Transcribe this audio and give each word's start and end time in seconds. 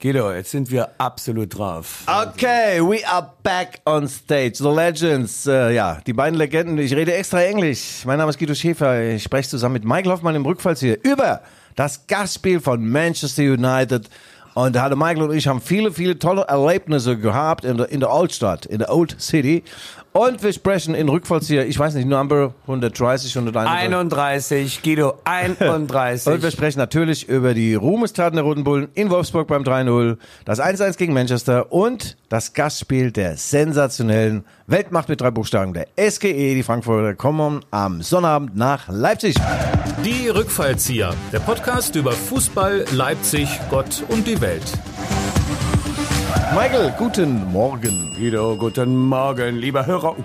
Guido, 0.00 0.32
jetzt 0.32 0.52
sind 0.52 0.70
wir 0.70 0.90
absolut 0.98 1.58
drauf. 1.58 2.04
Okay, 2.06 2.80
we 2.80 3.04
are 3.04 3.32
back 3.42 3.80
on 3.84 4.06
stage. 4.06 4.52
The 4.58 4.68
Legends. 4.68 5.44
Äh, 5.48 5.74
ja, 5.74 5.98
die 6.06 6.12
beiden 6.12 6.38
Legenden. 6.38 6.78
Ich 6.78 6.94
rede 6.94 7.12
extra 7.14 7.42
Englisch. 7.42 8.04
Mein 8.06 8.18
Name 8.18 8.30
ist 8.30 8.38
Guido 8.38 8.54
Schäfer. 8.54 9.02
Ich 9.02 9.24
spreche 9.24 9.48
zusammen 9.48 9.72
mit 9.72 9.84
Michael 9.84 10.12
Hoffmann 10.12 10.36
im 10.36 10.46
Rückfalls 10.46 10.78
hier 10.78 11.02
über 11.02 11.42
das 11.74 12.06
Gastspiel 12.06 12.60
von 12.60 12.88
Manchester 12.88 13.42
United. 13.42 14.08
Und 14.54 14.76
da 14.76 14.82
hatte 14.82 14.94
Michael 14.94 15.22
und 15.22 15.36
ich 15.36 15.48
haben 15.48 15.60
viele, 15.60 15.90
viele 15.90 16.16
tolle 16.16 16.42
Erlebnisse 16.42 17.18
gehabt 17.18 17.64
in 17.64 17.78
der, 17.78 17.88
in 17.88 17.98
der 17.98 18.10
Altstadt, 18.10 18.66
in 18.66 18.78
der 18.78 18.94
Old 18.94 19.20
City. 19.20 19.64
Und 20.12 20.42
wir 20.42 20.52
sprechen 20.52 20.94
in 20.94 21.08
Rückfallzieher, 21.08 21.66
ich 21.66 21.78
weiß 21.78 21.94
nicht, 21.94 22.08
Number 22.08 22.54
130, 22.62 23.36
131. 23.36 23.84
31, 23.84 24.82
Guido, 24.82 25.14
31. 25.24 26.32
Und 26.32 26.42
wir 26.42 26.50
sprechen 26.50 26.78
natürlich 26.78 27.28
über 27.28 27.54
die 27.54 27.74
Ruhmestaten 27.74 28.36
der 28.36 28.44
Roten 28.44 28.64
Bullen 28.64 28.88
in 28.94 29.10
Wolfsburg 29.10 29.46
beim 29.48 29.62
3-0, 29.62 30.16
das 30.44 30.60
1-1 30.60 30.96
gegen 30.96 31.12
Manchester 31.12 31.72
und 31.72 32.16
das 32.28 32.52
Gastspiel 32.52 33.12
der 33.12 33.36
sensationellen 33.36 34.44
Weltmacht 34.66 35.08
mit 35.08 35.20
drei 35.20 35.30
Buchstaben, 35.30 35.74
der 35.74 35.88
SGE. 35.96 36.54
Die 36.54 36.62
Frankfurter 36.62 37.14
kommen 37.14 37.60
am 37.70 38.02
Sonnabend 38.02 38.56
nach 38.56 38.88
Leipzig. 38.88 39.36
Die 40.04 40.28
Rückfallzieher, 40.28 41.14
der 41.32 41.40
Podcast 41.40 41.96
über 41.96 42.12
Fußball, 42.12 42.84
Leipzig, 42.92 43.48
Gott 43.70 44.04
und 44.08 44.26
die 44.26 44.40
Welt. 44.40 44.64
Michael, 46.54 46.94
guten 46.96 47.52
Morgen. 47.52 48.14
Guido, 48.16 48.56
guten 48.56 48.96
Morgen, 48.96 49.56
liebe 49.56 49.84
Hörer 49.84 50.16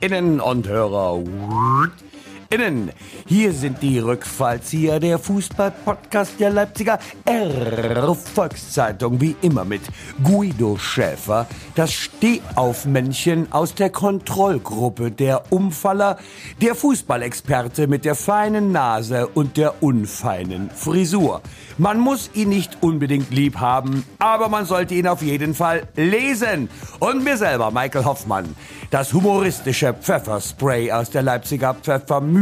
innen 0.00 0.40
und 0.40 0.66
Hörer 0.66 1.22
innen. 2.52 2.90
Hier 3.26 3.52
sind 3.52 3.80
die 3.82 3.98
Rückfallzieher 3.98 5.00
der 5.00 5.18
Fußball-Podcast 5.18 6.38
der 6.38 6.50
Leipziger 6.50 6.98
R-Volkszeitung, 7.24 9.20
wie 9.22 9.34
immer 9.40 9.64
mit 9.64 9.80
Guido 10.22 10.76
Schäfer, 10.76 11.46
das 11.74 11.94
Stehaufmännchen 11.94 13.50
aus 13.52 13.74
der 13.74 13.88
Kontrollgruppe 13.88 15.10
der 15.10 15.50
Umfaller, 15.50 16.18
der 16.60 16.74
Fußballexperte 16.74 17.86
mit 17.86 18.04
der 18.04 18.14
feinen 18.14 18.70
Nase 18.70 19.28
und 19.28 19.56
der 19.56 19.82
unfeinen 19.82 20.70
Frisur. 20.70 21.40
Man 21.78 21.98
muss 21.98 22.30
ihn 22.34 22.50
nicht 22.50 22.82
unbedingt 22.82 23.30
lieb 23.30 23.60
haben, 23.60 24.04
aber 24.18 24.50
man 24.50 24.66
sollte 24.66 24.94
ihn 24.94 25.06
auf 25.06 25.22
jeden 25.22 25.54
Fall 25.54 25.84
lesen. 25.96 26.68
Und 26.98 27.24
mir 27.24 27.38
selber, 27.38 27.70
Michael 27.70 28.04
Hoffmann, 28.04 28.54
das 28.90 29.14
humoristische 29.14 29.94
Pfefferspray 29.94 30.92
aus 30.92 31.08
der 31.08 31.22
Leipziger 31.22 31.72
Pfeffermühle. 31.72 32.41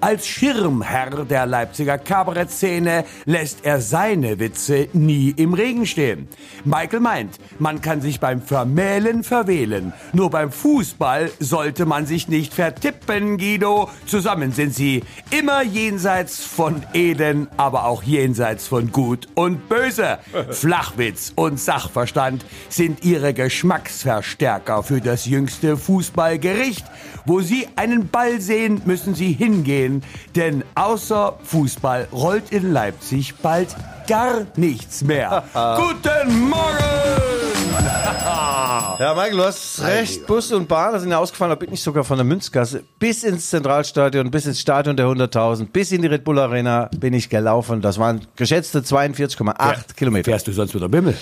Als 0.00 0.26
Schirmherr 0.26 1.24
der 1.24 1.46
Leipziger 1.46 1.98
Kabarettszene 1.98 3.04
lässt 3.24 3.64
er 3.64 3.80
seine 3.80 4.38
Witze 4.38 4.88
nie 4.92 5.30
im 5.30 5.54
Regen 5.54 5.86
stehen. 5.86 6.28
Michael 6.64 7.00
meint, 7.00 7.38
man 7.58 7.80
kann 7.80 8.00
sich 8.00 8.20
beim 8.20 8.42
Vermählen 8.42 9.24
verwählen. 9.24 9.92
Nur 10.12 10.30
beim 10.30 10.52
Fußball 10.52 11.30
sollte 11.40 11.86
man 11.86 12.06
sich 12.06 12.28
nicht 12.28 12.54
vertippen, 12.54 13.38
Guido. 13.38 13.88
Zusammen 14.06 14.52
sind 14.52 14.74
sie 14.74 15.02
immer 15.30 15.62
jenseits 15.62 16.44
von 16.44 16.82
Eden, 16.92 17.48
aber 17.56 17.86
auch 17.86 18.02
jenseits 18.02 18.66
von 18.66 18.92
Gut 18.92 19.28
und 19.34 19.68
Böse. 19.68 20.18
Flachwitz 20.50 21.32
und 21.34 21.58
Sachverstand 21.58 22.44
sind 22.68 23.04
ihre 23.04 23.34
Geschmacksverstärker 23.34 24.82
für 24.82 25.00
das 25.00 25.26
jüngste 25.26 25.76
Fußballgericht. 25.76 26.84
Wo 27.26 27.40
sie 27.40 27.68
einen 27.76 28.08
Ball 28.08 28.40
sehen, 28.40 28.82
müssen 28.84 29.14
sie 29.14 29.23
hingehen, 29.32 30.02
denn 30.36 30.64
außer 30.74 31.38
Fußball 31.42 32.08
rollt 32.12 32.50
in 32.50 32.72
Leipzig 32.72 33.34
bald 33.36 33.74
gar 34.06 34.46
nichts 34.56 35.02
mehr. 35.02 35.44
Guten 35.52 36.48
Morgen! 36.48 37.54
Ja, 38.98 39.12
Michael, 39.14 39.36
du 39.36 39.44
hast 39.44 39.82
recht. 39.82 40.26
Bus 40.26 40.52
und 40.52 40.68
Bahn, 40.68 40.98
sind 41.00 41.10
ja 41.10 41.18
ausgefallen, 41.18 41.50
da 41.50 41.56
bin 41.56 41.72
ich 41.72 41.82
sogar 41.82 42.04
von 42.04 42.16
der 42.16 42.24
Münzgasse 42.24 42.84
bis 42.98 43.24
ins 43.24 43.50
Zentralstadion, 43.50 44.30
bis 44.30 44.46
ins 44.46 44.60
Stadion 44.60 44.96
der 44.96 45.06
100.000, 45.06 45.66
bis 45.72 45.90
in 45.92 46.02
die 46.02 46.08
Red 46.08 46.24
Bull 46.24 46.38
Arena 46.38 46.88
bin 46.96 47.12
ich 47.12 47.28
gelaufen. 47.28 47.80
Das 47.80 47.98
waren 47.98 48.22
geschätzte 48.36 48.80
42,8 48.80 49.94
Kilometer. 49.96 50.24
Fährst 50.30 50.46
du 50.46 50.52
sonst 50.52 50.74
mit 50.74 50.82
der 50.82 50.88
Bimmel? 50.88 51.16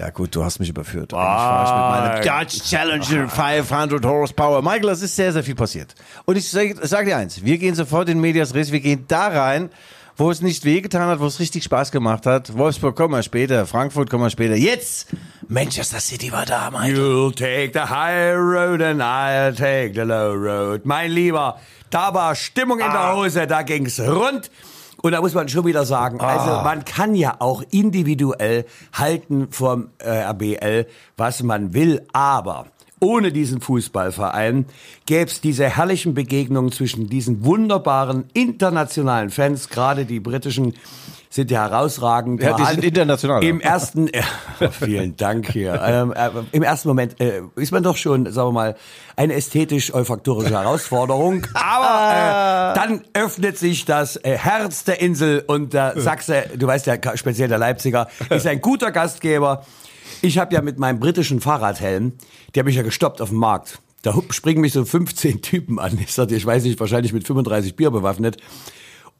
Ja 0.00 0.08
gut, 0.08 0.34
du 0.34 0.42
hast 0.42 0.58
mich 0.60 0.70
überführt. 0.70 1.12
Eigentlich 1.12 1.26
fahre 1.26 2.14
ich 2.14 2.24
mit 2.24 2.24
meinem 2.24 2.40
Dodge 2.40 2.64
Challenger 2.64 3.28
500 3.28 4.02
Horsepower. 4.02 4.62
Michael, 4.62 4.88
es 4.88 5.02
ist 5.02 5.14
sehr, 5.14 5.30
sehr 5.30 5.44
viel 5.44 5.54
passiert. 5.54 5.94
Und 6.24 6.38
ich 6.38 6.48
sage 6.48 6.74
sag 6.80 7.04
dir 7.04 7.18
eins, 7.18 7.44
wir 7.44 7.58
gehen 7.58 7.74
sofort 7.74 8.08
in 8.08 8.18
Medias 8.18 8.54
Res, 8.54 8.72
wir 8.72 8.80
gehen 8.80 9.04
da 9.08 9.28
rein, 9.28 9.68
wo 10.16 10.30
es 10.30 10.40
nicht 10.40 10.64
wehgetan 10.64 11.02
hat, 11.02 11.20
wo 11.20 11.26
es 11.26 11.38
richtig 11.38 11.64
Spaß 11.64 11.92
gemacht 11.92 12.24
hat. 12.24 12.56
Wolfsburg 12.56 12.96
kommen 12.96 13.12
wir 13.12 13.22
später, 13.22 13.66
Frankfurt 13.66 14.08
kommen 14.08 14.24
wir 14.24 14.30
später. 14.30 14.54
Jetzt, 14.54 15.08
Manchester 15.48 16.00
City 16.00 16.32
war 16.32 16.46
da, 16.46 16.70
Michael. 16.70 16.96
You'll 16.96 17.34
take 17.34 17.72
the 17.74 17.90
high 17.90 18.34
road 18.36 18.80
and 18.80 19.02
I'll 19.02 19.54
take 19.54 19.92
the 19.92 20.06
low 20.06 20.32
road. 20.32 20.86
Mein 20.86 21.10
Lieber, 21.10 21.60
da 21.90 22.14
war 22.14 22.34
Stimmung 22.36 22.78
in 22.78 22.90
der 22.90 23.16
Hose, 23.16 23.46
da 23.46 23.60
ging's 23.60 24.00
rund. 24.00 24.50
Und 25.02 25.12
da 25.12 25.20
muss 25.20 25.34
man 25.34 25.48
schon 25.48 25.64
wieder 25.64 25.84
sagen, 25.84 26.20
also 26.20 26.62
man 26.62 26.84
kann 26.84 27.14
ja 27.14 27.36
auch 27.38 27.62
individuell 27.70 28.66
halten 28.92 29.48
vom 29.50 29.88
äh, 29.98 30.10
RBL, 30.10 30.86
was 31.16 31.42
man 31.42 31.72
will, 31.72 32.02
aber 32.12 32.66
ohne 33.00 33.32
diesen 33.32 33.62
Fußballverein 33.62 34.66
gäbe 35.06 35.30
es 35.30 35.40
diese 35.40 35.68
herrlichen 35.68 36.12
Begegnungen 36.12 36.70
zwischen 36.70 37.08
diesen 37.08 37.44
wunderbaren 37.44 38.24
internationalen 38.34 39.30
Fans, 39.30 39.70
gerade 39.70 40.04
die 40.04 40.20
britischen 40.20 40.74
sind 41.32 41.50
ja 41.52 41.70
herausragend. 41.70 42.42
Ja, 42.42 42.56
die 42.56 42.64
sind 42.64 42.84
international. 42.84 43.44
Im 43.44 43.60
ersten, 43.60 44.08
ja, 44.08 44.70
vielen 44.70 45.16
Dank 45.16 45.50
hier. 45.52 45.80
Ähm, 45.90 46.12
äh, 46.12 46.30
Im 46.52 46.62
ersten 46.62 46.88
Moment 46.88 47.20
äh, 47.20 47.42
ist 47.56 47.72
man 47.72 47.82
doch 47.82 47.96
schon, 47.96 48.30
sagen 48.30 48.48
wir 48.48 48.52
mal, 48.52 48.76
eine 49.16 49.34
ästhetisch-olfaktorische 49.34 50.50
Herausforderung. 50.50 51.46
Aber 51.54 52.72
äh, 52.72 52.74
dann 52.74 53.04
öffnet 53.14 53.56
sich 53.58 53.84
das 53.86 54.16
äh, 54.16 54.36
Herz 54.36 54.84
der 54.84 55.00
Insel 55.00 55.42
und 55.46 55.72
der 55.72 55.98
Sachse, 56.00 56.44
du 56.56 56.66
weißt 56.66 56.86
ja, 56.86 56.96
speziell 57.16 57.48
der 57.48 57.58
Leipziger, 57.58 58.08
ist 58.28 58.46
ein 58.46 58.60
guter 58.60 58.92
Gastgeber. 58.92 59.64
Ich 60.22 60.38
habe 60.38 60.54
ja 60.54 60.60
mit 60.60 60.78
meinem 60.78 61.00
britischen 61.00 61.40
Fahrradhelm, 61.40 62.12
die 62.54 62.60
habe 62.60 62.70
ich 62.70 62.76
ja 62.76 62.82
gestoppt 62.82 63.20
auf 63.20 63.30
dem 63.30 63.38
Markt. 63.38 63.80
Da 64.02 64.14
springen 64.30 64.60
mich 64.60 64.72
so 64.72 64.84
15 64.84 65.42
Typen 65.42 65.78
an. 65.78 65.98
Ich 66.00 66.12
sagte, 66.12 66.34
ich 66.34 66.44
weiß 66.44 66.64
nicht, 66.64 66.78
wahrscheinlich 66.78 67.12
mit 67.12 67.26
35 67.26 67.74
Bier 67.74 67.90
bewaffnet. 67.90 68.36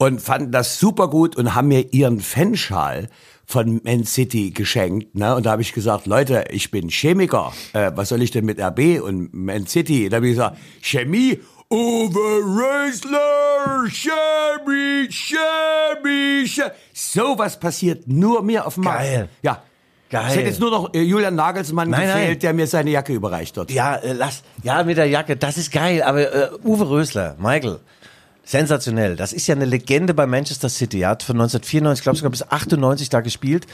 Und 0.03 0.23
fanden 0.23 0.51
das 0.51 0.79
super 0.79 1.09
gut 1.09 1.37
und 1.37 1.55
haben 1.55 1.69
mir 1.69 1.93
ihren 1.93 2.21
Fanschal 2.21 3.11
von 3.45 3.83
Man 3.85 4.05
City 4.05 4.51
geschenkt. 4.51 5.15
Ne? 5.15 5.37
Und 5.37 5.45
da 5.45 5.51
habe 5.51 5.61
ich 5.61 5.75
gesagt, 5.75 6.07
Leute, 6.07 6.47
ich 6.49 6.71
bin 6.71 6.89
Chemiker. 6.89 7.53
Äh, 7.75 7.93
was 7.97 8.09
soll 8.09 8.23
ich 8.23 8.31
denn 8.31 8.47
mit 8.47 8.59
RB 8.59 9.03
und 9.03 9.35
Man 9.35 9.67
City? 9.67 10.09
Da 10.09 10.17
habe 10.17 10.29
ich 10.29 10.37
gesagt, 10.37 10.57
Chemie, 10.81 11.39
Uwe 11.71 12.17
Rösler, 12.17 13.91
Chemie, 13.91 15.07
Chemie, 15.11 16.47
Chemie. 16.49 16.71
So 16.95 17.37
was 17.37 17.61
passiert 17.61 18.09
nur 18.09 18.43
mir 18.43 18.67
auf 18.67 18.77
dem 18.77 18.85
Markt. 18.85 19.01
Geil. 19.01 19.29
Ja. 19.43 19.63
Geil. 20.09 20.25
Es 20.29 20.35
hätte 20.35 20.49
jetzt 20.49 20.61
nur 20.61 20.71
noch 20.71 20.95
äh, 20.95 21.03
Julian 21.03 21.35
Nagelsmann 21.35 21.91
Nein, 21.91 22.07
gefehlt, 22.07 22.29
nein. 22.29 22.39
der 22.39 22.53
mir 22.55 22.67
seine 22.67 22.91
Jacke 22.91 23.13
überreicht 23.13 23.59
hat. 23.59 23.71
Ja, 23.71 23.97
äh, 23.97 24.15
lass, 24.15 24.45
ja, 24.63 24.83
mit 24.83 24.97
der 24.97 25.07
Jacke, 25.07 25.37
das 25.37 25.59
ist 25.59 25.71
geil, 25.71 26.03
aber 26.03 26.21
äh, 26.33 26.49
Uwe 26.65 26.89
Rösler, 26.89 27.37
Michael, 27.39 27.81
sensationell. 28.51 29.15
Das 29.15 29.33
ist 29.33 29.47
ja 29.47 29.55
eine 29.55 29.65
Legende 29.65 30.13
bei 30.13 30.27
Manchester 30.27 30.69
City. 30.69 31.03
Er 31.03 31.11
hat 31.11 31.23
von 31.23 31.37
1994, 31.37 32.03
glaube 32.03 32.19
sogar 32.19 32.31
bis 32.31 32.43
98 32.43 33.09
da 33.09 33.21
gespielt 33.21 33.67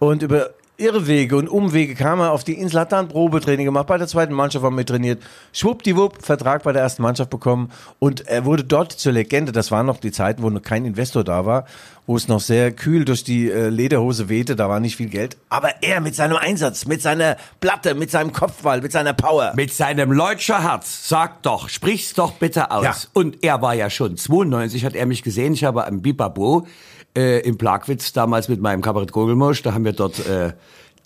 und 0.00 0.22
über 0.22 0.50
Irrwege 0.76 1.36
und 1.36 1.48
Umwege 1.48 1.94
kam 1.94 2.18
er 2.18 2.32
auf 2.32 2.42
die 2.42 2.54
Insel, 2.54 2.80
hat 2.80 2.90
da 2.90 2.98
ein 2.98 3.06
Probetraining 3.06 3.64
gemacht, 3.64 3.86
bei 3.86 3.96
der 3.96 4.08
zweiten 4.08 4.32
Mannschaft 4.32 4.64
war 4.64 4.72
mit 4.72 4.88
trainiert, 4.88 5.22
schwuppdiwupp, 5.52 6.24
Vertrag 6.24 6.64
bei 6.64 6.72
der 6.72 6.82
ersten 6.82 7.02
Mannschaft 7.02 7.30
bekommen 7.30 7.70
und 8.00 8.26
er 8.26 8.44
wurde 8.44 8.64
dort 8.64 8.90
zur 8.90 9.12
Legende. 9.12 9.52
Das 9.52 9.70
waren 9.70 9.86
noch 9.86 9.98
die 9.98 10.10
Zeiten, 10.10 10.42
wo 10.42 10.50
noch 10.50 10.62
kein 10.62 10.84
Investor 10.84 11.22
da 11.22 11.46
war, 11.46 11.66
wo 12.06 12.16
es 12.16 12.26
noch 12.26 12.40
sehr 12.40 12.72
kühl 12.72 13.04
durch 13.04 13.22
die 13.22 13.48
äh, 13.50 13.68
Lederhose 13.68 14.28
wehte, 14.28 14.56
da 14.56 14.68
war 14.68 14.80
nicht 14.80 14.96
viel 14.96 15.08
Geld. 15.08 15.36
Aber 15.48 15.70
er 15.80 16.00
mit 16.00 16.16
seinem 16.16 16.38
Einsatz, 16.38 16.86
mit 16.86 17.00
seiner 17.00 17.36
Platte, 17.60 17.94
mit 17.94 18.10
seinem 18.10 18.32
Kopfball, 18.32 18.80
mit 18.80 18.90
seiner 18.90 19.12
Power. 19.12 19.52
Mit 19.54 19.72
seinem 19.72 20.10
Leutscher 20.10 20.64
Herz, 20.64 21.08
sag 21.08 21.42
doch, 21.44 21.68
sprich's 21.68 22.14
doch 22.14 22.32
bitte 22.32 22.72
aus. 22.72 22.84
Ja. 22.84 22.94
Und 23.12 23.44
er 23.44 23.62
war 23.62 23.74
ja 23.74 23.90
schon 23.90 24.16
92, 24.16 24.84
hat 24.84 24.96
er 24.96 25.06
mich 25.06 25.22
gesehen. 25.22 25.52
Ich 25.52 25.62
habe 25.62 25.86
am 25.86 26.02
Bibabo 26.02 26.66
äh, 27.16 27.40
im 27.40 27.56
Plagwitz 27.58 28.12
damals 28.12 28.48
mit 28.48 28.60
meinem 28.60 28.82
Kabarett 28.82 29.12
Gogelmosch, 29.12 29.62
da 29.62 29.74
haben 29.74 29.84
wir 29.84 29.92
dort, 29.92 30.26
äh, 30.26 30.52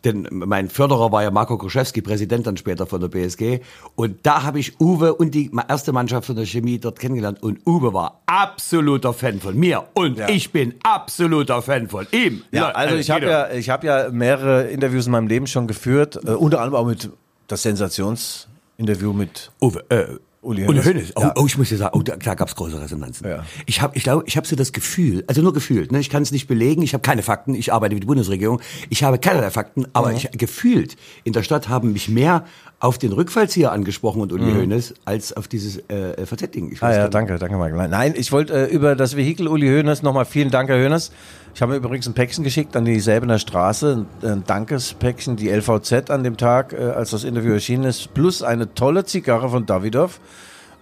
denn 0.04 0.28
mein 0.30 0.68
Förderer 0.68 1.10
war 1.10 1.24
ja 1.24 1.30
Marco 1.32 1.58
Kruszewski, 1.58 2.02
Präsident 2.02 2.46
dann 2.46 2.56
später 2.56 2.86
von 2.86 3.00
der 3.00 3.08
BSG. 3.08 3.60
Und 3.96 4.24
da 4.24 4.44
habe 4.44 4.60
ich 4.60 4.80
Uwe 4.80 5.12
und 5.12 5.34
die 5.34 5.50
erste 5.68 5.90
Mannschaft 5.92 6.26
von 6.28 6.36
der 6.36 6.46
Chemie 6.46 6.78
dort 6.78 7.00
kennengelernt. 7.00 7.42
Und 7.42 7.66
Uwe 7.66 7.92
war 7.92 8.22
absoluter 8.26 9.12
Fan 9.12 9.40
von 9.40 9.58
mir. 9.58 9.88
Und 9.94 10.18
Ja. 10.18 10.28
ich 10.28 10.52
bin 10.52 10.74
absoluter 10.84 11.62
Fan 11.62 11.88
von 11.88 12.06
ihm. 12.12 12.42
Ja, 12.52 12.68
also 12.70 12.94
ich 12.94 13.10
habe 13.10 13.26
ja, 13.26 13.50
ich 13.50 13.70
habe 13.70 13.86
ja 13.88 14.08
mehrere 14.12 14.68
Interviews 14.68 15.06
in 15.06 15.12
meinem 15.12 15.26
Leben 15.26 15.48
schon 15.48 15.66
geführt, 15.66 16.16
äh, 16.24 16.30
unter 16.30 16.60
anderem 16.60 16.80
auch 16.80 16.86
mit 16.86 17.10
das 17.48 17.62
Sensationsinterview 17.62 19.12
mit 19.12 19.50
Uwe, 19.60 19.84
äh, 19.90 20.04
Uli 20.40 20.66
Uli 20.66 20.78
Hoeneß. 20.78 20.86
Hoeneß. 20.86 21.12
Oh, 21.16 21.20
Ja. 21.22 21.34
oh, 21.36 21.46
ich 21.46 21.58
muss 21.58 21.68
dir 21.68 21.76
sagen, 21.76 21.98
oh, 21.98 22.02
da, 22.02 22.16
da 22.16 22.34
gab 22.34 22.48
es 22.48 22.54
große 22.54 22.80
Resonanzen. 22.80 23.28
Ja. 23.28 23.44
Ich 23.66 23.80
habe, 23.82 23.96
ich 23.96 24.04
glaube, 24.04 24.22
ich 24.26 24.36
habe 24.36 24.46
so 24.46 24.54
das 24.54 24.72
Gefühl, 24.72 25.24
also 25.26 25.42
nur 25.42 25.52
gefühlt, 25.52 25.90
ne? 25.90 25.98
ich 25.98 26.10
kann 26.10 26.22
es 26.22 26.30
nicht 26.30 26.46
belegen, 26.46 26.82
ich 26.82 26.94
habe 26.94 27.02
keine 27.02 27.22
Fakten, 27.22 27.54
ich 27.54 27.72
arbeite 27.72 27.94
mit 27.94 28.04
der 28.04 28.06
Bundesregierung, 28.06 28.60
ich 28.88 29.02
habe 29.02 29.18
keinerlei 29.18 29.50
Fakten, 29.50 29.86
aber 29.92 30.12
ich 30.12 30.30
gefühlt 30.32 30.96
in 31.24 31.32
der 31.32 31.42
Stadt 31.42 31.68
haben 31.68 31.92
mich 31.92 32.08
mehr 32.08 32.44
auf 32.80 32.98
den 32.98 33.12
Rückfallzieher 33.12 33.72
angesprochen 33.72 34.22
und 34.22 34.32
Uli 34.32 34.52
Hoeneß 34.52 34.94
als 35.04 35.32
auf 35.32 35.48
dieses 35.48 35.78
äh, 35.88 36.24
VZ-Ding. 36.24 36.70
Ich 36.70 36.82
Ah 36.82 36.94
ja, 36.94 37.08
danke, 37.08 37.36
danke 37.38 37.56
Michael. 37.56 37.88
Nein, 37.88 38.14
ich 38.16 38.30
wollte 38.30 38.68
äh, 38.68 38.72
über 38.72 38.94
das 38.94 39.16
Vehikel 39.16 39.48
Uli 39.48 39.66
Hoeneß 39.66 40.02
nochmal 40.02 40.24
vielen 40.24 40.50
Dank, 40.50 40.68
Herr 40.68 40.80
Hoeneß. 40.82 41.10
Ich 41.58 41.62
habe 41.62 41.72
mir 41.72 41.78
übrigens 41.78 42.06
ein 42.06 42.14
Päckchen 42.14 42.44
geschickt 42.44 42.76
an 42.76 42.84
die 42.84 43.00
Säbener 43.00 43.40
Straße, 43.40 44.06
ein, 44.22 44.44
Dankespäckchen, 44.46 45.34
die 45.34 45.48
LVZ 45.50 46.08
an 46.08 46.22
dem 46.22 46.36
Tag, 46.36 46.72
äh, 46.72 46.76
als 46.76 47.10
das 47.10 47.24
Interview 47.24 47.52
erschienen 47.52 47.82
ist, 47.82 48.14
plus 48.14 48.44
eine 48.44 48.74
tolle 48.74 49.04
Zigarre 49.04 49.48
von 49.48 49.66
Davidoff 49.66 50.20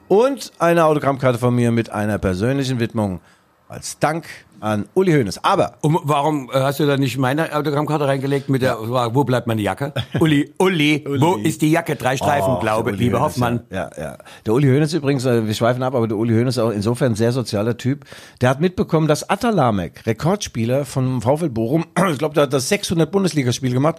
und 0.08 0.52
eine 0.58 0.84
Autogrammkarte 0.84 1.38
von 1.38 1.54
mir 1.54 1.72
mit 1.72 1.88
einer 1.88 2.18
persönlichen 2.18 2.78
Widmung 2.78 3.20
als 3.68 3.98
Dank 3.98 4.26
an 4.60 4.86
Uli 4.94 5.12
Hoeneß. 5.12 5.44
Aber 5.44 5.74
Und 5.82 5.98
warum 6.04 6.50
äh, 6.52 6.60
hast 6.60 6.80
du 6.80 6.86
da 6.86 6.96
nicht 6.96 7.18
meine 7.18 7.54
Autogrammkarte 7.54 8.06
reingelegt 8.06 8.48
mit 8.48 8.62
der, 8.62 8.78
wo 8.78 9.24
bleibt 9.24 9.46
meine 9.46 9.60
Jacke? 9.60 9.92
Uli, 10.18 10.52
Uli, 10.58 11.04
wo 11.18 11.34
ist 11.34 11.62
die 11.62 11.70
Jacke? 11.70 11.96
Drei 11.96 12.16
Streifen, 12.16 12.54
Oh, 12.56 12.60
glaube, 12.60 12.90
Uli 12.90 13.04
lieber 13.04 13.18
Hoeneß, 13.18 13.34
Hoffmann. 13.34 13.60
Ja, 13.70 13.90
ja, 13.96 14.02
ja. 14.02 14.18
Der 14.46 14.54
Uli 14.54 14.68
Hoeneß 14.68 14.94
übrigens, 14.94 15.24
äh, 15.24 15.46
wir 15.46 15.54
schweifen 15.54 15.82
ab, 15.82 15.94
aber 15.94 16.08
der 16.08 16.16
Uli 16.16 16.34
Hoeneß 16.34 16.56
ist 16.56 16.62
auch 16.62 16.70
insofern 16.70 17.12
ein 17.12 17.16
sehr 17.16 17.32
sozialer 17.32 17.76
Typ. 17.76 18.04
Der 18.40 18.48
hat 18.48 18.60
mitbekommen, 18.60 19.08
dass 19.08 19.28
Atalamek, 19.28 20.06
Rekordspieler 20.06 20.84
von 20.84 21.20
VfL 21.20 21.50
Bochum, 21.50 21.84
ich 22.10 22.18
glaube, 22.18 22.34
der 22.34 22.44
hat 22.44 22.52
das 22.52 22.68
600 22.68 23.10
Bundesligaspiel 23.10 23.72
gemacht, 23.72 23.96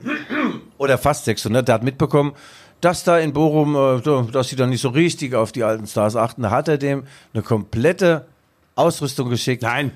oder 0.78 0.98
fast 0.98 1.24
600, 1.24 1.66
der 1.66 1.76
hat 1.76 1.82
mitbekommen, 1.82 2.32
dass 2.82 3.02
da 3.02 3.18
in 3.18 3.32
Bochum, 3.32 3.74
äh, 3.74 4.30
dass 4.30 4.48
sie 4.48 4.56
da 4.56 4.66
nicht 4.66 4.82
so 4.82 4.90
richtig 4.90 5.34
auf 5.34 5.50
die 5.50 5.64
alten 5.64 5.86
Stars 5.86 6.14
achten. 6.14 6.42
Da 6.42 6.50
hat 6.50 6.68
er 6.68 6.78
dem 6.78 7.04
eine 7.32 7.42
komplette 7.42 8.26
Ausrüstung 8.76 9.28
geschickt. 9.30 9.62
Nein, 9.62 9.90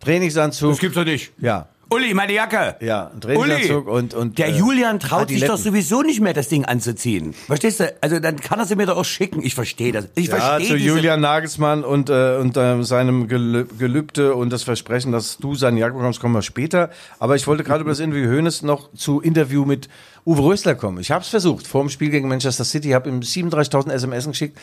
Trainingsanzug. 0.00 0.70
das 0.70 0.78
gibt's 0.80 0.96
doch 0.96 1.04
nicht. 1.04 1.32
Ja. 1.38 1.68
Uli, 1.92 2.14
meine 2.14 2.32
Jacke. 2.32 2.76
Ja, 2.80 3.10
ein 3.12 3.20
Trainingsanzug 3.20 3.88
Uli, 3.88 3.96
und- 3.98 4.14
und, 4.14 4.38
der 4.38 4.50
äh, 4.54 4.56
Julian 4.56 5.00
traut 5.00 5.28
sich 5.28 5.44
doch 5.44 5.56
sowieso 5.58 6.02
nicht 6.02 6.20
mehr, 6.20 6.32
das 6.32 6.48
Ding 6.48 6.64
anzuziehen. 6.64 7.32
Verstehst 7.32 7.80
du? 7.80 7.92
Also 8.00 8.20
dann 8.20 8.36
kann 8.36 8.60
er 8.60 8.64
sie 8.66 8.76
mir 8.76 8.86
doch 8.86 8.96
auch 8.96 9.04
schicken. 9.04 9.42
Ich 9.42 9.56
verstehe 9.56 9.90
das. 9.90 10.06
Ich 10.14 10.28
Ja, 10.28 10.36
verstehe 10.36 10.68
zu 10.68 10.76
diese- 10.76 10.86
Julian 10.88 11.20
Nagelsmann 11.20 11.82
und, 11.82 12.08
äh, 12.08 12.36
und 12.36 12.56
äh, 12.56 12.84
seinem 12.84 13.26
Gelü- 13.26 13.66
Gelübde 13.76 14.36
und 14.36 14.50
das 14.50 14.62
Versprechen, 14.62 15.10
dass 15.10 15.38
du 15.38 15.56
seine 15.56 15.80
Jacke 15.80 15.96
bekommst, 15.96 16.20
kommen 16.20 16.32
wir 16.34 16.42
später. 16.42 16.90
Aber 17.18 17.34
ich 17.34 17.48
wollte 17.48 17.64
gerade 17.64 17.80
über 17.80 17.90
das 17.90 17.98
Interview 17.98 18.26
Hönes 18.30 18.62
noch 18.62 18.92
zu 18.94 19.20
Interview 19.20 19.64
mit 19.64 19.88
Uwe 20.24 20.42
Rösler 20.44 20.76
kommen. 20.76 20.98
Ich 21.00 21.10
habe 21.10 21.22
es 21.24 21.28
versucht 21.28 21.66
vor 21.66 21.82
dem 21.82 21.88
Spiel 21.90 22.10
gegen 22.10 22.28
Manchester 22.28 22.64
City, 22.64 22.90
habe 22.90 23.08
ihm 23.08 23.18
37.000 23.20 23.90
SMS 23.90 24.28
geschickt. 24.28 24.56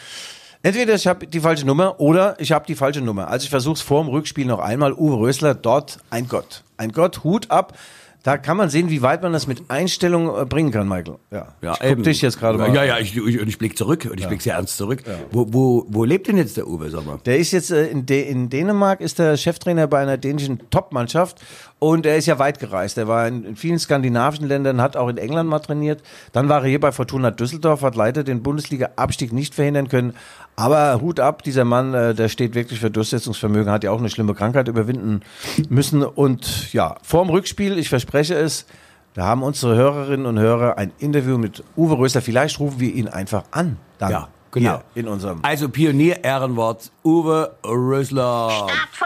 Entweder 0.63 0.95
ich 0.95 1.07
habe 1.07 1.27
die 1.27 1.39
falsche 1.39 1.65
Nummer 1.65 1.99
oder 1.99 2.35
ich 2.39 2.51
habe 2.51 2.65
die 2.65 2.75
falsche 2.75 3.01
Nummer. 3.01 3.27
Also 3.29 3.43
ich 3.43 3.49
versuche 3.49 3.75
es 3.75 3.81
vor 3.81 4.03
dem 4.03 4.09
Rückspiel 4.09 4.45
noch 4.45 4.59
einmal. 4.59 4.93
Uwe 4.93 5.17
Rösler 5.17 5.53
dort 5.53 5.99
ein 6.09 6.27
Gott. 6.27 6.63
Ein 6.77 6.91
Gott, 6.91 7.23
Hut 7.23 7.51
ab. 7.51 7.77
Da 8.23 8.37
kann 8.37 8.57
man 8.57 8.69
sehen, 8.69 8.89
wie 8.89 9.01
weit 9.01 9.21
man 9.21 9.31
das 9.31 9.47
mit 9.47 9.69
Einstellung 9.69 10.29
äh, 10.35 10.45
bringen 10.45 10.71
kann, 10.71 10.87
Michael. 10.87 11.17
Ja, 11.31 11.47
Ja, 11.61 11.73
ich 11.73 11.95
guck 11.95 12.03
dich 12.03 12.21
jetzt 12.21 12.39
gerade 12.39 12.57
mal. 12.57 12.73
Ja, 12.73 12.83
ja, 12.83 12.99
ich, 12.99 13.15
ich, 13.15 13.39
und 13.39 13.47
ich 13.47 13.57
blick 13.57 13.77
zurück 13.77 14.07
und 14.11 14.19
ich 14.19 14.27
blick 14.27 14.41
sehr 14.41 14.55
ernst 14.55 14.77
zurück. 14.77 15.03
Wo, 15.31 15.47
wo, 15.53 15.85
wo 15.87 16.03
lebt 16.03 16.27
denn 16.27 16.37
jetzt 16.37 16.57
der 16.57 16.67
Uwe, 16.67 16.89
mal? 17.01 17.19
Der 17.25 17.37
ist 17.37 17.51
jetzt 17.51 17.71
äh, 17.71 17.87
in, 17.87 18.05
De 18.05 18.21
in 18.21 18.49
Dänemark, 18.49 18.99
ist 18.99 19.19
der 19.19 19.37
Cheftrainer 19.37 19.87
bei 19.87 19.99
einer 19.99 20.17
dänischen 20.17 20.69
Top-Mannschaft 20.69 21.41
und 21.79 22.05
er 22.05 22.17
ist 22.17 22.25
ja 22.25 22.37
weit 22.39 22.59
gereist. 22.59 22.97
Er 22.97 23.07
war 23.07 23.27
in, 23.27 23.45
in 23.45 23.55
vielen 23.55 23.79
skandinavischen 23.79 24.47
Ländern, 24.47 24.81
hat 24.81 24.97
auch 24.97 25.07
in 25.07 25.17
England 25.17 25.49
mal 25.49 25.59
trainiert. 25.59 26.01
Dann 26.33 26.49
war 26.49 26.63
er 26.63 26.67
hier 26.67 26.79
bei 26.79 26.91
Fortuna 26.91 27.31
Düsseldorf, 27.31 27.81
hat 27.81 27.95
leider 27.95 28.23
den 28.23 28.43
Bundesliga-Abstieg 28.43 29.31
nicht 29.31 29.55
verhindern 29.55 29.87
können. 29.87 30.13
Aber 30.55 30.99
Hut 31.01 31.19
ab, 31.19 31.43
dieser 31.43 31.65
Mann, 31.65 31.93
äh, 31.93 32.15
der 32.15 32.29
steht 32.29 32.55
wirklich 32.55 32.79
für 32.79 32.89
Durchsetzungsvermögen, 32.89 33.71
hat 33.71 33.83
ja 33.83 33.91
auch 33.91 33.99
eine 33.99 34.09
schlimme 34.09 34.33
Krankheit 34.33 34.67
überwinden 34.67 35.21
müssen. 35.69 36.03
Und 36.03 36.73
ja, 36.73 36.95
vorm 37.03 37.29
Rückspiel, 37.29 37.77
ich 37.77 37.89
verspreche 37.89 38.16
es, 38.19 38.65
da 39.13 39.25
haben 39.25 39.41
unsere 39.43 39.75
Hörerinnen 39.75 40.25
und 40.25 40.37
Hörer 40.39 40.77
ein 40.77 40.91
Interview 40.99 41.37
mit 41.37 41.63
Uwe 41.75 41.97
Rösler. 41.97 42.21
Vielleicht 42.21 42.59
rufen 42.59 42.79
wir 42.79 42.93
ihn 42.93 43.07
einfach 43.07 43.43
an. 43.51 43.77
Dann 43.97 44.11
Ja, 44.11 44.27
genau. 44.51 44.81
Hier 44.93 45.03
in 45.03 45.07
unserem 45.09 45.39
Also 45.43 45.69
Pionier-Ehrenwort 45.69 46.91
Uwe 47.03 47.55
Rösler. 47.65 48.67
frei. 48.91 49.05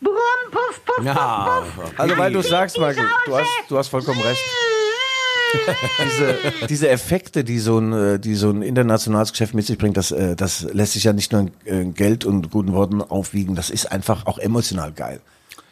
Brumm, 0.00 0.14
puff, 0.50 0.80
puff, 0.84 1.04
Ja, 1.04 1.60
puff, 1.60 1.74
puff. 1.84 2.00
Also 2.00 2.16
weil 2.16 2.32
du 2.32 2.40
sagst, 2.42 2.78
Michael, 2.78 3.06
du 3.26 3.36
hast, 3.36 3.48
du 3.68 3.76
hast 3.76 3.88
vollkommen 3.88 4.20
recht. 4.20 4.40
Diese, 6.04 6.34
diese 6.68 6.88
Effekte, 6.90 7.42
die 7.42 7.58
so 7.58 7.78
ein, 7.78 7.92
äh, 7.92 8.18
die 8.20 8.34
so 8.34 8.50
ein 8.50 8.62
internationales 8.62 9.32
Geschäft 9.32 9.54
mit 9.54 9.66
sich 9.66 9.78
bringt, 9.78 9.96
das, 9.96 10.10
äh, 10.10 10.36
das 10.36 10.62
lässt 10.72 10.92
sich 10.92 11.04
ja 11.04 11.12
nicht 11.12 11.32
nur 11.32 11.48
in 11.64 11.90
äh, 11.90 11.92
Geld 11.92 12.24
und 12.24 12.50
guten 12.50 12.72
Worten 12.74 13.00
aufwiegen. 13.02 13.54
Das 13.54 13.70
ist 13.70 13.90
einfach 13.90 14.26
auch 14.26 14.38
emotional 14.38 14.92
geil. 14.92 15.20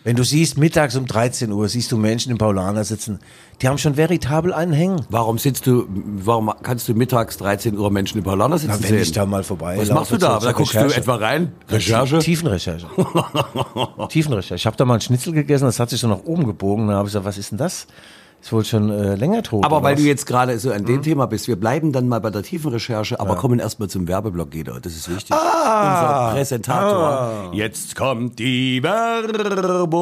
Wenn 0.06 0.14
du 0.14 0.22
siehst, 0.22 0.56
mittags 0.56 0.94
um 0.94 1.04
13 1.04 1.50
Uhr 1.50 1.68
siehst 1.68 1.90
du 1.90 1.96
Menschen 1.96 2.30
im 2.30 2.38
Paulaner 2.38 2.84
sitzen, 2.84 3.18
die 3.60 3.66
haben 3.66 3.76
schon 3.76 3.96
veritabel 3.96 4.52
einen 4.52 4.72
Hängen. 4.72 5.04
Warum 5.10 5.36
sitzt 5.36 5.66
du, 5.66 5.88
warum 5.88 6.52
kannst 6.62 6.86
du 6.86 6.94
mittags 6.94 7.38
13 7.38 7.76
Uhr 7.76 7.90
Menschen 7.90 8.18
im 8.18 8.22
Paulaner 8.22 8.56
sitzen 8.56 8.76
Na, 8.76 8.82
wenn 8.84 8.88
sehen? 8.90 9.02
ich 9.02 9.10
da 9.10 9.26
mal 9.26 9.42
vorbei 9.42 9.76
Was 9.76 9.90
machst 9.90 10.12
du 10.12 10.16
da? 10.16 10.38
Da 10.38 10.52
guckst 10.52 10.76
Recherche. 10.76 10.94
du 10.94 11.00
etwa 11.00 11.16
rein? 11.16 11.52
Recherche? 11.68 12.20
Tiefenrecherche. 12.20 12.86
Tiefenrecherche. 14.08 14.54
Ich 14.54 14.66
habe 14.66 14.76
da 14.76 14.84
mal 14.84 14.94
einen 14.94 15.00
Schnitzel 15.00 15.32
gegessen, 15.32 15.64
das 15.64 15.80
hat 15.80 15.90
sich 15.90 15.98
so 15.98 16.06
nach 16.06 16.22
oben 16.24 16.46
gebogen. 16.46 16.86
Da 16.86 16.94
habe 16.94 17.08
ich 17.08 17.12
gesagt, 17.12 17.24
was 17.24 17.36
ist 17.36 17.50
denn 17.50 17.58
das? 17.58 17.88
Ist 18.46 18.52
wohl 18.52 18.64
schon 18.64 18.90
äh, 18.90 19.16
länger 19.16 19.42
tot. 19.42 19.64
Aber 19.64 19.82
weil 19.82 19.96
was? 19.96 20.02
du 20.02 20.06
jetzt 20.06 20.24
gerade 20.24 20.56
so 20.60 20.70
an 20.70 20.84
dem 20.84 21.02
Thema 21.02 21.26
bist, 21.26 21.48
wir 21.48 21.56
bleiben 21.56 21.90
dann 21.90 22.06
mal 22.06 22.20
bei 22.20 22.30
der 22.30 22.44
tiefen 22.44 22.70
Recherche, 22.70 23.18
aber 23.18 23.34
kommen 23.34 23.58
erstmal 23.58 23.88
zum 23.88 24.06
Werbeblock, 24.06 24.52
Guido. 24.52 24.78
Das 24.78 24.94
ist 24.94 25.08
wichtig. 25.08 25.32
Ah! 25.32 26.28
Unser 26.28 26.32
Präsentator. 26.36 27.50
Jetzt 27.54 27.96
kommt 27.96 28.38
die 28.38 28.80
Werbung. 28.84 30.00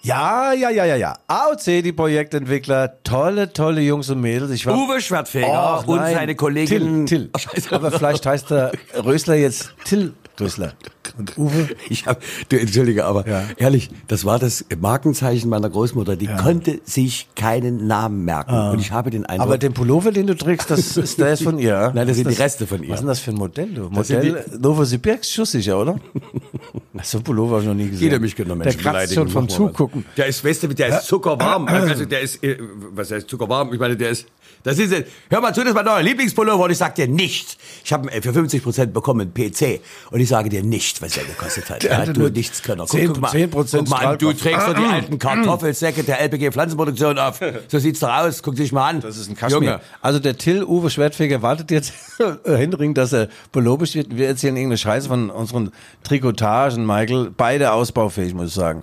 Ja, 0.00 0.54
ja, 0.54 0.70
ja, 0.70 0.86
ja, 0.86 0.96
ja. 0.96 1.14
AOC, 1.26 1.82
die 1.82 1.92
Projektentwickler, 1.92 3.02
tolle, 3.04 3.52
tolle 3.52 3.82
Jungs 3.82 4.08
und 4.08 4.22
Mädels. 4.22 4.50
Ich 4.50 4.64
war 4.64 4.74
Uwe 4.74 5.02
Schwertfeger 5.02 5.80
Och, 5.80 5.88
und 5.88 5.98
seine 5.98 6.34
Kollegin. 6.34 7.04
Till, 7.04 7.28
Till. 7.28 7.30
Scheiße. 7.38 7.74
Aber 7.74 7.90
vielleicht 7.90 8.24
heißt 8.24 8.50
der 8.50 8.72
Rösler 9.04 9.34
jetzt 9.34 9.74
Till 9.84 10.14
Rösler. 10.40 10.72
Und 11.20 11.38
Uwe? 11.38 11.68
Ich 11.88 12.06
hab, 12.06 12.20
du, 12.48 12.58
entschuldige, 12.58 13.04
aber 13.04 13.26
Ja. 13.28 13.44
ehrlich, 13.56 13.90
das 14.08 14.24
war 14.24 14.38
das 14.38 14.64
Markenzeichen 14.80 15.48
meiner 15.50 15.70
Großmutter. 15.70 16.16
Die 16.16 16.26
konnte 16.26 16.80
sich 16.84 17.28
keinen 17.36 17.86
Namen 17.86 18.24
merken. 18.24 18.54
Und 18.70 18.80
ich 18.80 18.90
habe 18.92 19.10
den 19.10 19.24
Eindruck, 19.26 19.46
Aber 19.46 19.58
den 19.58 19.72
Pullover, 19.72 20.12
den 20.12 20.26
du 20.26 20.34
trägst, 20.36 20.70
das 20.70 20.96
ist, 20.96 21.18
der 21.18 21.32
ist 21.34 21.42
von 21.42 21.58
ihr. 21.58 21.92
Nein, 21.94 22.06
das 22.08 22.16
sind 22.16 22.28
ist 22.28 22.38
die 22.38 22.42
Reste 22.42 22.66
von 22.66 22.82
ihr. 22.82 22.90
Was 22.90 22.96
ist 22.96 23.00
denn 23.00 23.08
das 23.08 23.20
für 23.20 23.30
ein 23.30 23.36
Modell, 23.36 23.68
du? 23.74 23.82
Das 23.94 24.08
Modell 24.10 24.44
Novosibirsk 24.58 25.24
schusssicher, 25.26 25.80
oder? 25.80 25.96
So 27.02 27.16
ein 27.18 27.24
Pullover 27.24 27.52
habe 27.52 27.62
ich 27.62 27.68
noch 27.68 27.74
nie 27.74 27.84
gesehen. 27.88 28.02
jeder 28.02 28.18
mich 28.18 28.36
könnte 28.36 28.50
noch 28.50 28.62
Der 28.62 28.66
Menschen 28.66 28.82
kratzt 28.82 29.14
schon 29.14 29.28
vom. 29.28 29.48
Zugucken. 29.48 30.04
Der 30.18 30.26
ist, 30.26 30.44
weißt 30.44 30.64
du, 30.64 30.68
der 30.68 30.88
ist 30.98 31.06
zuckerwarm. 31.06 31.66
Also 31.68 32.04
der 32.04 32.20
ist, 32.20 32.42
äh, 32.44 32.58
was 32.92 33.10
heißt 33.10 33.28
zuckerwarm? 33.28 33.72
Ich 33.72 33.80
meine, 33.80 33.96
der 33.96 34.10
ist, 34.10 34.26
das 34.62 34.78
ist, 34.78 34.92
hör 35.30 35.40
mal 35.40 35.54
zu, 35.54 35.60
das 35.60 35.70
ist 35.70 35.74
mein 35.74 35.86
neuer 35.86 36.02
Lieblingspullover 36.02 36.64
und 36.64 36.70
ich 36.70 36.76
sag 36.78 36.94
dir 36.96 37.08
nicht. 37.08 37.56
Ich 37.84 37.92
habe 37.92 38.10
für 38.20 38.32
50 38.34 38.62
Prozent 38.62 38.92
bekommen 38.92 39.32
PC 39.32 39.80
und 40.10 40.20
ich 40.20 40.28
sage 40.28 40.50
dir 40.50 40.62
nicht, 40.62 41.00
was 41.00 41.09
der 41.16 41.24
gekostet 41.24 41.70
hat. 41.70 41.82
Der 41.82 41.96
hatte 41.98 42.10
hat 42.10 42.16
nur 42.16 42.30
nichts 42.30 42.62
können. 42.62 42.86
10 42.86 43.20
mal, 43.20 43.30
10% 43.30 43.78
guck 43.78 43.88
mal 43.88 44.06
an, 44.06 44.18
du 44.18 44.32
trägst 44.32 44.66
doch 44.66 44.74
die 44.74 44.84
alten 44.84 45.18
Kartoffelsäcke 45.18 46.04
der 46.04 46.20
LPG 46.20 46.50
Pflanzenproduktion 46.50 47.18
auf. 47.18 47.40
So 47.68 47.78
sieht's 47.78 48.00
doch 48.00 48.12
aus. 48.12 48.42
Guck 48.42 48.56
dich 48.56 48.72
mal 48.72 48.88
an. 48.88 49.00
Das 49.00 49.16
ist 49.16 49.28
ein 49.28 49.36
Kaschmir. 49.36 49.60
Junge. 49.60 49.80
Also 50.00 50.18
der 50.18 50.36
Till 50.36 50.64
Uwe 50.64 50.90
Schwertfeger 50.90 51.42
wartet 51.42 51.70
jetzt 51.70 51.92
Henring, 52.44 52.94
dass 52.94 53.12
er 53.12 53.28
belobisch 53.52 53.94
wird. 53.94 54.16
Wir 54.16 54.28
erzählen 54.28 54.56
irgendeine 54.56 54.78
Scheiße 54.78 55.08
von 55.08 55.30
unseren 55.30 55.72
Trikotagen, 56.02 56.86
Michael. 56.86 57.30
Beide 57.36 57.72
ausbaufähig, 57.72 58.34
muss 58.34 58.48
ich 58.48 58.54
sagen. 58.54 58.82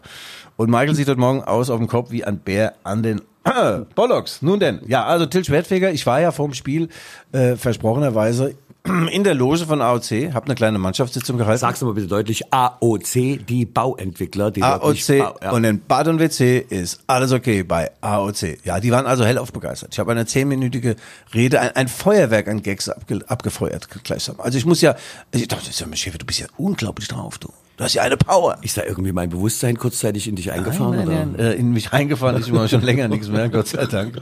Und 0.56 0.70
Michael 0.72 0.96
sieht 0.96 1.08
heute 1.08 1.20
Morgen 1.20 1.44
aus 1.44 1.70
auf 1.70 1.78
dem 1.78 1.88
Kopf 1.88 2.12
wie 2.12 2.24
ein 2.24 2.40
Bär 2.40 2.74
an 2.84 3.04
den 3.04 3.22
Bollocks. 3.96 4.42
Nun 4.42 4.60
denn, 4.60 4.82
ja, 4.88 5.06
also 5.06 5.26
Till 5.26 5.46
Schwertfeger, 5.46 5.92
ich 5.92 6.06
war 6.06 6.20
ja 6.20 6.32
vor 6.32 6.48
dem 6.48 6.54
Spiel 6.54 6.90
äh, 7.32 7.56
versprochenerweise 7.56 8.56
in 9.12 9.24
der 9.24 9.34
Loge 9.34 9.66
von 9.66 9.82
AOC, 9.82 10.34
habe 10.34 10.46
eine 10.46 10.56
kleine 10.56 10.78
Mannschaftssitzung 10.78 11.38
gehalten. 11.38 11.60
Sag's 11.60 11.82
mal 11.82 11.94
bitte 11.94 12.08
deutlich. 12.08 12.54
AOC, 12.54 13.46
die 13.48 13.66
Bauentwickler. 13.66 14.52
Die 14.52 14.64
AOC 14.64 15.20
Bau- 15.20 15.36
ja. 15.42 15.52
und 15.52 15.64
in 15.64 15.82
Bad 15.82 16.08
und 16.08 16.20
WC 16.20 16.66
ist 16.70 17.02
alles 17.08 17.32
okay 17.32 17.64
bei 17.64 17.92
AOC. 18.02 18.60
Ja, 18.64 18.80
die 18.80 18.92
waren 18.92 19.06
also 19.06 19.26
hellauf 19.26 19.52
begeistert. 19.52 19.90
Ich 19.94 20.00
habe 20.00 20.12
eine 20.12 20.26
zehnminütige 20.26 20.96
Rede, 21.34 21.62
ein, 21.62 21.76
ein 21.76 21.88
Feuerwerk 21.88 22.48
an 22.48 22.62
Gags 22.62 22.90
abge, 22.90 23.22
abgefeuert 23.28 23.88
gleichsam. 24.04 24.40
Also 24.40 24.58
ich 24.58 24.66
muss 24.66 24.82
ja, 24.82 24.96
ich 25.32 25.48
dachte, 25.48 25.70
du 25.72 26.26
bist 26.26 26.40
ja 26.40 26.48
unglaublich 26.58 27.08
drauf, 27.08 27.38
du. 27.38 27.50
Du 27.78 27.84
hast 27.84 27.94
ja 27.94 28.02
eine 28.02 28.18
Power. 28.18 28.58
Ist 28.64 28.76
da 28.76 28.84
irgendwie 28.84 29.12
mein 29.12 29.30
Bewusstsein 29.30 29.78
kurzzeitig 29.78 30.28
in 30.28 30.36
dich 30.36 30.52
eingefahren? 30.52 30.98
Nein, 30.98 31.08
nein, 31.08 31.30
oder? 31.36 31.44
nein, 31.44 31.52
äh, 31.52 31.54
in 31.54 31.72
mich 31.72 31.94
reingefahren 31.94 32.36
ist 32.38 32.50
immer 32.50 32.68
schon 32.68 32.82
länger 32.82 33.08
nichts 33.08 33.28
mehr, 33.28 33.50
Gott 33.50 33.68
sei 33.68 33.86
Dank. 33.86 34.20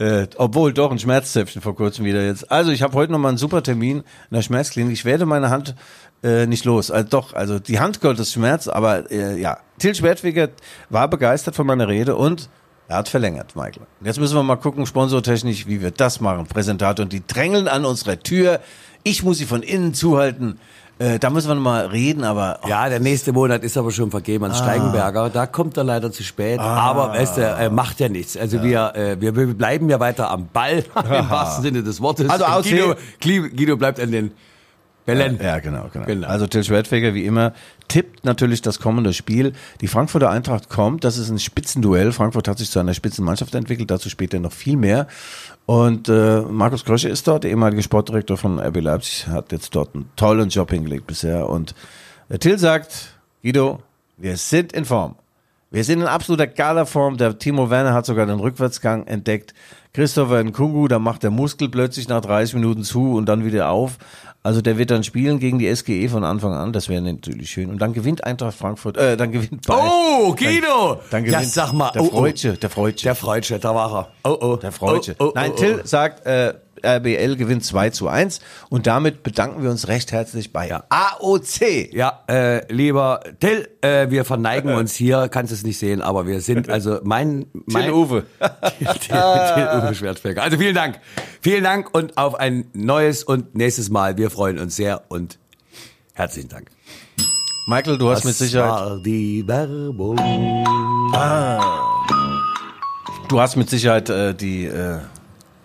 Äh, 0.00 0.26
obwohl 0.36 0.72
doch 0.72 0.90
ein 0.90 0.98
Schmerzzäpfchen 0.98 1.62
vor 1.62 1.76
kurzem 1.76 2.04
wieder 2.04 2.24
jetzt. 2.24 2.50
Also 2.50 2.72
ich 2.72 2.82
habe 2.82 2.94
heute 2.94 3.12
noch 3.12 3.20
mal 3.20 3.28
einen 3.28 3.38
super 3.38 3.62
Termin 3.62 3.98
in 3.98 4.34
der 4.34 4.42
Schmerzklinik. 4.42 4.92
Ich 4.92 5.04
werde 5.04 5.26
meine 5.26 5.48
Hand 5.48 5.76
äh, 6.24 6.46
nicht 6.46 6.64
los. 6.64 6.90
Also 6.90 7.08
doch, 7.08 7.34
also 7.34 7.60
die 7.60 7.78
Hand 7.78 8.00
Gottes 8.00 8.32
Schmerz, 8.32 8.66
aber 8.66 9.08
äh, 9.12 9.40
ja. 9.40 9.58
Till 9.78 9.94
Schwertweger 9.94 10.48
war 10.90 11.06
begeistert 11.06 11.54
von 11.54 11.68
meiner 11.68 11.86
Rede 11.86 12.16
und 12.16 12.48
Er 12.88 12.96
hat 12.96 13.08
verlängert, 13.08 13.54
Michael. 13.54 13.86
Jetzt 14.02 14.18
müssen 14.18 14.34
wir 14.34 14.42
mal 14.42 14.56
gucken, 14.56 14.86
sponsortechnisch, 14.86 15.66
wie 15.66 15.82
wir 15.82 15.90
das 15.92 16.20
machen. 16.20 16.46
Präsentator 16.46 17.04
und 17.04 17.12
die 17.12 17.24
drängeln 17.24 17.68
an 17.68 17.84
unserer 17.84 18.18
Tür. 18.18 18.60
Ich 19.04 19.22
muss 19.22 19.38
sie 19.38 19.44
von 19.44 19.62
innen 19.62 19.94
zuhalten. 19.94 20.58
Äh, 20.98 21.18
da 21.18 21.30
müssen 21.30 21.48
wir 21.48 21.54
noch 21.54 21.62
mal 21.62 21.86
reden, 21.86 22.24
aber 22.24 22.60
oh, 22.64 22.68
Ja, 22.68 22.88
der 22.88 22.98
nächste 23.00 23.32
Monat 23.32 23.62
ist 23.62 23.76
aber 23.76 23.90
schon 23.92 24.10
vergeben 24.10 24.44
Ah. 24.44 24.48
an 24.48 24.54
Steigenberger. 24.54 25.30
Da 25.30 25.46
kommt 25.46 25.76
er 25.76 25.84
leider 25.84 26.10
zu 26.10 26.22
spät. 26.24 26.58
Aber 26.58 27.10
weißt 27.10 27.36
du, 27.36 27.42
äh, 27.42 27.70
macht 27.70 28.00
ja 28.00 28.08
nichts. 28.08 28.36
Also 28.36 28.62
wir, 28.62 28.94
äh, 28.96 29.20
wir, 29.20 29.36
wir 29.36 29.46
bleiben 29.54 29.88
ja 29.90 30.00
weiter 30.00 30.30
am 30.30 30.48
Ball, 30.52 30.78
im 30.96 31.30
wahrsten 31.30 31.62
Sinne 31.62 31.82
des 31.82 32.00
Wortes. 32.00 32.28
Also 32.28 32.44
aus 32.46 32.64
Guido, 32.64 32.94
Guido, 33.22 33.48
Guido 33.56 33.76
bleibt 33.76 34.00
an 34.00 34.10
den 34.10 34.32
Bällen. 35.06 35.38
Ja, 35.42 35.58
genau, 35.60 35.86
genau. 35.90 36.04
Genau. 36.04 36.26
Also 36.26 36.46
Till 36.46 36.62
Schwertfeger, 36.64 37.14
wie 37.14 37.24
immer, 37.24 37.54
tippt 37.88 38.26
natürlich 38.26 38.60
das 38.60 38.78
kommende 38.78 39.14
Spiel. 39.14 39.54
Die 39.80 39.86
Frankfurter 39.88 40.28
Eintracht 40.28 40.68
kommt, 40.68 41.02
das 41.02 41.16
ist 41.16 41.30
ein 41.30 41.38
Spitzenduell. 41.38 42.12
Frankfurt 42.12 42.46
hat 42.46 42.58
sich 42.58 42.70
zu 42.70 42.78
einer 42.78 42.92
Spitzenmannschaft 42.92 43.54
entwickelt, 43.54 43.90
dazu 43.90 44.10
später 44.10 44.38
noch 44.38 44.52
viel 44.52 44.76
mehr. 44.76 45.06
Und 45.68 46.08
äh, 46.08 46.40
Markus 46.40 46.82
Krösche 46.82 47.10
ist 47.10 47.28
dort, 47.28 47.44
der 47.44 47.50
ehemalige 47.50 47.82
Sportdirektor 47.82 48.38
von 48.38 48.58
RB 48.58 48.80
Leipzig, 48.80 49.26
hat 49.26 49.52
jetzt 49.52 49.74
dort 49.76 49.94
einen 49.94 50.10
tollen 50.16 50.48
Job 50.48 50.70
hingelegt 50.70 51.06
bisher. 51.06 51.46
Und 51.46 51.74
äh, 52.30 52.38
Till 52.38 52.58
sagt, 52.58 53.18
Guido, 53.42 53.82
wir 54.16 54.38
sind 54.38 54.72
in 54.72 54.86
Form. 54.86 55.14
Wir 55.70 55.84
sind 55.84 56.00
in 56.00 56.06
absoluter 56.06 56.46
Gala-Form. 56.46 57.18
Der 57.18 57.38
Timo 57.38 57.68
Werner 57.68 57.92
hat 57.92 58.06
sogar 58.06 58.24
den 58.24 58.40
Rückwärtsgang 58.40 59.06
entdeckt. 59.06 59.52
Christopher 59.92 60.42
Nkungu, 60.42 60.88
da 60.88 60.98
macht 60.98 61.22
der 61.22 61.30
Muskel 61.30 61.68
plötzlich 61.68 62.08
nach 62.08 62.22
30 62.22 62.54
Minuten 62.54 62.84
zu 62.84 63.14
und 63.14 63.26
dann 63.26 63.44
wieder 63.44 63.68
auf. 63.68 63.98
Also 64.42 64.62
der 64.62 64.78
wird 64.78 64.90
dann 64.90 65.04
spielen 65.04 65.40
gegen 65.40 65.58
die 65.58 65.74
SGE 65.74 66.08
von 66.08 66.24
Anfang 66.24 66.54
an. 66.54 66.72
Das 66.72 66.88
wäre 66.88 67.02
natürlich 67.02 67.50
schön. 67.50 67.68
Und 67.68 67.82
dann 67.82 67.92
gewinnt 67.92 68.24
Eintracht 68.24 68.56
Frankfurt, 68.56 68.96
äh, 68.96 69.16
dann 69.18 69.30
gewinnt 69.30 69.66
Bayern. 69.66 69.90
Oh, 69.90 70.34
Guido! 70.34 71.00
Dann 71.10 71.26
ja, 71.26 71.32
gewinnt 71.32 71.52
sag 71.52 71.72
mal. 71.72 71.90
der 71.90 72.02
oh, 72.02 72.10
oh. 72.12 72.18
Freudsche, 72.18 72.52
der 72.54 72.70
Freudsche. 72.70 73.04
Der 73.04 73.14
Freudsche, 73.14 73.58
da 73.58 73.74
war 73.74 73.92
er. 73.92 74.08
Oh, 74.24 74.38
oh. 74.40 74.56
Der 74.56 74.72
Freudsche. 74.72 75.16
Oh, 75.18 75.26
oh, 75.26 75.32
Nein, 75.34 75.50
oh, 75.52 75.56
Till 75.56 75.80
oh. 75.82 75.86
sagt, 75.86 76.24
äh, 76.24 76.54
RBL 76.82 77.36
gewinnt 77.36 77.64
2 77.64 77.90
zu 77.90 78.08
1 78.08 78.40
und 78.68 78.86
damit 78.86 79.22
bedanken 79.22 79.62
wir 79.62 79.70
uns 79.70 79.88
recht 79.88 80.12
herzlich 80.12 80.52
bei 80.52 80.74
AOC. 80.88 81.92
Ja, 81.92 82.24
äh, 82.28 82.72
lieber 82.72 83.20
Till, 83.40 83.68
äh, 83.80 84.10
wir 84.10 84.24
verneigen 84.24 84.74
uns 84.74 84.94
hier, 84.94 85.28
kannst 85.28 85.52
es 85.52 85.64
nicht 85.64 85.78
sehen, 85.78 86.02
aber 86.02 86.26
wir 86.26 86.40
sind, 86.40 86.68
also 86.68 87.00
mein... 87.02 87.46
mein 87.66 87.84
Till 87.88 87.92
Uwe. 87.92 88.24
Till, 88.78 88.86
Till 88.98 89.68
Uwe 89.74 89.94
Schwertfeger. 89.94 90.42
Also 90.42 90.58
vielen 90.58 90.74
Dank. 90.74 91.00
Vielen 91.40 91.64
Dank 91.64 91.94
und 91.94 92.16
auf 92.18 92.34
ein 92.34 92.66
neues 92.72 93.22
und 93.24 93.54
nächstes 93.54 93.90
Mal. 93.90 94.16
Wir 94.16 94.30
freuen 94.30 94.58
uns 94.58 94.76
sehr 94.76 95.02
und 95.08 95.38
herzlichen 96.14 96.48
Dank. 96.48 96.70
Michael, 97.68 97.98
du 97.98 98.08
hast 98.08 98.24
mit 98.24 98.34
Sicherheit, 98.34 98.70
war 98.70 98.98
die 99.02 99.46
Werbung. 99.46 100.16
du 103.28 103.40
hast 103.40 103.56
mit 103.56 103.68
Sicherheit 103.68 104.08
äh, 104.08 104.34
die 104.34 104.64
äh, 104.64 105.00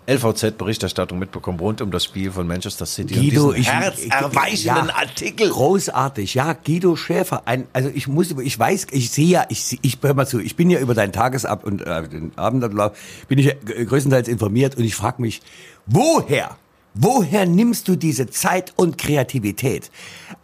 LVZ-Berichterstattung 0.06 1.18
mitbekommen 1.18 1.58
rund 1.58 1.80
um 1.80 1.90
das 1.90 2.04
Spiel 2.04 2.30
von 2.30 2.46
Manchester 2.46 2.86
City. 2.86 3.14
Guido, 3.14 3.48
und 3.48 3.58
ich- 3.58 3.70
herzerweichenden 3.72 4.88
ja. 4.88 4.94
Artikel. 4.94 5.48
Großartig, 5.50 6.34
ja, 6.34 6.52
Guido 6.52 6.96
Schäfer. 6.96 7.42
Ein, 7.46 7.66
also 7.72 7.90
ich 7.94 8.08
muss, 8.08 8.30
ich 8.30 8.58
weiß, 8.58 8.88
ich 8.90 9.10
sehe 9.10 9.26
ja, 9.26 9.46
ich, 9.48 9.78
ich 9.82 9.98
hör 10.02 10.14
mal 10.14 10.26
zu, 10.26 10.40
ich 10.40 10.56
bin 10.56 10.70
ja 10.70 10.80
über 10.80 10.94
deinen 10.94 11.12
Tagesab 11.12 11.64
und 11.64 11.82
äh, 11.86 12.08
den 12.08 12.32
Abendablauf 12.36 12.92
bin 13.28 13.38
ich 13.38 13.46
ja 13.46 13.52
größtenteils 13.84 14.28
informiert 14.28 14.76
und 14.76 14.84
ich 14.84 14.94
frage 14.94 15.22
mich, 15.22 15.40
woher? 15.86 16.56
Woher 16.96 17.44
nimmst 17.44 17.88
du 17.88 17.96
diese 17.96 18.30
Zeit 18.30 18.72
und 18.76 18.98
Kreativität? 18.98 19.90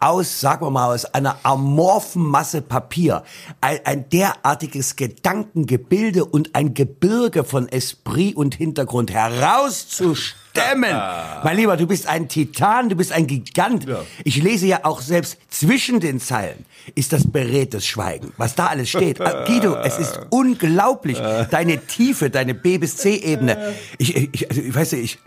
Aus, 0.00 0.40
sagen 0.40 0.66
wir 0.66 0.70
mal, 0.70 0.92
aus 0.92 1.04
einer 1.04 1.38
amorphen 1.44 2.24
Masse 2.24 2.60
Papier. 2.60 3.22
Ein, 3.60 3.78
ein 3.84 4.08
derartiges 4.08 4.96
Gedankengebilde 4.96 6.24
und 6.24 6.56
ein 6.56 6.74
Gebirge 6.74 7.44
von 7.44 7.68
Esprit 7.68 8.34
und 8.34 8.56
Hintergrund 8.56 9.12
herauszustemmen. 9.12 10.90
mein 11.44 11.56
Lieber, 11.56 11.76
du 11.76 11.86
bist 11.86 12.08
ein 12.08 12.26
Titan, 12.26 12.88
du 12.88 12.96
bist 12.96 13.12
ein 13.12 13.28
Gigant. 13.28 13.86
Ich 14.24 14.42
lese 14.42 14.66
ja 14.66 14.80
auch 14.82 15.02
selbst 15.02 15.38
zwischen 15.50 16.00
den 16.00 16.18
Zeilen 16.18 16.66
ist 16.96 17.12
das 17.12 17.30
beredtes 17.30 17.86
Schweigen. 17.86 18.32
Was 18.38 18.56
da 18.56 18.66
alles 18.66 18.88
steht. 18.88 19.20
Ah, 19.20 19.44
Guido, 19.44 19.76
es 19.76 19.98
ist 19.98 20.18
unglaublich. 20.30 21.18
Deine 21.50 21.86
Tiefe, 21.86 22.28
deine 22.28 22.54
B 22.54 22.78
bis 22.78 22.96
C 22.96 23.14
Ebene. 23.14 23.74
Ich, 23.98 24.16
ich, 24.16 24.50
also, 24.50 24.62
ich 24.62 24.74
weiß 24.74 24.92
nicht, 24.92 25.04
ich, 25.04 25.18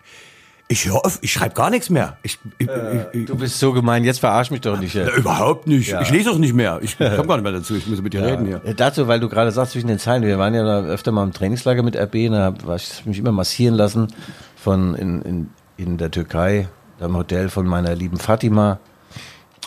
ich 0.74 0.92
auf, 0.92 1.20
ich 1.22 1.32
schreibe 1.32 1.54
gar 1.56 1.70
nichts 1.70 1.90
mehr. 1.90 2.18
Ich, 2.24 2.40
ich, 2.58 2.68
ich, 3.14 3.26
Du 3.26 3.36
bist 3.38 3.60
so 3.60 3.72
gemein, 3.74 4.04
jetzt 4.04 4.20
verarsch 4.20 4.52
mich 4.52 4.62
doch 4.62 4.80
nicht. 4.80 4.96
ich, 4.96 5.02
Ey. 5.02 5.18
überhaupt 5.20 5.68
nicht. 5.68 5.94
Ich 6.02 6.10
lese 6.10 6.32
auch 6.32 6.38
nicht 6.38 6.54
mehr. 6.54 6.80
Ich 6.82 6.98
komme 6.98 7.28
gar 7.28 7.36
nicht 7.38 7.44
mehr 7.44 7.52
dazu. 7.52 7.76
Ich 7.76 7.88
muss 7.88 8.02
mit 8.02 8.14
dir 8.14 8.24
reden 8.24 8.46
hier. 8.46 8.62
Äh, 8.66 8.74
Dazu, 8.74 9.08
weil 9.08 9.20
du 9.20 9.30
gerade 9.30 9.52
sagst, 9.52 9.74
zwischen 9.74 9.88
den 9.88 10.00
Zeilen, 10.00 10.24
wir 10.24 10.38
waren 10.40 10.54
ja 10.54 10.64
da 10.64 10.82
öfter 10.84 11.12
mal 11.12 11.24
im 11.24 11.32
Trainingslager 11.32 11.84
mit 11.84 11.96
RB, 11.96 12.30
da 12.32 12.44
hab 12.46 12.66
hab 12.66 12.76
ich 12.78 13.06
mich 13.06 13.20
immer 13.20 13.32
massieren 13.32 13.76
lassen 13.76 14.08
von 14.56 14.96
in, 14.96 15.22
in, 15.22 15.50
in 15.78 15.98
der 15.98 16.12
Türkei, 16.12 16.68
am 17.00 17.16
Hotel 17.18 17.50
von 17.50 17.66
meiner 17.68 17.96
lieben 17.96 18.18
Fatima. 18.18 18.80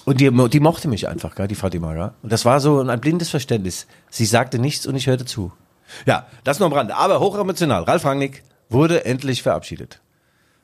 Und 0.05 0.21
die, 0.21 0.31
die 0.49 0.61
mochte 0.61 0.89
mich 0.89 1.09
einfach, 1.09 1.35
gell, 1.35 1.49
die 1.49 1.55
Fatima. 1.57 1.93
Gell? 1.95 2.11
Und 2.23 2.33
das 2.33 2.45
war 2.45 2.61
so 2.61 2.81
ein 2.81 3.01
blindes 3.01 3.29
Verständnis. 3.29 3.87
Sie 4.11 4.25
sagte 4.25 4.59
nichts 4.59 4.87
und 4.87 4.95
ich 4.97 5.07
hörte 5.07 5.25
zu. 5.25 5.53
Ja, 6.07 6.27
das 6.45 6.59
nur 6.59 6.67
am 6.67 6.73
Rande. 6.73 6.97
Aber 6.97 7.21
hochemotional. 7.21 7.83
Ralf 7.85 8.05
Rangnick 8.05 8.43
wurde 8.69 9.05
endlich 9.05 9.43
verabschiedet. 9.43 10.01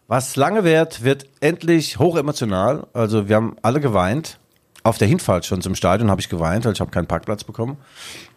Was 0.09 0.37
lange 0.37 0.64
währt, 0.64 1.04
wird 1.04 1.26
endlich 1.40 1.99
hochemotional. 1.99 2.87
Also 2.92 3.28
wir 3.28 3.37
haben 3.37 3.56
alle 3.62 3.80
geweint. 3.80 4.38
Auf 4.85 4.99
der 4.99 5.09
Hinfahrt 5.09 5.47
schon 5.47 5.62
zum 5.62 5.75
Stadion 5.75 6.11
habe 6.11 6.21
ich 6.21 6.28
geweint, 6.28 6.64
weil 6.64 6.73
ich 6.73 6.80
habe 6.80 6.90
keinen 6.90 7.06
Parkplatz 7.06 7.44
bekommen. 7.44 7.76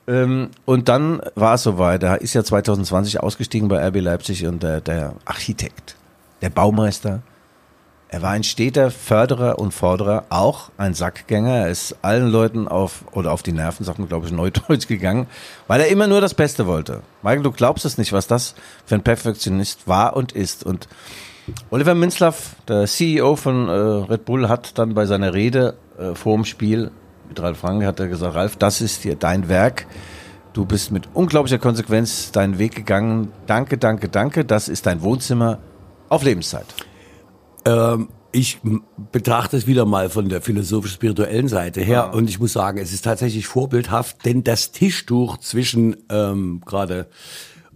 Ähm, 0.07 0.51
und 0.65 0.89
dann 0.89 1.21
war 1.33 1.55
es 1.55 1.63
soweit. 1.63 2.03
Er 2.03 2.21
ist 2.21 2.33
ja 2.33 2.43
2020 2.43 3.19
ausgestiegen 3.19 3.67
bei 3.67 3.85
RB 3.87 4.01
Leipzig 4.01 4.45
und 4.45 4.61
der, 4.61 4.79
der 4.81 5.15
Architekt, 5.25 5.95
der 6.41 6.51
Baumeister, 6.51 7.23
er 8.15 8.21
war 8.21 8.31
ein 8.31 8.43
steter 8.43 8.91
Förderer 8.91 9.59
und 9.59 9.73
Forderer, 9.73 10.23
auch 10.29 10.69
ein 10.77 10.93
Sackgänger. 10.93 11.51
Er 11.51 11.69
ist 11.69 11.97
allen 12.01 12.29
Leuten 12.29 12.67
auf, 12.67 13.03
oder 13.11 13.33
auf 13.33 13.43
die 13.43 13.51
Nerven, 13.51 13.83
sagt 13.83 13.99
man, 13.99 14.07
glaube 14.07 14.25
ich, 14.27 14.31
neudeutsch 14.31 14.87
gegangen, 14.87 15.27
weil 15.67 15.81
er 15.81 15.87
immer 15.87 16.07
nur 16.07 16.21
das 16.21 16.33
Beste 16.33 16.67
wollte. 16.67 17.01
Michael, 17.23 17.43
du 17.43 17.51
glaubst 17.51 17.83
es 17.83 17.97
nicht, 17.97 18.13
was 18.13 18.27
das 18.27 18.55
für 18.85 18.95
ein 18.95 19.03
Perfektionist 19.03 19.87
war 19.87 20.15
und 20.15 20.31
ist. 20.31 20.63
Und 20.63 20.87
Oliver 21.69 21.95
Minzlaff, 21.95 22.55
der 22.67 22.85
CEO 22.85 23.35
von 23.35 23.67
äh, 23.67 23.71
Red 23.71 24.25
Bull, 24.25 24.49
hat 24.49 24.77
dann 24.77 24.93
bei 24.93 25.05
seiner 25.05 25.33
Rede 25.33 25.75
äh, 25.97 26.15
vor 26.15 26.35
dem 26.35 26.45
Spiel 26.45 26.91
mit 27.27 27.39
Ralf 27.41 27.57
Franke 27.57 27.85
hat 27.85 27.99
er 27.99 28.07
gesagt, 28.07 28.35
Ralf, 28.35 28.55
das 28.55 28.81
ist 28.81 29.03
hier 29.03 29.15
dein 29.15 29.49
Werk. 29.49 29.87
Du 30.53 30.65
bist 30.65 30.91
mit 30.91 31.09
unglaublicher 31.13 31.57
Konsequenz 31.57 32.31
deinen 32.31 32.59
Weg 32.59 32.75
gegangen. 32.75 33.31
Danke, 33.45 33.77
danke, 33.77 34.09
danke. 34.09 34.45
Das 34.45 34.69
ist 34.69 34.85
dein 34.85 35.01
Wohnzimmer 35.01 35.59
auf 36.07 36.23
Lebenszeit. 36.23 36.65
Ähm, 37.65 38.09
ich 38.31 38.59
betrachte 39.11 39.57
es 39.57 39.65
wieder 39.65 39.85
mal 39.85 40.09
von 40.09 40.29
der 40.29 40.41
philosophisch-spirituellen 40.41 41.47
Seite 41.47 41.81
her 41.81 42.13
und 42.13 42.29
ich 42.29 42.39
muss 42.39 42.53
sagen, 42.53 42.77
es 42.77 42.93
ist 42.93 43.03
tatsächlich 43.03 43.47
vorbildhaft, 43.47 44.25
denn 44.25 44.43
das 44.43 44.71
Tischtuch 44.71 45.37
zwischen 45.37 45.95
ähm, 46.09 46.61
gerade 46.65 47.07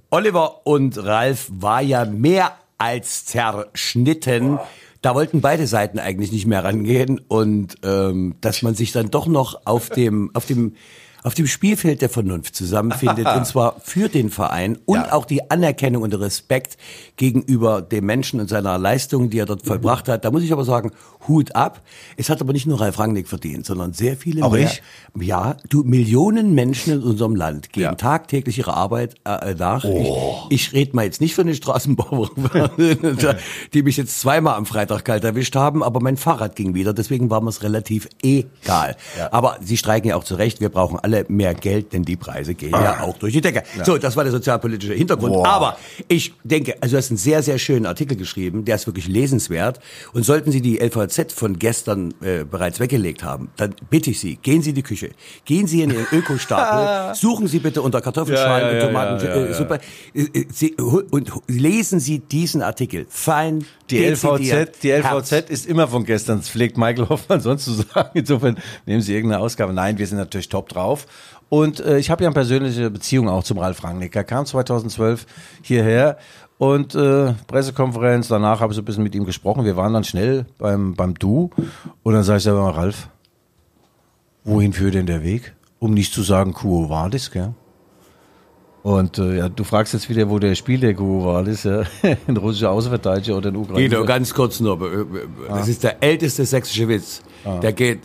Oliver 0.09 0.65
und 0.67 0.97
Ralf 1.03 1.47
war 1.49 1.81
ja 1.81 2.03
mehr 2.03 2.51
als 2.79 3.25
zerschnitten. 3.25 4.57
Da 5.01 5.13
wollten 5.13 5.41
beide 5.41 5.67
Seiten 5.67 6.00
eigentlich 6.00 6.31
nicht 6.31 6.48
mehr 6.48 6.63
rangehen 6.63 7.21
und 7.27 7.75
ähm, 7.83 8.36
dass 8.41 8.63
man 8.63 8.74
sich 8.74 8.91
dann 8.91 9.12
doch 9.12 9.27
noch 9.27 9.62
auf 9.65 9.89
dem 9.89 10.31
auf 10.33 10.45
dem 10.45 10.75
auf 11.23 11.33
dem 11.33 11.47
Spielfeld 11.47 12.01
der 12.01 12.09
Vernunft 12.09 12.55
zusammenfindet 12.55 13.27
und 13.35 13.45
zwar 13.45 13.75
für 13.83 14.09
den 14.09 14.29
Verein 14.29 14.77
und 14.85 14.97
Ja. 14.97 15.13
auch 15.13 15.25
die 15.25 15.49
Anerkennung 15.51 16.03
und 16.03 16.13
Respekt 16.13 16.77
gegenüber 17.17 17.81
dem 17.81 18.05
Menschen 18.05 18.39
und 18.39 18.49
seiner 18.49 18.77
Leistung, 18.77 19.29
die 19.29 19.39
er 19.39 19.45
dort 19.45 19.65
vollbracht 19.65 20.07
hat. 20.07 20.23
Da 20.25 20.31
muss 20.31 20.43
ich 20.43 20.51
aber 20.53 20.63
sagen, 20.65 20.91
Hut 21.27 21.55
ab. 21.55 21.81
Es 22.17 22.29
hat 22.29 22.41
aber 22.41 22.53
nicht 22.53 22.65
nur 22.65 22.79
Ralf 22.79 22.97
Rangnick 22.99 23.27
verdient, 23.27 23.65
sondern 23.65 23.93
sehr 23.93 24.15
viele 24.15 24.43
Auch 24.43 24.51
mehr. 24.53 24.61
ich? 24.63 24.81
Ja, 25.25 25.57
du 25.69 25.83
Millionen 25.83 26.53
Menschen 26.55 26.93
in 26.93 27.03
unserem 27.03 27.35
Land 27.35 27.71
gehen 27.73 27.83
Ja. 27.83 27.95
tagtäglich 27.95 28.57
ihrer 28.57 28.75
Arbeit 28.75 29.15
äh, 29.25 29.53
nach. 29.55 29.83
Ich, 29.83 30.09
ich 30.49 30.73
rede 30.73 30.95
mal 30.95 31.03
jetzt 31.05 31.19
nicht 31.21 31.35
von 31.35 31.45
den 31.45 31.55
Straßenbauern, 31.55 32.29
die 33.73 33.83
mich 33.83 33.97
jetzt 33.97 34.19
zweimal 34.19 34.55
am 34.55 34.65
Freitag 34.65 35.05
kalt 35.05 35.23
erwischt 35.23 35.55
haben, 35.55 35.83
aber 35.83 35.99
mein 35.99 36.17
Fahrrad 36.17 36.55
ging 36.55 36.73
wieder, 36.73 36.93
deswegen 36.93 37.29
war 37.29 37.41
mir 37.41 37.49
es 37.49 37.63
relativ 37.63 38.07
egal. 38.23 38.95
Aber 39.31 39.57
sie 39.61 39.77
streiken 39.77 40.09
ja 40.09 40.15
auch 40.15 40.23
zu 40.23 40.35
Recht, 40.35 40.61
wir 40.61 40.69
brauchen 40.69 40.99
alle 40.99 41.08
mehr 41.27 41.53
Geld, 41.53 41.93
denn 41.93 42.03
die 42.03 42.15
Preise 42.15 42.53
gehen 42.53 42.71
ja 42.71 43.01
auch 43.01 43.17
durch 43.17 43.33
die 43.33 43.41
Decke. 43.41 43.63
So, 43.83 43.97
das 43.97 44.15
war 44.15 44.23
der 44.23 44.31
sozialpolitische 44.31 44.93
Hintergrund. 44.93 45.33
Boah. 45.33 45.47
Aber 45.47 45.77
ich 46.07 46.33
denke, 46.43 46.75
also 46.81 46.93
du 46.93 46.97
hast 46.97 47.09
einen 47.09 47.17
sehr, 47.17 47.43
sehr 47.43 47.59
schönen 47.59 47.85
Artikel 47.85 48.17
geschrieben, 48.17 48.65
der 48.65 48.75
ist 48.75 48.87
wirklich 48.87 49.07
lesenswert. 49.07 49.79
Und 50.13 50.23
sollten 50.23 50.51
Sie 50.51 50.61
die 50.61 50.79
LVZ 50.79 51.31
von 51.33 51.59
gestern 51.59 52.13
äh, 52.21 52.43
bereits 52.43 52.79
weggelegt 52.79 53.23
haben, 53.23 53.49
dann 53.57 53.75
bitte 53.89 54.11
ich 54.11 54.19
Sie, 54.19 54.35
gehen 54.37 54.61
Sie 54.61 54.69
in 54.69 54.75
die 54.75 54.83
Küche, 54.83 55.11
gehen 55.45 55.67
Sie 55.67 55.81
in 55.81 55.91
Ihren 55.91 56.07
Ökostapel, 56.11 57.15
suchen 57.15 57.47
Sie 57.47 57.59
bitte 57.59 57.81
unter 57.81 58.01
Kartoffelschalen 58.01 58.67
Ja, 58.67 58.71
ja, 58.73 58.77
ja, 58.77 58.81
und 58.81 58.87
Tomaten, 58.87 59.25
ja, 59.25 59.35
ja, 59.35 59.79
äh, 60.15 61.03
und 61.11 61.31
lesen 61.47 61.99
Sie 61.99 62.19
diesen 62.19 62.61
Artikel. 62.61 63.05
Fein, 63.09 63.65
Die 63.89 64.05
LVZ, 64.05 64.83
die 64.83 64.91
Herz. 64.91 65.31
LVZ 65.31 65.49
ist 65.49 65.65
immer 65.65 65.87
von 65.87 66.05
gestern. 66.05 66.39
Das 66.39 66.49
pflegt 66.49 66.77
Michael 66.77 67.09
Hoffmann 67.09 67.41
sonst 67.41 67.65
zu 67.65 67.73
sagen. 67.73 68.11
Insofern 68.13 68.57
nehmen 68.85 69.01
Sie 69.01 69.13
irgendeine 69.13 69.41
Ausgabe. 69.41 69.73
Nein, 69.73 69.97
wir 69.97 70.07
sind 70.07 70.17
natürlich 70.17 70.49
top 70.49 70.69
drauf. 70.69 70.99
Und 71.50 71.79
äh, 71.79 71.98
ich 71.98 72.10
habe 72.12 72.24
ja 72.24 72.29
eine 72.29 72.34
persönliche 72.36 72.89
Beziehung 72.91 73.27
auch 73.27 73.44
zum 73.44 73.58
Ralf 73.58 73.84
Rangnick. 73.84 74.15
Er 74.15 74.24
kam 74.24 74.46
2012 74.46 75.25
hierher 75.63 76.18
und 76.60 76.94
äh, 76.94 77.34
Pressekonferenz, 77.48 78.27
danach 78.27 78.60
habe 78.60 78.72
ich 78.72 78.75
so 78.75 78.82
ein 78.82 78.86
bisschen 78.86 79.03
mit 79.03 79.15
ihm 79.15 79.25
gesprochen. 79.25 79.65
Wir 79.65 79.75
waren 79.75 79.94
dann 79.94 80.03
schnell 80.03 80.46
beim, 80.58 80.94
beim 80.94 81.15
Du. 81.15 81.50
Und 82.03 82.13
dann 82.13 82.24
sage 82.24 82.38
ich 82.38 82.44
selber 82.44 82.62
mal, 82.63 82.72
Ralf, 82.72 83.10
wohin 84.44 84.74
führt 84.74 84.94
denn 84.94 85.06
der 85.08 85.24
Weg? 85.24 85.56
Um 85.79 85.94
nicht 85.94 86.13
zu 86.13 86.22
sagen 86.22 86.53
Quo 86.53 86.89
Vadis, 86.89 87.32
gell? 87.32 87.53
Und 88.84 89.18
äh, 89.18 89.38
ja, 89.38 89.50
du 89.50 89.63
fragst 89.63 89.94
jetzt 89.94 90.10
wieder, 90.10 90.29
wo 90.29 90.39
der 90.39 90.56
Spiel 90.56 90.79
der 90.79 90.94
Quo 90.94 91.25
Vadis, 91.25 91.63
ja? 91.63 91.84
ein 92.27 92.38
russischer 92.38 92.72
Außenverteidiger 92.72 93.36
oder 93.38 93.50
ein 93.50 93.56
Ukrainer. 93.56 93.79
Guido, 93.89 94.06
ganz 94.06 94.34
kurz 94.34 94.60
nur. 94.60 94.79
äh, 94.82 95.06
Das 95.48 95.68
ist 95.68 95.84
der 95.84 96.01
älteste 96.03 96.46
sächsische 96.46 96.88
Witz. 96.88 97.22
Der 97.62 97.74
geht. 97.74 98.00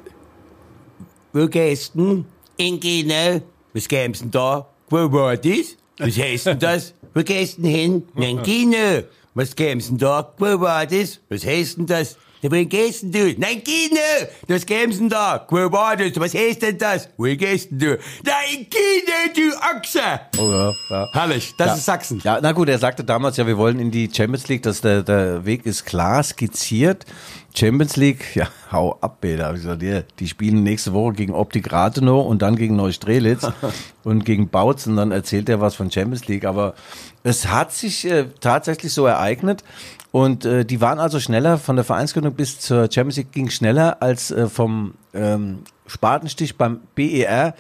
Wo 1.33 1.47
gehst 1.47 1.93
du? 1.95 2.25
In 2.57 2.79
Gine. 2.81 3.43
Was 3.73 3.89
gäb's 3.89 4.21
denn 4.21 4.31
da? 4.31 4.67
Wo 4.89 5.11
war 5.13 5.37
das? 5.37 5.77
Was 5.99 6.17
heißt 6.17 6.47
denn 6.47 6.59
das? 6.59 6.95
Wo 7.15 7.23
gehst 7.23 7.59
du 7.59 7.63
denn 7.63 7.71
hin? 7.71 8.03
In 8.17 8.43
Gine. 8.43 9.05
Was 9.35 9.55
gäb's 9.57 9.89
denn 9.89 9.99
da? 9.99 10.33
Wo 10.39 10.61
war 10.61 10.87
das? 10.87 11.19
Was 11.29 11.45
heißt 11.45 11.79
denn 11.79 11.87
das? 11.87 12.17
Ja, 12.43 12.51
wohin 12.51 12.69
gehst 12.69 13.03
denn 13.03 13.11
du? 13.11 13.35
Nein, 13.41 13.63
Gine! 13.65 14.29
Was 14.49 14.67
gäb's 14.67 14.99
denn 14.99 15.09
da? 15.09 15.47
Wo 15.49 15.73
war 15.73 15.97
das? 15.97 16.13
Was 16.21 16.35
heißt 16.35 16.61
denn 16.61 16.77
das? 16.77 17.09
Wohin 17.17 17.39
gehst 17.39 17.71
denn 17.71 17.79
du? 17.79 17.99
Nein, 18.23 18.67
Gine, 18.69 19.33
du 19.35 19.57
Ochse! 19.57 20.01
Oh 20.37 20.51
ja, 20.51 20.73
ja. 20.91 21.09
Herrlich, 21.15 21.55
das 21.57 21.69
Ja. 21.69 21.75
ist 21.77 21.85
Sachsen. 21.87 22.21
Ja, 22.23 22.41
na 22.43 22.53
gut, 22.53 22.69
er 22.69 22.79
sagte 22.79 23.03
damals, 23.03 23.39
ja, 23.39 23.47
wir 23.47 23.57
wollen 23.57 23.79
in 23.81 23.91
die 23.91 24.11
Champions 24.15 24.47
League, 24.49 24.63
dass 24.63 24.83
der, 24.83 25.03
der 25.03 25.47
Weg 25.47 25.65
ist 25.65 25.87
klar 25.87 26.23
skizziert. 26.23 27.07
Champions 27.57 27.97
League, 27.97 28.25
ja, 28.35 28.49
hau 28.73 28.99
ab, 29.01 29.19
Peter. 29.21 29.47
Hab 29.47 29.55
ich 29.55 29.63
gesagt, 29.63 29.83
ja, 29.83 30.03
die 30.19 30.29
spielen 30.29 30.63
nächste 30.63 30.93
Woche 30.93 31.15
gegen 31.15 31.33
Optik 31.33 31.73
Rathenow 31.73 32.27
und 32.27 32.43
dann 32.43 32.57
gegen 32.57 32.77
Neustrelitz 32.77 33.47
und 34.05 34.25
gegen 34.25 34.49
Bautzen. 34.49 34.97
Dann 34.97 35.13
erzählt 35.13 35.49
er 35.49 35.61
was 35.61 35.75
von 35.75 35.91
Champions 35.91 36.27
League. 36.27 36.45
Aber 36.45 36.75
es 37.23 37.49
hat 37.49 37.73
sich 37.73 38.05
äh, 38.05 38.27
tatsächlich 38.41 38.93
so 38.93 39.07
ereignet. 39.07 39.63
Und 40.11 40.45
äh, 40.45 40.65
die 40.65 40.81
waren 40.81 40.99
also 40.99 41.19
schneller, 41.19 41.59
von 41.59 41.77
der 41.77 41.85
Vereinsgründung 41.85 42.35
bis 42.35 42.61
zur 42.61 42.89
Champions 42.93 43.17
League 43.17 43.33
ging 43.33 43.51
schneller 43.51 44.01
als 44.01 44.31
äh, 44.31 44.49
vom 44.49 44.95
ähm, 45.13 45.61
Spatenstich 45.87 46.57
beim 46.57 46.81
BER, 46.95 47.55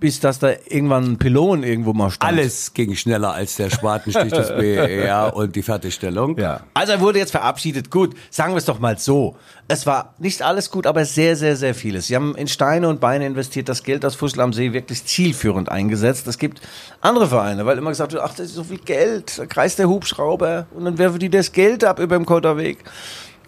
bis 0.00 0.18
dass 0.18 0.38
da 0.38 0.52
irgendwann 0.66 1.12
ein 1.12 1.18
Pylon 1.18 1.62
irgendwo 1.62 1.92
mal 1.92 2.10
stand. 2.10 2.32
Alles 2.32 2.72
ging 2.72 2.96
schneller 2.96 3.34
als 3.34 3.56
der 3.56 3.70
Spatenstich 3.70 4.32
des 4.32 4.48
BER 4.56 5.36
und 5.36 5.54
die 5.54 5.62
Fertigstellung. 5.62 6.38
Ja. 6.38 6.62
Also 6.74 6.92
er 6.92 7.00
wurde 7.00 7.18
jetzt 7.18 7.30
verabschiedet. 7.30 7.90
Gut, 7.90 8.16
sagen 8.30 8.54
wir 8.54 8.58
es 8.58 8.64
doch 8.64 8.80
mal 8.80 8.98
so. 8.98 9.36
Es 9.68 9.86
war 9.86 10.14
nicht 10.18 10.42
alles 10.42 10.70
gut, 10.70 10.86
aber 10.86 11.04
sehr, 11.04 11.36
sehr, 11.36 11.54
sehr 11.54 11.74
vieles. 11.74 12.08
Sie 12.08 12.16
haben 12.16 12.34
in 12.34 12.48
Steine 12.48 12.88
und 12.88 13.00
Beine 13.00 13.26
investiert, 13.26 13.68
das 13.68 13.82
Geld 13.82 14.04
aus 14.04 14.16
Fuschel 14.16 14.40
am 14.40 14.52
See 14.52 14.72
wirklich 14.72 15.04
zielführend 15.04 15.68
eingesetzt. 15.68 16.26
Es 16.26 16.38
gibt 16.38 16.60
andere 17.00 17.28
Vereine, 17.28 17.66
weil 17.66 17.78
immer 17.78 17.90
gesagt 17.90 18.12
wird, 18.12 18.22
ach, 18.22 18.34
das 18.34 18.46
ist 18.46 18.54
so 18.54 18.64
viel 18.64 18.78
Geld, 18.78 19.38
da 19.38 19.46
kreist 19.46 19.78
der 19.78 19.88
Hubschrauber 19.88 20.66
und 20.74 20.86
dann 20.86 20.98
werfen 20.98 21.18
die 21.18 21.28
das 21.28 21.52
Geld 21.52 21.84
ab 21.84 22.00
über 22.00 22.16
dem 22.16 22.26
Kotterweg. 22.26 22.78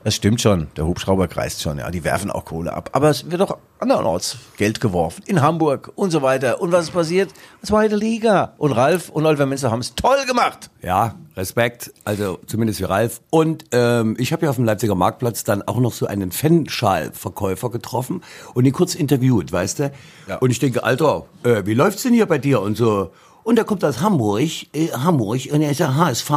Das 0.04 0.16
stimmt 0.16 0.40
schon, 0.40 0.66
der 0.76 0.86
Hubschrauber 0.86 1.28
kreist 1.28 1.62
schon, 1.62 1.78
ja, 1.78 1.90
die 1.90 2.02
werfen 2.02 2.30
auch 2.30 2.44
Kohle 2.44 2.72
ab. 2.72 2.90
Aber 2.92 3.10
es 3.10 3.30
wird 3.30 3.40
auch 3.40 3.58
andernorts 3.78 4.36
Geld 4.56 4.80
geworfen, 4.80 5.22
in 5.26 5.42
Hamburg 5.42 5.92
und 5.94 6.10
so 6.10 6.22
weiter. 6.22 6.60
Und 6.60 6.72
was 6.72 6.86
ist 6.86 6.90
passiert? 6.92 7.30
Zweite 7.62 7.94
Liga. 7.94 8.54
Und 8.58 8.72
Ralf 8.72 9.10
und 9.10 9.26
Oliver 9.26 9.46
Minzer 9.46 9.70
haben 9.70 9.80
es 9.80 9.94
toll 9.94 10.26
gemacht. 10.26 10.70
Ja, 10.82 11.14
Respekt, 11.36 11.92
also 12.04 12.40
zumindest 12.46 12.80
für 12.80 12.88
Ralf. 12.88 13.20
Und 13.30 13.64
ähm, 13.70 14.16
ich 14.18 14.32
habe 14.32 14.44
ja 14.44 14.50
auf 14.50 14.56
dem 14.56 14.64
Leipziger 14.64 14.96
Marktplatz 14.96 15.44
dann 15.44 15.62
auch 15.62 15.78
noch 15.78 15.92
so 15.92 16.06
einen 16.06 16.32
Fanschal-Verkäufer 16.32 17.70
getroffen 17.70 18.22
und 18.54 18.64
ihn 18.64 18.72
kurz 18.72 18.96
interviewt, 18.96 19.52
weißt 19.52 19.78
du? 19.78 19.92
Ja. 20.26 20.38
Und 20.38 20.50
ich 20.50 20.58
denke, 20.58 20.82
Alter, 20.82 21.26
äh, 21.44 21.64
wie 21.64 21.74
läuft's 21.74 22.02
denn 22.02 22.12
hier 22.12 22.26
bei 22.26 22.38
dir 22.38 22.60
und 22.60 22.76
so? 22.76 23.12
Und 23.44 23.58
er 23.58 23.64
kommt 23.64 23.84
aus 23.84 24.00
Hamburg, 24.00 24.48
äh, 24.72 24.88
Hamburg, 24.92 25.40
und 25.50 25.62
er 25.62 25.70
ist 25.70 25.80
ja 25.80 25.94
HSV. 25.94 26.30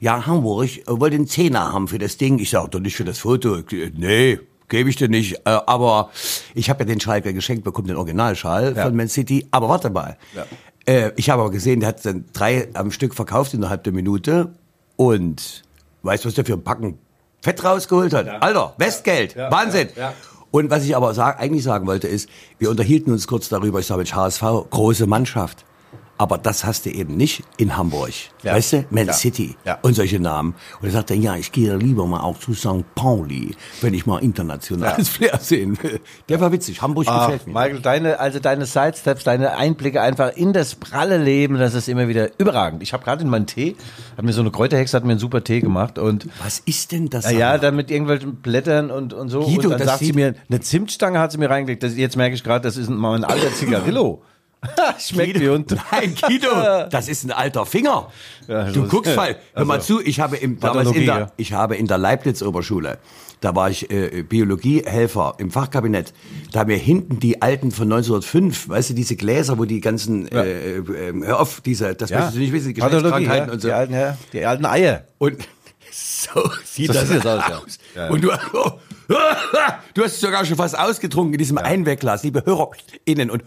Ja, 0.00 0.26
Hamburg, 0.26 0.68
äh, 0.78 0.82
wollte 0.86 1.16
einen 1.16 1.28
Zehner 1.28 1.72
haben 1.72 1.88
für 1.88 1.98
das 1.98 2.16
Ding. 2.16 2.38
Ich 2.38 2.50
sag 2.50 2.70
doch 2.72 2.80
nicht 2.80 2.96
für 2.96 3.04
das 3.04 3.18
Foto. 3.20 3.58
Nee, 3.96 4.40
gebe 4.68 4.90
ich 4.90 4.96
dir 4.96 5.08
nicht. 5.08 5.34
Äh, 5.44 5.58
aber 5.66 6.10
ich 6.54 6.70
habe 6.70 6.80
ja 6.80 6.86
den 6.86 7.00
Schalke 7.00 7.32
geschenkt 7.32 7.64
bekommen, 7.64 7.88
den 7.88 7.96
Originalschal 7.96 8.74
von 8.74 8.96
Man 8.96 9.08
City. 9.08 9.46
Aber 9.50 9.68
warte 9.68 9.90
mal. 9.90 10.16
Ja. 10.34 10.46
Äh, 10.86 11.12
ich 11.16 11.30
habe 11.30 11.42
aber 11.42 11.50
gesehen, 11.50 11.80
der 11.80 11.90
hat 11.90 12.04
dann 12.04 12.24
drei 12.32 12.68
am 12.74 12.90
Stück 12.90 13.14
verkauft 13.14 13.54
innerhalb 13.54 13.84
der 13.84 13.92
Minute. 13.92 14.54
Und 14.96 15.62
weißt 16.02 16.24
du, 16.24 16.28
was 16.28 16.34
der 16.34 16.44
für 16.44 16.54
ein 16.54 16.64
Packen 16.64 16.98
Fett 17.42 17.62
rausgeholt 17.62 18.12
hat? 18.12 18.28
Alter, 18.42 18.74
Westgeld. 18.78 19.36
Wahnsinn. 19.36 19.88
Und 20.50 20.70
was 20.70 20.84
ich 20.84 20.96
aber 20.96 21.14
sag, 21.14 21.40
eigentlich 21.40 21.64
sagen 21.64 21.86
wollte, 21.86 22.06
ist, 22.06 22.28
wir 22.58 22.70
unterhielten 22.70 23.12
uns 23.12 23.26
kurz 23.26 23.48
darüber, 23.48 23.80
ich 23.80 23.86
sage, 23.86 23.98
Mensch, 23.98 24.14
HSV, 24.14 24.42
große 24.70 25.06
Mannschaft. 25.06 25.64
Aber 26.16 26.38
das 26.38 26.64
hast 26.64 26.86
du 26.86 26.90
eben 26.90 27.16
nicht 27.16 27.42
in 27.56 27.76
Hamburg. 27.76 28.12
Ja. 28.44 28.54
Weißt 28.54 28.72
du? 28.72 28.84
Man 28.90 29.06
Ja. 29.06 29.12
City 29.12 29.56
Ja. 29.64 29.78
und 29.82 29.94
solche 29.94 30.20
Namen. 30.20 30.54
Und 30.80 30.86
er 30.88 30.92
sagte, 30.92 31.14
ja, 31.14 31.34
ich 31.36 31.50
gehe 31.50 31.76
lieber 31.76 32.06
mal 32.06 32.20
auch 32.20 32.38
zu 32.38 32.54
St. 32.54 32.84
Pauli, 32.94 33.56
wenn 33.80 33.94
ich 33.94 34.06
mal 34.06 34.18
internationales 34.22 35.08
Flair 35.14 35.38
sehen 35.40 35.76
will. 35.82 36.00
Der 36.28 36.40
war 36.40 36.52
witzig. 36.52 36.80
Hamburg 36.82 37.06
Ach, 37.08 37.26
gefällt 37.26 37.46
mir. 37.48 37.52
Michael, 37.54 37.80
deine, 37.80 38.20
also 38.20 38.38
deine 38.38 38.64
Sidesteps, 38.66 39.24
deine 39.24 39.56
Einblicke 39.56 40.00
einfach 40.00 40.36
in 40.36 40.52
das 40.52 40.76
pralle 40.76 41.18
Leben, 41.18 41.58
das 41.58 41.74
ist 41.74 41.88
immer 41.88 42.06
wieder 42.06 42.28
überragend. 42.38 42.82
Ich 42.84 42.92
habe 42.92 43.02
gerade 43.02 43.22
in 43.24 43.28
meinen 43.28 43.46
Tee, 43.46 43.74
hat 44.16 44.24
mir 44.24 44.32
so 44.32 44.40
eine 44.40 44.52
Kräuterhexe, 44.52 44.96
hat 44.96 45.04
mir 45.04 45.12
einen 45.12 45.18
super 45.20 45.42
Tee 45.42 45.60
gemacht 45.60 45.98
und 45.98 46.28
Was 46.44 46.60
ist 46.60 46.92
denn 46.92 47.08
das? 47.10 47.30
ja, 47.32 47.58
dann 47.58 47.74
mit 47.74 47.90
irgendwelchen 47.90 48.36
Blättern 48.36 48.90
und, 48.92 49.12
und 49.12 49.30
so. 49.30 49.40
Guido, 49.40 49.70
und 49.70 49.80
dann 49.80 49.88
sagt 49.88 49.98
sie 49.98 50.12
mir, 50.12 50.34
eine 50.48 50.60
Zimtstange 50.60 51.18
hat 51.18 51.32
sie 51.32 51.38
mir 51.38 51.50
reingelegt. 51.50 51.82
Das, 51.82 51.96
jetzt 51.96 52.16
merke 52.16 52.34
ich 52.36 52.44
gerade, 52.44 52.62
das 52.62 52.76
ist 52.76 52.88
mal 52.88 53.16
ein 53.16 53.24
alter 53.24 53.52
Zigarillo. 53.54 54.22
Schmeckt 54.98 55.40
wie 55.40 55.48
Hund. 55.48 55.76
Nein, 55.90 56.14
Guido, 56.20 56.48
das 56.90 57.08
ist 57.08 57.24
ein 57.24 57.30
alter 57.30 57.66
Finger. 57.66 58.10
Ja, 58.46 58.70
du 58.70 58.86
guckst 58.86 59.16
mal, 59.16 59.36
hör 59.54 59.64
mal 59.64 59.74
also, 59.74 59.98
zu, 59.98 60.04
ich 60.04 60.20
habe 60.20 60.36
im, 60.36 60.60
damals 60.60 60.90
in 60.90 61.06
der, 61.06 61.18
ja. 61.18 61.32
ich 61.36 61.52
habe 61.52 61.76
in 61.76 61.86
der 61.86 61.98
Leibniz-Oberschule, 61.98 62.98
da 63.40 63.54
war 63.54 63.70
ich 63.70 63.90
äh, 63.90 64.22
Biologiehelfer 64.22 65.34
im 65.38 65.50
Fachkabinett, 65.50 66.12
da 66.52 66.60
haben 66.60 66.70
wir 66.70 66.76
hinten 66.76 67.20
die 67.20 67.42
alten 67.42 67.70
von 67.70 67.84
1905, 67.84 68.68
weißt 68.68 68.90
du, 68.90 68.94
diese 68.94 69.16
Gläser, 69.16 69.58
wo 69.58 69.64
die 69.64 69.80
ganzen, 69.80 70.28
äh, 70.28 70.78
äh, 70.78 71.12
hör 71.24 71.40
auf, 71.40 71.60
diese, 71.60 71.94
das 71.94 72.10
möchtest 72.10 72.36
du 72.36 72.40
nicht 72.40 72.52
wissen, 72.52 72.74
Geschlechtskrankheiten 72.74 73.48
ja. 73.48 73.52
und 73.52 73.60
so. 73.60 73.68
Die 73.68 73.74
alten, 73.74 73.94
ja, 73.94 74.18
die 74.32 74.44
alten 74.44 74.66
Eier. 74.66 75.04
Und 75.18 75.36
so 75.92 76.50
sieht 76.64 76.88
So 76.88 76.92
das, 76.92 77.08
sieht 77.08 77.26
aus, 77.26 77.42
ja. 77.48 77.58
aus. 77.58 77.78
Ja, 77.94 78.04
ja. 78.04 78.10
Und 78.10 78.24
du, 78.24 78.28
du 79.94 80.02
hast 80.02 80.14
es 80.14 80.20
sogar 80.20 80.44
schon 80.44 80.56
fast 80.56 80.78
ausgetrunken 80.78 81.34
in 81.34 81.38
diesem 81.38 81.58
Einwegglas. 81.58 82.22
Liebe 82.22 82.44
HörerInnen 82.44 83.30
und 83.30 83.44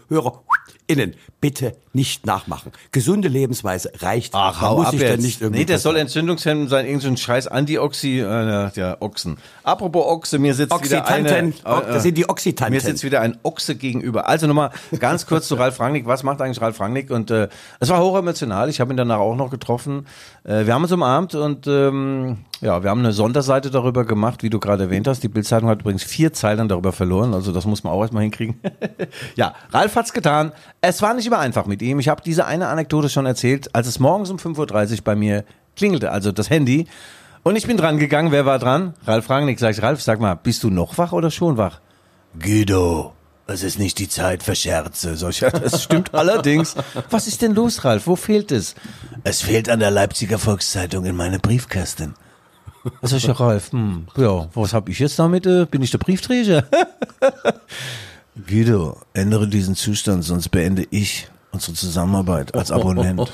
HörerInnen, 0.88 1.14
bitte 1.40 1.76
nicht 1.92 2.26
nachmachen. 2.26 2.72
Gesunde 2.92 3.28
Lebensweise 3.28 3.90
reicht. 4.00 4.34
Ach, 4.34 4.60
Man 4.60 4.70
hau 4.70 4.76
muss 4.76 4.86
ab 4.86 4.92
sich 4.92 5.00
jetzt. 5.00 5.22
nicht 5.22 5.40
irgendwie 5.40 5.60
nee, 5.60 5.64
der 5.64 5.78
soll 5.78 5.96
entzündungshemmend 5.96 6.70
sein, 6.70 6.86
irgend 6.86 7.02
so 7.02 7.08
ein 7.08 7.16
scheiß 7.16 7.48
Antioxy, 7.48 8.20
äh, 8.20 8.70
ja, 8.74 8.96
Ochsen. 9.00 9.38
Apropos 9.64 10.06
Ochse, 10.06 10.38
mir 10.38 10.54
sitzt 10.54 10.84
wieder 10.84 11.06
eine... 11.06 11.52
Oh, 11.64 11.80
das 11.86 12.02
sind 12.02 12.16
die 12.16 12.28
Oxytanten. 12.28 12.74
Mir 12.74 12.80
sitzt 12.80 13.04
wieder 13.04 13.20
ein 13.20 13.38
Ochse 13.42 13.74
gegenüber. 13.74 14.28
Also 14.28 14.46
nochmal 14.46 14.70
ganz 14.98 15.26
kurz 15.26 15.48
zu 15.48 15.56
Ralf 15.56 15.80
Rangnick. 15.80 16.06
Was 16.06 16.22
macht 16.22 16.40
eigentlich 16.40 16.60
Ralf 16.60 16.80
Rangnick? 16.80 17.10
Und 17.10 17.30
äh, 17.30 17.48
es 17.80 17.88
war 17.88 18.00
hochemotional. 18.00 18.68
Ich 18.68 18.80
habe 18.80 18.92
ihn 18.92 18.96
danach 18.96 19.18
auch 19.18 19.36
noch 19.36 19.50
getroffen. 19.50 20.06
Äh, 20.44 20.66
wir 20.66 20.74
haben 20.74 20.82
uns 20.82 20.92
umarmt 20.92 21.34
und 21.34 21.66
ähm, 21.66 22.38
ja, 22.60 22.82
wir 22.82 22.90
haben 22.90 23.00
eine 23.00 23.12
Sonderseite 23.12 23.70
darüber 23.70 24.04
gemacht, 24.04 24.42
wie 24.42 24.50
du 24.50 24.58
gerade 24.58 24.84
erwähnt 24.84 25.06
hast. 25.06 25.22
Die 25.22 25.28
Bildzeitung 25.28 25.68
hat 25.68 25.80
übrigens 25.80 26.02
vier 26.02 26.32
Zeilen 26.32 26.68
darüber 26.68 26.92
verloren. 26.92 27.34
Also 27.34 27.52
das 27.52 27.66
muss 27.66 27.84
man 27.84 27.92
auch 27.92 28.02
erstmal 28.02 28.22
hinkriegen. 28.22 28.60
ja, 29.36 29.54
Ralf 29.70 29.94
hat's 29.96 30.12
getan. 30.12 30.52
Es 30.80 31.02
war 31.02 31.14
nicht 31.14 31.26
immer 31.26 31.40
einfach 31.40 31.66
mit 31.66 31.82
ihm. 31.82 31.98
Ich 31.98 32.08
habe 32.08 32.22
diese 32.24 32.46
eine 32.46 32.68
Anekdote 32.68 33.08
schon 33.08 33.26
erzählt, 33.26 33.74
als 33.74 33.88
es 33.88 33.98
morgens 33.98 34.30
um 34.30 34.36
5.30 34.36 34.92
Uhr 34.92 34.98
bei 35.04 35.16
mir 35.16 35.44
klingelte, 35.76 36.12
also 36.12 36.30
das 36.30 36.50
Handy. 36.50 36.86
Und 37.42 37.56
ich 37.56 37.66
bin 37.66 37.76
dran 37.76 37.98
gegangen. 37.98 38.30
Wer 38.30 38.46
war 38.46 38.58
dran? 38.58 38.94
Ralf 39.04 39.28
Rangnick. 39.30 39.58
Sag 39.58 39.72
ich, 39.72 39.82
Ralf, 39.82 40.02
sag 40.02 40.20
mal, 40.20 40.34
bist 40.34 40.62
du 40.62 40.70
noch 40.70 40.98
wach 40.98 41.12
oder 41.12 41.30
schon 41.30 41.56
wach? 41.56 41.80
Guido, 42.38 43.12
es 43.46 43.62
ist 43.62 43.78
nicht 43.78 43.98
die 43.98 44.08
Zeit 44.08 44.42
für 44.42 44.54
Scherze. 44.54 45.16
So, 45.16 45.30
ich, 45.30 45.40
ja, 45.40 45.50
das 45.50 45.82
stimmt 45.82 46.14
allerdings. 46.14 46.74
Was 47.10 47.26
ist 47.26 47.42
denn 47.42 47.54
los, 47.54 47.84
Ralf? 47.84 48.06
Wo 48.06 48.16
fehlt 48.16 48.52
es? 48.52 48.74
Es 49.24 49.42
fehlt 49.42 49.68
an 49.68 49.80
der 49.80 49.90
Leipziger 49.90 50.38
Volkszeitung 50.38 51.06
in 51.06 51.16
meine 51.16 51.38
Briefkästen. 51.38 52.14
Was 53.00 53.12
ist 53.12 53.26
ja, 53.26 53.32
Ralf? 53.32 53.72
Hm, 53.72 54.06
ja, 54.16 54.48
was 54.54 54.72
hab 54.74 54.88
ich 54.88 54.98
jetzt 54.98 55.18
damit? 55.18 55.46
Äh, 55.46 55.66
Bin 55.66 55.82
ich 55.82 55.90
der 55.90 55.98
Briefträger? 55.98 56.64
Guido, 58.46 58.96
ändere 59.14 59.48
diesen 59.48 59.74
Zustand, 59.74 60.24
sonst 60.24 60.48
beende 60.50 60.86
ich 60.90 61.28
unsere 61.50 61.72
Zusammenarbeit 61.72 62.54
als 62.54 62.70
Abonnent. 62.70 63.32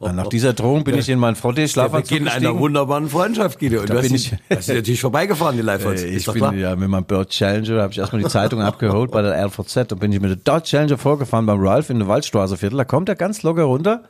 Ja, 0.00 0.12
Nach 0.12 0.26
dieser 0.28 0.52
Drohung 0.52 0.84
bin 0.84 0.96
ich 0.98 1.08
in 1.08 1.18
mein 1.18 1.34
Frottee-Schlafanzug 1.34 2.08
Beginn 2.10 2.28
einer 2.28 2.40
gestiegen. 2.40 2.60
wunderbaren 2.60 3.08
Freundschaft, 3.08 3.58
Guido. 3.58 3.80
Und 3.80 3.90
Da 3.90 3.94
du 3.94 4.02
bin 4.02 4.14
ich- 4.14 4.34
hast 4.50 4.68
natürlich 4.68 5.00
vorbeigefahren, 5.00 5.56
die 5.56 5.62
live 5.62 5.84
Äh, 5.86 6.04
Ich 6.16 6.26
bin 6.26 6.34
klar. 6.34 6.54
ja 6.54 6.76
mit 6.76 6.88
meinem 6.88 7.04
Bird 7.04 7.30
Challenger, 7.30 7.82
habe 7.82 7.92
ich 7.92 7.98
erstmal 7.98 8.22
die 8.22 8.28
Zeitung 8.28 8.60
abgeholt 8.62 9.10
bei 9.10 9.22
der 9.22 9.34
LVZ 9.44 9.92
und 9.92 9.98
bin 9.98 10.12
ich 10.12 10.20
mit 10.20 10.30
der 10.30 10.36
Dodge 10.36 10.68
Challenger 10.68 10.98
vorgefahren 10.98 11.46
beim 11.46 11.60
Ralph 11.66 11.88
in 11.90 11.98
der 11.98 12.06
Waldstraße 12.08 12.56
Viertel. 12.58 12.76
Da 12.76 12.84
kommt 12.84 13.08
er 13.08 13.16
ganz 13.16 13.42
locker 13.42 13.64
runter. 13.64 14.04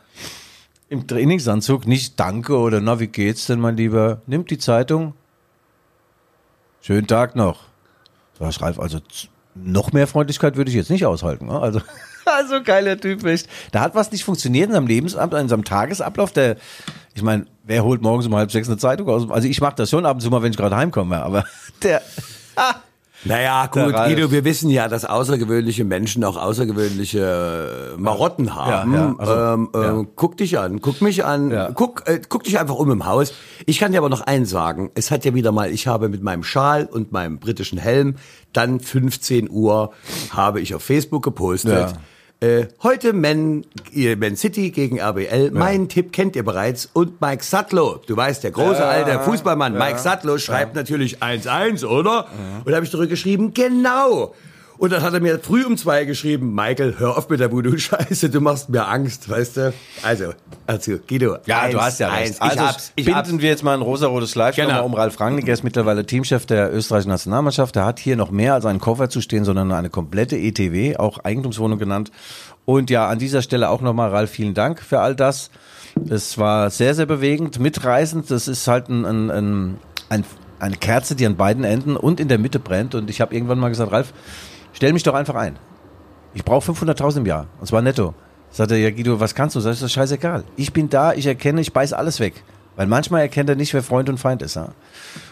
Im 0.90 1.06
Trainingsanzug, 1.06 1.86
nicht 1.86 2.18
Danke 2.18 2.56
oder 2.58 2.80
na, 2.80 2.98
wie 2.98 3.06
geht's 3.08 3.46
denn, 3.46 3.60
mein 3.60 3.76
Lieber? 3.76 4.20
Nimmt 4.26 4.50
die 4.50 4.58
Zeitung. 4.58 5.14
Schönen 6.80 7.06
Tag 7.06 7.36
noch. 7.36 7.60
Ich, 8.40 8.60
Ralf, 8.60 8.78
also 8.80 8.98
noch 9.62 9.92
mehr 9.92 10.06
Freundlichkeit 10.06 10.56
würde 10.56 10.70
ich 10.70 10.76
jetzt 10.76 10.90
nicht 10.90 11.06
aushalten. 11.06 11.46
Ne? 11.46 11.58
Also, 11.58 11.80
also 12.24 12.62
geiler 12.62 12.98
Typ, 12.98 13.24
echt. 13.24 13.48
Da 13.72 13.80
hat 13.80 13.94
was 13.94 14.12
nicht 14.12 14.24
funktioniert 14.24 14.68
in 14.68 14.74
seinem 14.74 14.86
Lebensablauf, 14.86 15.40
in 15.40 15.48
seinem 15.48 15.64
Tagesablauf. 15.64 16.32
Der, 16.32 16.56
ich 17.14 17.22
meine, 17.22 17.46
wer 17.64 17.84
holt 17.84 18.02
morgens 18.02 18.26
um 18.26 18.34
halb 18.34 18.50
sechs 18.50 18.68
eine 18.68 18.78
Zeitung 18.78 19.08
aus? 19.08 19.30
Also 19.30 19.48
ich 19.48 19.60
mache 19.60 19.76
das 19.76 19.90
schon 19.90 20.06
ab 20.06 20.16
und 20.16 20.20
zu 20.20 20.30
mal, 20.30 20.42
wenn 20.42 20.52
ich 20.52 20.58
gerade 20.58 20.76
heimkomme, 20.76 21.22
aber 21.22 21.44
der. 21.82 22.02
Naja, 23.24 23.66
gut. 23.66 23.92
Guido, 23.92 24.31
wir 24.31 24.44
wissen 24.44 24.70
ja, 24.70 24.88
dass 24.88 25.04
außergewöhnliche 25.04 25.85
Menschen 25.85 26.22
auch 26.24 26.37
außergewöhnliche 26.37 27.94
äh, 27.96 28.00
Marotten 28.00 28.54
haben. 28.54 28.94
ja, 28.94 29.14
also, 29.18 29.33
ähm, 29.35 29.68
ja. 29.74 29.90
ähm, 29.90 30.09
guck 30.14 30.37
dich 30.37 30.59
an, 30.59 30.81
guck 30.81 31.02
mich 31.02 31.24
an, 31.24 31.50
Ja. 31.50 31.70
guck, 31.72 32.04
äh, 32.07 32.20
guck 32.28 32.44
dich 32.44 32.59
einfach 32.59 32.76
um 32.76 32.90
im 32.90 33.07
Haus. 33.07 33.33
Ich 33.66 33.78
kann 33.78 33.92
dir 33.92 33.98
aber 33.98 34.09
noch 34.09 34.20
eins 34.20 34.50
sagen. 34.50 34.90
Es 34.94 35.11
hat 35.11 35.24
ja 35.24 35.35
wieder 35.35 35.52
mal, 35.52 35.70
ich 35.70 35.87
habe 35.87 36.09
mit 36.09 36.22
meinem 36.22 36.44
Schal 36.44 36.87
und 36.87 37.11
meinem 37.12 37.38
britischen 37.38 37.78
Helm 37.78 38.16
dann 38.52 38.81
15 38.81 39.50
Uhr 39.50 39.92
habe 40.31 40.61
ich 40.61 40.74
auf 40.74 40.83
Facebook 40.83 41.22
gepostet. 41.22 41.94
Ja. 42.40 42.48
Äh, 42.48 42.68
heute 42.83 43.12
Man, 43.12 43.64
äh, 43.94 44.16
Man 44.16 44.37
City 44.37 44.70
gegen 44.70 45.01
RBL. 45.01 45.51
Mein 45.53 45.88
Tipp 45.88 46.12
kennt 46.12 46.37
ihr 46.37 46.44
bereits. 46.44 46.88
Und 46.92 47.20
Mike 47.20 47.42
Sattlow, 47.42 48.01
du 48.07 48.16
weißt, 48.16 48.44
der 48.44 48.51
große 48.53 48.85
alte 48.85 49.20
Fußballmann, 49.20 49.77
Mike 49.77 49.98
Sattlow 49.98 50.38
schreibt 50.38 50.74
natürlich 50.74 51.22
1-1, 51.22 51.85
oder? 51.85 52.27
Und 52.64 52.68
da 52.70 52.77
habe 52.77 52.85
ich 52.85 52.90
zurückgeschrieben, 52.90 53.55
genau. 53.55 54.35
Und 54.78 54.92
dann 54.92 55.02
hat 55.02 55.12
er 55.12 55.20
mir 55.20 55.38
früh 55.40 55.64
um 55.64 55.76
zwei 55.76 56.04
geschrieben, 56.04 56.54
Michael, 56.54 56.94
hör 56.98 57.18
auf 57.18 57.28
mit 57.28 57.40
der 57.40 57.50
Voodoo-Scheiße, 57.50 58.30
du 58.30 58.40
machst 58.40 58.68
mir 58.68 58.86
Angst, 58.86 59.28
weißt 59.28 59.56
du? 59.56 59.74
Also, 60.02 60.32
also 60.68 60.98
Guido. 61.08 61.38
Ja, 61.46 61.62
eins, 61.62 61.74
du 61.74 61.80
hast 61.80 61.98
ja 61.98 62.08
eins. 62.10 62.30
recht. 62.30 62.42
Also 62.42 62.54
ich 62.54 62.60
hab's, 62.62 62.92
ich 62.94 63.04
binden 63.06 63.18
hab's. 63.18 63.32
wir 63.42 63.48
jetzt 63.48 63.64
mal 63.64 63.74
ein 63.74 63.82
rosarotes 63.82 64.32
Fleisch 64.32 64.54
Genau. 64.54 64.68
nochmal 64.68 64.84
um 64.84 64.94
Ralf 64.94 65.18
Rangnick. 65.18 65.48
Er 65.48 65.54
ist 65.54 65.64
mittlerweile 65.64 66.06
Teamchef 66.06 66.46
der 66.46 66.72
österreichischen 66.72 67.10
Nationalmannschaft. 67.10 67.74
Der 67.74 67.84
hat 67.84 67.98
hier 67.98 68.16
noch 68.16 68.30
mehr 68.30 68.54
als 68.54 68.66
einen 68.66 68.78
Koffer 68.78 69.10
zu 69.10 69.20
stehen, 69.20 69.44
sondern 69.44 69.72
eine 69.72 69.90
komplette 69.90 70.36
ETW, 70.36 70.96
auch 70.96 71.18
Eigentumswohnung 71.24 71.78
genannt. 71.80 72.12
Und 72.64 72.88
ja, 72.88 73.08
an 73.08 73.18
dieser 73.18 73.42
Stelle 73.42 73.70
auch 73.70 73.80
nochmal, 73.80 74.10
Ralf, 74.10 74.30
vielen 74.30 74.54
Dank 74.54 74.80
für 74.80 75.00
all 75.00 75.16
das. 75.16 75.50
Es 76.08 76.38
war 76.38 76.70
sehr, 76.70 76.94
sehr 76.94 77.06
bewegend, 77.06 77.58
mitreißend. 77.58 78.30
Das 78.30 78.46
ist 78.46 78.68
halt 78.68 78.88
ein, 78.90 79.04
ein, 79.04 79.30
ein, 79.30 79.76
ein, 80.08 80.24
eine 80.60 80.76
Kerze, 80.76 81.16
die 81.16 81.26
an 81.26 81.36
beiden 81.36 81.64
Enden 81.64 81.96
und 81.96 82.20
in 82.20 82.28
der 82.28 82.38
Mitte 82.38 82.60
brennt. 82.60 82.94
Und 82.94 83.10
ich 83.10 83.20
habe 83.20 83.34
irgendwann 83.34 83.58
mal 83.58 83.70
gesagt, 83.70 83.90
Ralf, 83.90 84.12
stell 84.78 84.92
mich 84.92 85.02
doch 85.02 85.14
einfach 85.14 85.34
ein. 85.34 85.58
Ich 86.34 86.44
brauche 86.44 86.70
500.000 86.70 87.16
im 87.18 87.26
Jahr. 87.26 87.46
Und 87.58 87.66
zwar 87.66 87.82
netto. 87.82 88.14
Sagt 88.52 88.70
er, 88.70 88.78
ja 88.78 88.90
Guido, 88.92 89.18
was 89.18 89.34
kannst 89.34 89.56
du? 89.56 89.60
Sag 89.60 89.72
ich, 89.72 89.80
das 89.80 89.86
ist 89.86 89.92
scheißegal. 89.92 90.44
Ich 90.54 90.72
bin 90.72 90.88
da, 90.88 91.14
ich 91.14 91.26
erkenne, 91.26 91.60
ich 91.60 91.72
beiß 91.72 91.92
alles 91.92 92.20
weg. 92.20 92.44
Weil 92.76 92.86
manchmal 92.86 93.22
erkennt 93.22 93.50
er 93.50 93.56
nicht, 93.56 93.74
wer 93.74 93.82
Freund 93.82 94.08
und 94.08 94.18
Feind 94.18 94.40
ist. 94.40 94.54
Ja? 94.54 94.68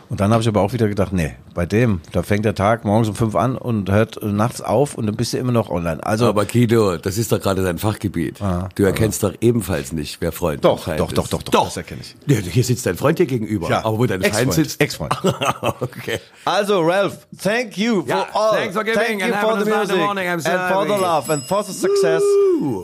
Und 0.09 0.21
dann 0.21 0.31
habe 0.33 0.41
ich 0.41 0.49
aber 0.49 0.61
auch 0.61 0.73
wieder 0.73 0.89
gedacht, 0.89 1.13
nee, 1.13 1.35
bei 1.53 1.67
dem, 1.67 2.01
da 2.13 2.23
fängt 2.23 2.45
der 2.45 2.55
Tag 2.55 2.85
morgens 2.85 3.09
um 3.09 3.17
fünf 3.17 3.35
an 3.35 3.57
und 3.57 3.91
hört 3.91 4.23
nachts 4.23 4.61
auf 4.61 4.95
und 4.95 5.07
dann 5.07 5.17
bist 5.17 5.33
du 5.33 5.39
immer 5.39 5.51
noch 5.51 5.69
online. 5.69 6.05
Also 6.07 6.27
Aber 6.29 6.45
Guido, 6.45 6.97
das 6.97 7.19
ist 7.19 7.33
doch 7.33 7.41
gerade 7.41 7.65
dein 7.65 7.79
Fachgebiet. 7.79 8.39
du 8.75 8.83
erkennst 8.85 9.23
doch 9.25 9.35
ebenfalls 9.41 9.93
nicht, 9.93 10.21
wer 10.21 10.31
Freund 10.31 10.65
Doch, 10.65 10.85
Feind 10.85 11.01
doch, 11.01 11.09
ist. 11.09 11.19
doch, 11.19 11.27
doch, 11.29 11.43
doch, 11.43 11.65
das 11.65 11.77
erkenne 11.77 12.03
ich. 12.03 12.15
Ja, 12.27 12.41
hier 12.41 12.63
sitzt 12.63 12.87
dein 12.87 12.97
Freund 12.97 13.19
dir 13.19 13.27
gegenüber. 13.27 13.69
Ja, 13.69 13.85
Aber 13.85 13.99
wo 13.99 14.07
dein 14.07 14.21
Feind 14.23 14.35
Ex-Freund, 14.35 14.55
sitzt. 14.55 14.81
Ex-Freund. 14.81 15.13
okay. 15.81 16.21
Also, 16.45 16.83
Ralph, 16.83 17.27
thank 17.43 17.77
you 17.77 18.03
for 18.03 18.09
Yeah, 18.09 18.27
all. 18.33 18.53
thanks 18.53 18.75
for 18.75 18.85
giving 18.85 19.01
thank 19.03 19.23
and 19.25 19.35
you 19.35 19.41
for 19.41 19.59
the 19.59 19.71
music 19.71 19.97
morning. 19.97 20.29
I'm 20.29 20.35
and 20.47 20.73
for 20.73 20.87
the 20.87 20.97
love 21.01 21.31
and 21.31 21.43
for 21.43 21.65
the 21.65 21.73
success. 21.73 22.23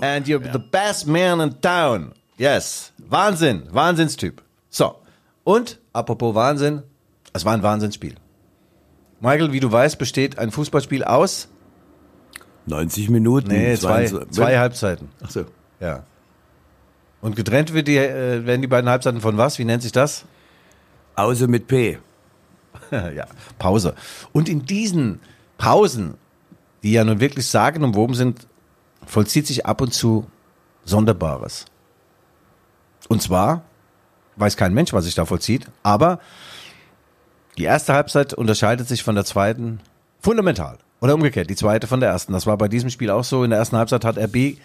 And 0.01 0.27
you're 0.27 0.41
the 0.41 0.59
best 0.59 1.07
man 1.07 1.41
in 1.41 1.61
town. 1.61 2.13
Yes. 2.37 2.93
Wahnsinn. 2.99 3.63
Wahnsinnstyp. 3.71 4.43
So. 4.71 4.97
Und, 5.45 5.79
apropos 5.93 6.35
Wahnsinn, 6.35 6.83
es 7.33 7.45
war 7.45 7.55
ein 7.55 7.63
Wahnsinnsspiel. 7.63 8.15
Michael, 9.21 9.53
wie 9.53 9.61
du 9.61 9.71
weißt, 9.71 9.99
besteht 9.99 10.39
ein 10.39 10.51
Fußballspiel 10.51 11.05
aus 11.05 11.49
90 12.67 13.11
Minuten. 13.11 13.49
nee, 13.49 13.77
zwei, 13.77 14.07
22 14.07 14.31
zwei 14.31 14.59
Halbzeiten. 14.59 15.09
Ach 15.23 15.31
so. 15.31 15.45
Ja. 15.81 16.05
Und 17.21 17.37
getrennt 17.37 17.73
wird 17.73 17.89
die, 17.89 17.97
äh, 17.97 18.45
werden 18.45 18.63
die 18.63 18.69
beiden 18.69 18.91
Halbzeiten 18.91 19.21
von 19.21 19.39
was? 19.39 19.59
Wie 19.59 19.65
nennt 19.65 19.83
sich 19.83 19.93
das? 19.93 20.25
Außer 21.15 21.47
mit 21.47 21.67
P. 21.67 21.99
ja, 22.91 23.27
Pause. 23.59 23.95
Und 24.33 24.49
in 24.49 24.65
diesen 24.67 25.21
Pausen, 25.59 26.15
die 26.83 26.93
ja 26.93 27.05
nun 27.05 27.21
wirklich 27.21 27.47
sagenumwoben 27.47 28.17
sind, 28.17 28.47
vollzieht 29.07 29.47
sich 29.47 29.67
ab 29.67 29.81
und 29.81 29.93
zu 29.95 30.27
Sonderbares. 30.85 31.67
Und 33.09 33.23
zwar 33.23 33.63
weiß 34.37 34.57
kein 34.57 34.75
Mensch, 34.75 34.93
was 34.93 35.05
sich 35.05 35.15
da 35.15 35.25
vollzieht, 35.25 35.67
aber 35.83 36.19
die 37.59 37.65
erste 37.65 37.93
Halbzeit 37.93 38.35
unterscheidet 38.35 38.89
sich 38.89 39.03
von 39.03 39.15
der 39.15 39.25
zweiten 39.25 39.81
fundamental. 40.21 40.79
Oder 41.01 41.15
umgekehrt, 41.15 41.51
die 41.51 41.57
zweite 41.57 41.87
von 41.87 42.01
der 42.01 42.11
ersten. 42.11 42.33
Das 42.33 42.47
war 42.47 42.57
bei 42.57 42.69
diesem 42.69 42.89
Spiel 42.89 43.11
auch 43.11 43.25
so. 43.25 43.43
In 43.43 43.51
der 43.51 43.59
ersten 43.59 43.77
Halbzeit 43.77 44.05
hat 44.05 44.19
RB 44.19 44.57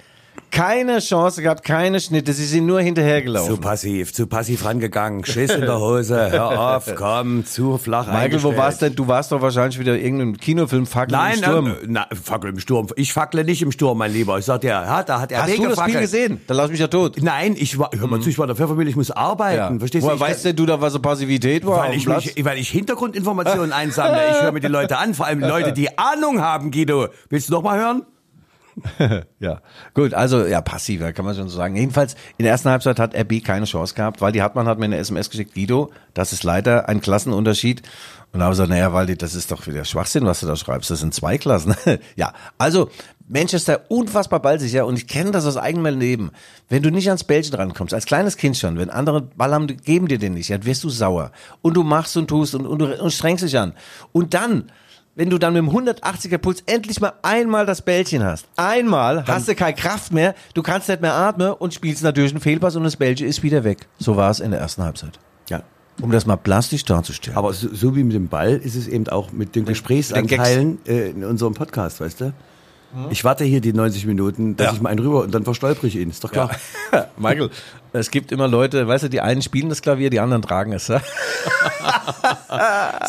keine 0.51 0.99
Chance 0.99 1.41
gehabt, 1.41 1.63
keine 1.63 1.99
Schnitte. 1.99 2.33
Sie 2.33 2.45
sind 2.45 2.65
nur 2.65 2.81
hinterhergelaufen. 2.81 3.55
Zu 3.55 3.61
passiv, 3.61 4.13
zu 4.13 4.27
passiv 4.27 4.65
rangegangen. 4.65 5.23
Schiss 5.23 5.51
in 5.51 5.61
der 5.61 5.79
Hose. 5.79 6.31
Hör 6.31 6.75
auf, 6.75 6.93
komm, 6.95 7.45
zu 7.45 7.77
flach 7.77 8.07
Michael, 8.07 8.41
wo 8.43 8.55
warst 8.55 8.81
denn? 8.81 8.95
Du 8.95 9.07
warst 9.07 9.31
doch 9.31 9.41
wahrscheinlich 9.41 9.79
wieder 9.79 9.97
irgendein 9.97 10.37
Kinofilm 10.37 10.85
Fackel 10.85 11.15
Nein, 11.15 11.33
im 11.33 11.43
Sturm. 11.43 11.65
nein, 11.65 11.77
na, 11.87 12.07
Fackel 12.23 12.49
im 12.51 12.59
Sturm. 12.59 12.87
Ich 12.95 13.13
fackle 13.13 13.43
nicht 13.43 13.61
im 13.61 13.71
Sturm, 13.71 13.97
mein 13.97 14.11
Lieber. 14.11 14.37
Ich 14.39 14.45
sag 14.45 14.61
dir, 14.61 14.69
ja, 14.69 15.03
da 15.03 15.21
hat 15.21 15.31
er 15.31 15.43
Hast 15.43 15.57
du 15.57 15.67
das 15.67 15.79
Spiel 15.79 15.99
gesehen? 15.99 16.41
Dann 16.47 16.57
lass 16.57 16.71
mich 16.71 16.79
ja 16.79 16.87
tot. 16.87 17.21
Nein, 17.21 17.55
ich 17.57 17.77
war, 17.77 17.91
hör 17.95 18.07
mal 18.07 18.19
zu, 18.19 18.29
ich 18.29 18.39
war 18.39 18.47
der 18.47 18.55
Pfeffermühle, 18.55 18.89
ich 18.89 18.95
muss 18.95 19.11
arbeiten. 19.11 19.79
Verstehst 19.79 20.03
du? 20.03 20.07
Woher 20.07 20.19
weißt 20.19 20.45
denn 20.45 20.55
du 20.55 20.65
da, 20.65 20.81
was 20.81 20.93
so 20.93 20.99
Passivität 20.99 21.65
war? 21.65 21.77
weil 21.77 21.95
ich, 21.95 22.07
mich, 22.07 22.33
weil 22.43 22.57
ich 22.57 22.69
Hintergrundinformationen 22.69 23.71
einsammle. 23.71 24.19
Ich 24.31 24.41
höre 24.41 24.51
mir 24.51 24.59
die 24.59 24.67
Leute 24.67 24.97
an, 24.97 25.13
vor 25.13 25.25
allem 25.25 25.39
Leute, 25.39 25.73
die 25.73 25.97
Ahnung 25.97 26.41
haben, 26.41 26.71
Guido. 26.71 27.07
Willst 27.29 27.49
du 27.49 27.53
noch 27.53 27.61
mal 27.61 27.77
hören? 27.77 28.03
Ja, 29.39 29.61
gut, 29.93 30.13
also 30.13 30.45
ja, 30.45 30.61
passiver 30.61 31.13
kann 31.13 31.25
man 31.25 31.35
schon 31.35 31.49
so 31.49 31.57
sagen. 31.57 31.75
Jedenfalls 31.75 32.15
in 32.37 32.43
der 32.43 32.51
ersten 32.51 32.69
Halbzeit 32.69 32.99
hat 32.99 33.15
RB 33.15 33.43
keine 33.43 33.65
Chance 33.65 33.93
gehabt, 33.93 34.21
weil 34.21 34.31
die 34.31 34.41
Hartmann 34.41 34.67
hat 34.67 34.79
mir 34.79 34.85
eine 34.85 34.97
SMS 34.97 35.29
geschickt, 35.29 35.53
Guido, 35.53 35.91
das 36.13 36.33
ist 36.33 36.43
leider 36.43 36.89
ein 36.89 37.01
Klassenunterschied. 37.01 37.83
Und 38.33 38.39
da 38.39 38.45
habe 38.45 38.53
ich 38.53 38.57
gesagt, 38.57 38.69
naja, 38.69 38.93
Waldi, 38.93 39.17
das 39.17 39.35
ist 39.35 39.51
doch 39.51 39.67
wieder 39.67 39.85
Schwachsinn, 39.85 40.25
was 40.25 40.41
du 40.41 40.47
da 40.47 40.55
schreibst. 40.55 40.89
Das 40.89 40.99
sind 40.99 41.13
zwei 41.13 41.37
Klassen. 41.37 41.75
ja, 42.15 42.33
also 42.57 42.89
Manchester 43.27 43.81
unfassbar 43.89 44.41
ballsicher 44.41 44.85
und 44.85 44.97
ich 44.97 45.07
kenne 45.07 45.31
das 45.31 45.45
aus 45.45 45.57
eigenem 45.57 45.97
Leben. 45.99 46.31
Wenn 46.69 46.83
du 46.83 46.91
nicht 46.91 47.07
ans 47.07 47.23
Bällchen 47.23 47.55
rankommst, 47.55 47.93
als 47.93 48.05
kleines 48.05 48.37
Kind 48.37 48.57
schon, 48.57 48.77
wenn 48.77 48.89
andere 48.89 49.21
Ball 49.21 49.53
haben, 49.53 49.67
geben 49.67 50.07
dir 50.07 50.17
den 50.17 50.33
nicht, 50.33 50.49
dann 50.49 50.65
wirst 50.65 50.83
du 50.83 50.89
sauer. 50.89 51.31
Und 51.61 51.75
du 51.75 51.83
machst 51.83 52.15
und 52.17 52.27
tust 52.27 52.55
und, 52.55 52.65
und 52.65 52.81
und 52.81 53.11
strengst 53.11 53.43
dich 53.43 53.57
an. 53.57 53.73
Und 54.11 54.33
dann 54.33 54.71
wenn 55.17 55.29
du 55.29 55.37
dann 55.37 55.51
mit 55.53 55.61
dem 55.63 55.69
180er 55.71 56.37
Puls 56.37 56.61
endlich 56.67 57.01
mal 57.01 57.11
einmal 57.23 57.65
das 57.65 57.81
Bällchen 57.81 58.23
hast. 58.23 58.45
Einmal 58.55 59.25
hast 59.27 59.47
du 59.49 59.55
keine 59.55 59.73
Kraft 59.73 60.13
mehr, 60.13 60.35
du 60.53 60.61
kannst 60.63 60.87
nicht 60.87 61.01
mehr 61.01 61.13
atmen 61.13 61.51
und 61.53 61.73
spielst 61.73 62.03
natürlich 62.03 62.31
einen 62.31 62.39
Fehlpass 62.39 62.75
und 62.77 62.83
das 62.83 62.95
Bällchen 62.95 63.27
ist 63.27 63.43
wieder 63.43 63.63
weg. 63.65 63.87
So 63.99 64.15
war 64.15 64.29
es 64.31 64.39
in 64.39 64.51
der 64.51 64.59
ersten 64.61 64.83
Halbzeit. 64.83 65.19
Ja. 65.49 65.63
Um 66.01 66.11
das 66.11 66.25
mal 66.27 66.35
plastisch 66.37 66.85
darzustellen. 66.85 67.35
Aber 67.37 67.51
so, 67.53 67.67
so 67.73 67.95
wie 67.95 68.03
mit 68.03 68.13
dem 68.13 68.27
Ball 68.27 68.51
ist 68.57 68.75
es 68.75 68.87
eben 68.87 69.09
auch 69.09 69.31
mit 69.31 69.55
den 69.55 69.65
Gesprächsanteilen 69.65 70.77
äh, 70.87 71.09
in 71.09 71.23
unserem 71.25 71.55
Podcast, 71.55 71.99
weißt 71.99 72.21
du? 72.21 72.33
Ich 73.09 73.25
warte 73.25 73.43
hier 73.43 73.59
die 73.59 73.73
90 73.73 74.05
Minuten, 74.05 74.55
dass 74.55 74.67
Ja. 74.67 74.73
ich 74.73 74.81
mal 74.81 74.89
einen 74.89 74.99
rüber 74.99 75.21
und 75.23 75.33
dann 75.35 75.43
verstolper 75.43 75.85
ich 75.87 75.97
ihn. 75.97 76.09
Ist 76.09 76.23
doch 76.23 76.31
klar. 76.31 76.51
Michael, 77.17 77.49
es 77.97 78.11
gibt 78.11 78.31
immer 78.31 78.47
Leute, 78.47 78.87
weißt 78.87 79.05
du, 79.05 79.09
die 79.09 79.21
einen 79.21 79.41
spielen 79.41 79.69
das 79.69 79.81
Klavier, 79.81 80.09
die 80.09 80.19
anderen 80.19 80.41
tragen 80.41 80.73
es. 80.73 80.87
Ja? 80.87 81.01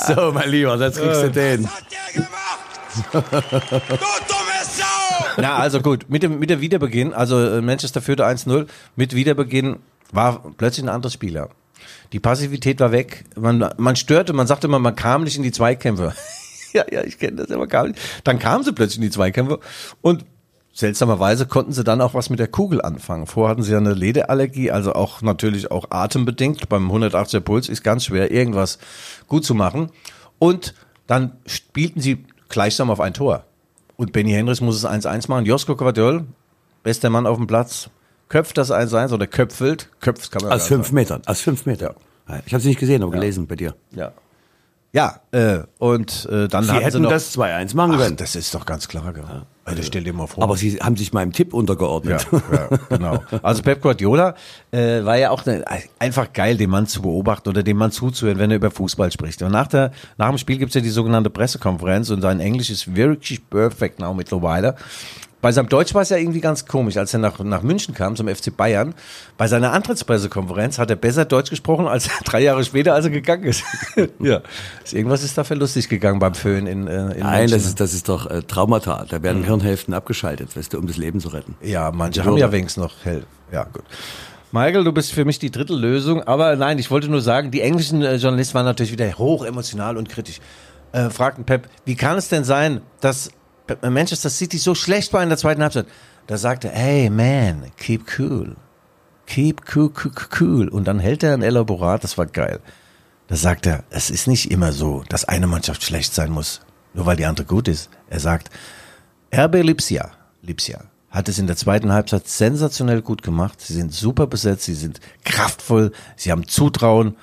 So, 0.07 0.33
mein 0.33 0.51
Lieber, 0.51 0.77
jetzt 0.77 0.99
kriegst 1.01 1.23
du 1.23 1.31
den. 1.31 1.67
hat 1.67 1.85
der 1.91 2.23
gemacht? 2.23 2.69
du 3.13 3.21
dumme 3.21 4.59
Sau! 4.63 5.27
Na, 5.37 5.57
also 5.57 5.81
gut, 5.81 6.07
mit 6.09 6.23
dem, 6.23 6.39
mit 6.39 6.51
der 6.51 6.61
Wiederbeginn, 6.61 7.13
also 7.13 7.39
äh, 7.39 7.61
Manchester 7.61 8.01
führte 8.01 8.27
1-0, 8.27 8.67
mit 8.97 9.15
Wiederbeginn 9.15 9.77
war 10.13 10.53
plötzlich 10.57 10.85
ein 10.85 10.89
anderes 10.89 11.13
Spieler. 11.13 11.51
Die 12.13 12.21
Passivität 12.21 12.81
war 12.81 12.93
weg, 12.93 13.25
man, 13.37 13.73
man 13.77 13.97
störte, 13.97 14.33
man 14.33 14.47
sagte 14.47 14.67
immer, 14.67 14.79
man 14.79 14.97
kam 14.97 15.25
nicht 15.25 15.37
in 15.37 15.43
die 15.43 15.53
Zweikämpfe. 15.53 16.15
ja, 16.73 16.85
ja, 16.91 17.05
ich 17.05 17.19
kenne 17.19 17.37
das, 17.37 17.51
aber 17.51 17.67
kam 17.67 17.89
nicht. 17.89 18.01
Dann 18.25 18.39
kamen 18.39 18.65
sie 18.65 18.73
plötzlich 18.73 18.99
in 18.99 19.03
die 19.03 19.11
Zweikämpfe 19.11 19.61
und 20.01 20.25
seltsamerweise 20.79 21.47
konnten 21.47 21.73
sie 21.73 21.83
dann 21.83 22.01
auch 22.01 22.15
was 22.15 22.31
mit 22.31 22.39
der 22.39 22.47
Kugel 22.47 22.81
anfangen. 22.81 23.27
Vorher 23.27 23.51
hatten 23.51 23.65
sie 23.65 23.73
ja 23.73 23.79
eine 23.79 23.95
Lederallergie, 23.95 24.71
also 24.71 24.93
auch 24.93 25.23
natürlich 25.23 25.73
auch 25.73 25.91
atembedingt. 25.91 26.69
Beim 26.69 26.89
180er 26.89 27.41
Puls 27.41 27.69
ist 27.69 27.83
ganz 27.83 28.05
schwer, 28.05 28.31
irgendwas 28.31 28.79
gut 29.27 29.45
zu 29.45 29.57
machen. 29.57 29.91
Und 30.39 30.75
dann 31.09 31.33
spielten 31.47 32.01
sie 32.01 32.25
gleichsam 32.49 32.91
auf 32.91 33.01
ein 33.01 33.13
Tor. 33.13 33.45
Und 33.97 34.13
Benny 34.13 34.31
Henrys 34.31 34.61
muss 34.61 34.77
es 34.77 34.87
1-1 34.87 35.29
machen. 35.29 35.47
Josko 35.47 35.75
Quadiol, 35.75 36.27
bester 36.85 37.11
Mann 37.11 37.27
auf 37.27 37.39
dem 37.39 37.49
Platz, 37.49 37.91
köpft 38.29 38.57
das 38.57 38.71
1-1 38.71 39.13
oder 39.13 39.27
köpfelt. 39.27 39.89
Köpft 40.01 40.31
kann 40.31 40.43
man 40.45 40.53
Aus 40.53 40.69
fünf 40.69 40.93
Metern. 40.93 41.23
Aus 41.27 41.41
fünf 41.41 41.67
Metern. 41.67 41.97
Ich 42.47 42.55
habe 42.55 42.63
sie 42.63 42.69
nicht 42.69 42.79
gesehen, 42.79 43.03
aber 43.03 43.11
gelesen 43.11 43.49
bei 43.49 43.57
dir. 43.57 43.75
Ja. 43.91 44.13
Ja, 44.93 45.21
äh, 45.33 45.65
und 45.79 46.27
äh, 46.31 46.47
dann 46.47 46.65
Sie 46.65 46.71
hatten 46.71 46.79
sie 46.79 46.85
hätten 46.85 47.03
noch, 47.03 47.11
das 47.11 47.37
2-1 47.37 47.75
machen 47.75 47.93
Ach, 47.95 47.99
können. 47.99 48.17
das 48.17 48.37
ist 48.37 48.55
doch 48.55 48.65
ganz 48.65 48.87
klar. 48.87 49.13
Ja. 49.17 49.47
Also 49.69 49.83
stell 49.83 50.05
dir 50.05 50.13
mal 50.13 50.27
vor. 50.27 50.43
Aber 50.43 50.57
sie 50.57 50.77
haben 50.77 50.97
sich 50.97 51.13
meinem 51.13 51.33
Tipp 51.33 51.53
untergeordnet. 51.55 52.27
Ja, 52.33 52.43
ja, 52.53 52.79
genau. 52.89 53.23
Also 53.43 53.63
Pep 53.63 53.83
Guardiola 53.83 54.35
äh, 54.71 55.05
war 55.05 55.17
ja 55.17 55.31
auch 55.31 55.45
ne, 55.47 55.65
einfach 55.99 56.33
geil, 56.33 56.57
den 56.57 56.71
Mann 56.71 56.87
zu 56.87 57.03
beobachten 57.03 57.49
oder 57.49 57.63
dem 57.63 57.77
Mann 57.77 57.91
zuzuhören, 57.91 58.39
wenn 58.39 58.51
er 58.51 58.57
über 58.57 58.71
Fußball 58.71 59.13
spricht. 59.13 59.43
Und 59.43 59.53
nach, 59.53 59.67
der, 59.67 59.93
nach 60.17 60.29
dem 60.29 60.39
Spiel 60.39 60.59
gibt's 60.59 60.75
ja 60.75 60.81
die 60.81 60.89
sogenannte 60.89 61.31
Pressekonferenz 61.31 62.11
und 62.11 62.23
sein 62.23 62.41
Englisch 62.41 62.71
ist 62.71 62.95
wirklich 62.95 63.49
perfekt 63.49 64.01
now 64.01 64.15
mittlerweile. 64.15 64.77
Bei 65.41 65.53
seinem 65.53 65.69
Deutsch 65.69 65.95
war 65.95 66.03
es 66.03 66.09
ja 66.09 66.17
irgendwie 66.17 66.41
ganz 66.41 66.67
komisch, 66.67 66.97
als 66.97 67.15
er 67.15 67.21
nach, 67.21 67.39
nach 67.39 67.63
München 67.63 67.95
kam 67.95 68.17
zum 68.17 68.27
FC 68.29 68.57
Bayern. 68.57 68.95
Bei 69.37 69.47
seiner 69.47 69.73
Antrittspressekonferenz 69.73 70.79
hat 70.79 70.91
er 70.91 70.97
besser 70.97 71.25
Deutsch 71.25 71.51
gesprochen 71.51 71.87
als 71.87 72.09
drei 72.25 72.41
Jahre 72.41 72.65
später, 72.65 72.95
als 72.95 73.05
er 73.05 73.13
gegangen 73.13 73.45
ist. 73.45 73.63
ja, 74.19 74.41
irgendwas 74.91 75.23
ist 75.23 75.39
dafür 75.39 75.57
lustig 75.57 75.89
gegangen 75.89 76.19
beim 76.19 76.35
Föhn 76.35 76.67
in, 76.67 76.89
äh, 76.89 77.13
in 77.13 77.21
Nein, 77.21 77.41
München. 77.41 77.51
das 77.51 77.67
ist, 77.67 77.81
das 77.81 77.95
ist 77.95 78.09
doch 78.09 78.29
äh, 78.29 78.43
Traumata. 78.43 79.07
Da 79.09 79.23
werden 79.23 79.45
Hirnhälften 79.45 79.95
abgeschaltet, 79.95 80.57
weißt 80.57 80.73
du, 80.73 80.79
um 80.79 80.89
das 80.89 80.97
Leben 80.97 81.21
zu 81.21 81.29
retten. 81.29 81.55
Ja, 81.63 81.93
manche 81.93 82.25
haben 82.25 82.37
ja 82.37 82.51
wenigstens 82.51 82.83
noch 82.83 82.95
hell. 83.05 83.25
Ja, 83.53 83.65
gut. 83.65 83.85
Michael, 84.51 84.83
du 84.83 84.93
bist 84.93 85.13
für 85.13 85.25
mich 85.25 85.39
die 85.39 85.51
dritte 85.51 85.75
Lösung, 85.75 86.23
aber 86.23 86.57
nein, 86.57 86.79
ich 86.79 86.91
wollte 86.91 87.09
nur 87.09 87.21
sagen, 87.21 87.51
die 87.51 87.61
englischen 87.61 88.03
äh, 88.03 88.17
Journalisten 88.17 88.55
waren 88.55 88.65
natürlich 88.65 88.93
wieder 88.93 89.07
hoch 89.19 89.45
emotional 89.45 89.97
und 89.97 90.09
kritisch. 90.09 90.41
Äh, 90.93 91.11
fragten 91.11 91.45
Pep, 91.45 91.69
wie 91.85 91.97
kann 91.97 92.17
es 92.17 92.29
denn 92.29 92.45
sein, 92.45 92.81
dass 93.01 93.31
Manchester 93.83 94.31
City 94.31 94.59
so 94.59 94.75
schlecht 94.75 95.13
war 95.13 95.23
in 95.23 95.29
der 95.29 95.39
zweiten 95.39 95.63
Halbzeit? 95.63 95.87
Da 96.27 96.37
sagte, 96.37 96.69
er, 96.69 96.79
hey 96.79 97.11
man, 97.11 97.71
keep 97.77 98.05
cool. 98.19 98.57
Keep 99.27 99.77
cool, 99.77 99.93
cool, 100.05 100.13
cool. 100.41 100.69
Und 100.69 100.87
dann 100.87 100.99
hält 100.99 101.23
er 101.23 101.35
ein 101.35 101.43
Elaborat, 101.43 102.05
das 102.05 102.17
war 102.17 102.27
geil. 102.27 102.61
Da 103.29 103.37
sagt 103.37 103.67
er, 103.67 103.85
es 103.91 104.09
ist 104.09 104.27
nicht 104.27 104.51
immer 104.51 104.73
so, 104.73 105.05
dass 105.09 105.27
eine 105.27 105.47
Mannschaft 105.47 105.83
schlecht 105.83 106.15
sein 106.15 106.31
muss, 106.31 106.63
nur 106.95 107.05
weil 107.05 107.17
die 107.17 107.27
andere 107.27 107.47
gut 107.47 107.69
ist. 107.69 107.91
Er 108.09 108.21
sagt, 108.21 108.51
RB 109.35 109.63
Lipsia, 109.63 110.11
Lipsia 110.43 110.81
hat 111.11 111.29
es 111.29 111.39
in 111.39 111.47
der 111.47 111.57
zweiten 111.57 111.93
Halbzeit 111.93 112.27
sensationell 112.29 113.03
gut 113.03 113.23
gemacht. 113.23 113.61
Sie 113.61 113.75
sind 113.75 113.93
super 113.93 114.27
besetzt, 114.27 114.65
sie 114.65 114.75
sind 114.75 115.01
kraftvoll, 115.25 115.93
sie 116.17 116.31
haben 116.31 116.47
Zutrauen 116.47 117.17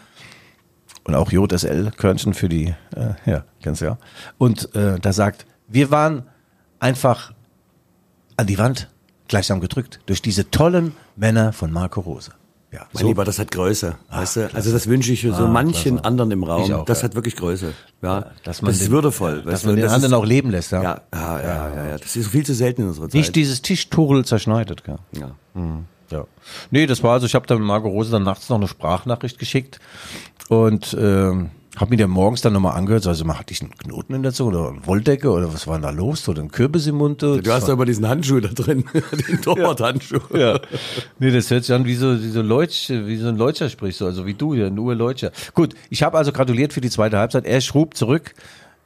und 1.03 1.15
auch 1.15 1.31
JSL-Körnchen 1.31 2.33
für 2.33 2.49
die, 2.49 2.75
äh, 2.95 3.13
ja, 3.25 3.45
kennst 3.61 3.81
du 3.81 3.85
ja. 3.85 3.97
Und 4.37 4.73
äh, 4.75 4.99
da 4.99 5.13
sagt, 5.13 5.45
wir 5.67 5.91
waren 5.91 6.23
einfach 6.79 7.33
an 8.37 8.47
die 8.47 8.57
Wand 8.57 8.89
gleichsam 9.27 9.59
gedrückt 9.59 9.99
durch 10.05 10.21
diese 10.21 10.49
tollen 10.51 10.93
Männer 11.15 11.53
von 11.53 11.71
Marco 11.71 12.01
Rose. 12.01 12.31
Ja, 12.71 12.85
Mein 12.91 13.05
Lieber, 13.05 13.23
das 13.23 13.39
hat 13.39 13.51
Größe, 13.51 13.95
weißt 14.09 14.35
du? 14.35 14.53
Also 14.53 14.73
das 14.73 14.87
wünsche 14.87 15.13
ich 15.13 15.21
so 15.21 15.31
Ah, 15.33 15.47
manchen 15.47 15.93
klasse. 15.93 16.05
anderen 16.05 16.31
im 16.31 16.43
Raum. 16.43 16.73
Auch, 16.73 16.83
das 16.83 16.99
ja. 17.01 17.05
hat 17.05 17.15
wirklich 17.15 17.37
Größe. 17.37 17.73
Ja, 18.01 18.31
dass 18.43 18.61
man 18.61 18.69
das 18.69 18.77
ist 18.81 18.87
den- 18.87 18.91
würdevoll. 18.91 19.43
dass 19.43 19.63
man 19.63 19.75
den 19.77 19.83
Das 19.83 19.93
anderen 19.93 20.11
ist, 20.11 20.17
auch 20.17 20.25
leben 20.25 20.49
lässt. 20.49 20.71
Ja. 20.73 20.83
ja, 20.83 21.01
ja, 21.13 21.39
ja, 21.41 21.75
ja, 21.75 21.87
ja. 21.91 21.97
Das 21.97 22.17
ist 22.17 22.27
viel 22.27 22.45
zu 22.45 22.53
selten 22.53 22.81
in 22.81 22.87
unserer 22.89 23.05
Zeit. 23.05 23.13
Nicht 23.13 23.35
dieses 23.35 23.61
Tischturel 23.61 24.25
zerschneidet. 24.25 24.83
Gell? 24.83 24.97
ja. 25.13 25.31
Ja. 26.11 26.25
Nee, 26.69 26.85
das 26.85 27.01
war 27.01 27.13
also, 27.13 27.25
ich 27.25 27.33
habe 27.33 27.47
dann 27.47 27.61
Marco 27.61 27.87
Rose 27.87 28.11
dann 28.11 28.23
nachts 28.23 28.49
noch 28.49 28.57
eine 28.57 28.67
Sprachnachricht 28.67 29.39
geschickt 29.39 29.79
und 30.49 30.95
ähm, 30.99 31.49
habe 31.75 31.91
mir 31.91 31.97
dann 31.97 32.09
morgens 32.09 32.41
dann 32.41 32.53
nochmal 32.53 32.77
angehört, 32.77 33.05
also 33.07 33.25
mal 33.25 33.37
hatte 33.37 33.51
ich 33.53 33.61
einen 33.61 33.75
Knoten 33.77 34.13
in 34.13 34.23
der 34.23 34.33
Zunge 34.33 34.57
oder 34.57 34.69
eine 34.69 34.85
Wolldecke 34.85 35.29
oder 35.29 35.53
was 35.53 35.67
war 35.67 35.75
denn 35.75 35.83
da 35.83 35.89
los 35.89 36.27
oder 36.29 36.41
ein 36.41 36.51
Kürbis 36.51 36.87
im 36.87 36.95
Mund? 36.95 37.21
Du 37.21 37.41
hast 37.47 37.67
doch 37.67 37.73
immer 37.73 37.85
diesen 37.85 38.07
Handschuh 38.07 38.39
da 38.39 38.49
drin, 38.49 38.85
den 39.29 39.41
Torwart-Handschuh. 39.41 40.35
ja. 40.35 40.59
Nee, 41.19 41.31
das 41.31 41.49
hört 41.51 41.65
sich 41.65 41.75
an 41.75 41.85
wie 41.85 41.95
so, 41.95 42.21
wie 42.21 42.29
so 42.29 42.41
Leutsch, 42.41 42.89
wie 42.89 43.17
so 43.17 43.27
ein 43.27 43.37
Leutscher 43.37 43.69
sprichst 43.69 44.01
du, 44.01 44.05
also 44.05 44.25
wie 44.25 44.33
du 44.33 44.53
hier, 44.53 44.67
ein 44.67 44.77
Ur-Leutscher. 44.77 45.31
Gut, 45.53 45.75
ich 45.89 46.03
habe 46.03 46.17
also 46.17 46.31
gratuliert 46.31 46.73
für 46.73 46.81
die 46.81 46.89
zweite 46.89 47.17
Halbzeit. 47.17 47.45
Er 47.45 47.61
schrub 47.61 47.95
zurück. 47.95 48.33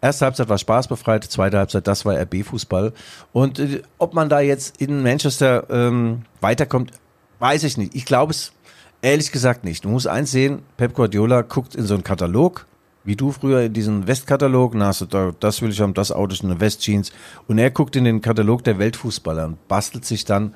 Erste 0.01 0.25
Halbzeit 0.25 0.47
war 0.47 0.57
spaßbefreit, 0.57 1.25
zweite 1.25 1.57
Halbzeit, 1.57 1.85
das 1.85 2.05
war 2.05 2.15
RB-Fußball. 2.15 2.93
Und 3.33 3.59
äh, 3.59 3.81
ob 3.97 4.13
man 4.13 4.29
da 4.29 4.39
jetzt 4.39 4.81
in 4.81 5.03
Manchester 5.03 5.65
ähm, 5.69 6.21
weiterkommt, 6.39 6.91
weiß 7.39 7.63
ich 7.63 7.77
nicht. 7.77 7.95
Ich 7.95 8.05
glaube 8.05 8.31
es 8.31 8.53
ehrlich 9.01 9.31
gesagt 9.31 9.63
nicht. 9.63 9.85
Du 9.85 9.89
musst 9.89 10.07
eins 10.07 10.31
sehen, 10.31 10.59
Pep 10.77 10.93
Guardiola 10.93 11.41
guckt 11.41 11.75
in 11.75 11.85
so 11.85 11.93
einen 11.93 12.03
Katalog, 12.03 12.65
wie 13.03 13.15
du 13.15 13.31
früher 13.31 13.61
in 13.61 13.73
diesen 13.73 14.07
Westkatalog, 14.07 14.73
na, 14.75 14.87
hast 14.87 15.01
du 15.01 15.05
da, 15.05 15.31
das 15.39 15.61
will 15.61 15.71
ich 15.71 15.81
haben, 15.81 15.93
das 15.93 16.11
Auto 16.11 16.33
ist 16.33 16.43
eine 16.43 16.59
Westjeans. 16.59 17.11
Und 17.47 17.57
er 17.57 17.71
guckt 17.71 17.95
in 17.95 18.03
den 18.03 18.21
Katalog 18.21 18.63
der 18.63 18.77
Weltfußballer 18.77 19.45
und 19.45 19.67
bastelt 19.67 20.05
sich 20.05 20.25
dann 20.25 20.53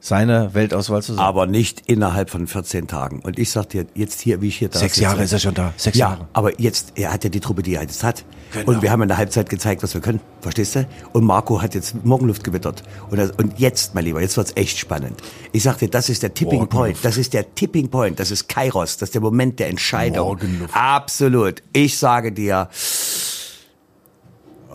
seine 0.00 0.54
Weltauswahl 0.54 1.02
zusammen. 1.02 1.26
Aber 1.26 1.46
nicht 1.46 1.88
innerhalb 1.88 2.30
von 2.30 2.46
14 2.46 2.86
Tagen. 2.86 3.20
Und 3.20 3.38
ich 3.38 3.50
sag 3.50 3.70
dir 3.70 3.86
jetzt 3.94 4.20
hier, 4.20 4.40
wie 4.40 4.48
ich 4.48 4.58
hier 4.58 4.68
da 4.68 4.78
Sechs 4.78 4.98
Jahre 4.98 5.22
ist 5.24 5.32
er 5.32 5.38
schon 5.38 5.54
da. 5.54 5.72
Sechs 5.76 5.98
ja, 5.98 6.10
Jahre. 6.10 6.28
aber 6.32 6.60
jetzt, 6.60 6.92
er 6.96 7.12
hat 7.12 7.24
ja 7.24 7.30
die 7.30 7.40
Truppe, 7.40 7.62
die 7.62 7.74
er 7.74 7.82
jetzt 7.82 8.04
hat. 8.04 8.24
Genau. 8.52 8.70
Und 8.70 8.82
wir 8.82 8.90
haben 8.90 9.02
in 9.02 9.08
der 9.08 9.18
Halbzeit 9.18 9.48
gezeigt, 9.48 9.82
was 9.82 9.94
wir 9.94 10.00
können. 10.00 10.20
Verstehst 10.40 10.76
du? 10.76 10.86
Und 11.12 11.24
Marco 11.24 11.60
hat 11.60 11.74
jetzt 11.74 12.04
Morgenluft 12.04 12.44
gewittert. 12.44 12.82
Und, 13.10 13.18
das, 13.18 13.32
und 13.32 13.58
jetzt, 13.58 13.94
mein 13.94 14.04
Lieber, 14.04 14.20
jetzt 14.20 14.36
wird's 14.36 14.52
echt 14.54 14.78
spannend. 14.78 15.20
Ich 15.52 15.64
sag 15.64 15.78
dir, 15.78 15.88
das 15.88 16.08
ist 16.08 16.22
der 16.22 16.32
Tipping 16.32 16.60
Morgenluft. 16.60 16.70
Point. 16.70 16.98
Das 17.04 17.16
ist 17.16 17.34
der 17.34 17.54
Tipping 17.54 17.88
Point. 17.88 18.20
Das 18.20 18.30
ist 18.30 18.48
Kairos. 18.48 18.98
Das 18.98 19.08
ist 19.08 19.14
der 19.14 19.22
Moment 19.22 19.58
der 19.58 19.68
Entscheidung. 19.68 20.26
Morgenluft. 20.28 20.74
Absolut. 20.74 21.62
Ich 21.72 21.98
sage 21.98 22.32
dir, 22.32 22.68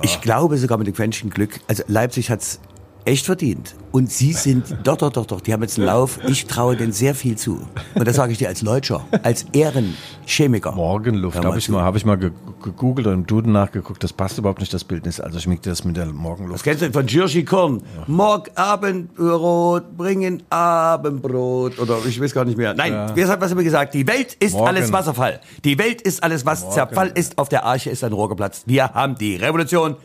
ich 0.02 0.20
glaube 0.22 0.58
sogar 0.58 0.78
mit 0.78 0.88
dem 0.88 0.94
Quäntchen 0.96 1.30
Glück. 1.30 1.60
Also 1.68 1.84
Leipzig 1.88 2.30
hat's 2.30 2.60
echt 3.06 3.26
verdient. 3.26 3.76
Und 3.92 4.12
sie 4.12 4.32
sind, 4.34 4.78
doch, 4.84 4.98
doch, 4.98 5.12
doch, 5.12 5.26
doch, 5.26 5.42
die 5.42 5.52
haben 5.54 5.62
jetzt 5.62 5.78
einen 5.78 5.88
Lauf. 5.88 6.20
Ich 6.28 6.46
traue 6.46 6.76
denen 6.78 6.92
sehr 6.94 7.14
viel 7.16 7.36
zu. 7.38 7.62
Und 7.96 8.08
das 8.08 8.16
sage 8.16 8.32
ich 8.32 8.38
dir 8.38 8.48
als 8.48 8.62
Leutscher, 8.62 9.06
als 9.24 9.46
Ehrenchemiker. 9.54 10.72
Morgenluft, 10.72 11.44
habe 11.44 11.58
ich 11.58 11.68
mal, 11.70 11.82
habe 11.84 11.98
ich 11.98 12.06
mal 12.06 12.18
ge- 12.18 12.32
gegoogelt 12.64 13.08
und 13.08 13.14
im 13.14 13.26
Duden 13.28 13.52
nachgeguckt. 13.52 14.04
Das 14.04 14.14
passt 14.14 14.38
überhaupt 14.38 14.60
nicht 14.60 14.74
das 14.74 14.84
Bildnis. 14.84 15.20
Also 15.20 15.40
schmiegt 15.40 15.66
das 15.66 15.84
mit 15.84 15.98
der 15.98 16.06
Das 16.06 16.14
Morgenluft. 16.14 16.64
kennst 16.64 16.82
du 16.84 16.92
von 16.92 17.06
Jirschi 17.08 17.44
Korn. 17.44 17.82
Morg 18.08 18.50
Abendbrot, 18.56 19.98
bringen 19.98 20.44
Abendbrot. 20.50 21.80
Oder 21.80 21.98
ich 22.08 22.22
weiß 22.22 22.34
gar 22.34 22.46
nicht 22.46 22.58
mehr. 22.58 22.74
Nein, 22.74 23.12
wir 23.16 23.28
haben 23.28 23.42
was 23.42 23.52
immer 23.52 23.64
gesagt. 23.64 23.94
Die 23.94 24.08
Welt 24.08 24.34
ist 24.40 24.54
Morgen. 24.54 24.68
alles 24.68 24.92
Wasserfall. 24.94 25.42
Die 25.66 25.78
Welt 25.78 26.02
ist 26.02 26.24
alles, 26.24 26.46
was 26.46 26.70
Zerfall 26.72 27.12
ist. 27.14 27.38
Auf 27.38 27.50
der 27.50 27.66
Arche 27.66 27.90
ist 27.90 28.04
ein 28.04 28.14
Rohr 28.14 28.30
geplatzt. 28.30 28.64
Wir 28.68 28.90
haben 28.94 29.16
die 29.16 29.36
Revolution 29.36 29.96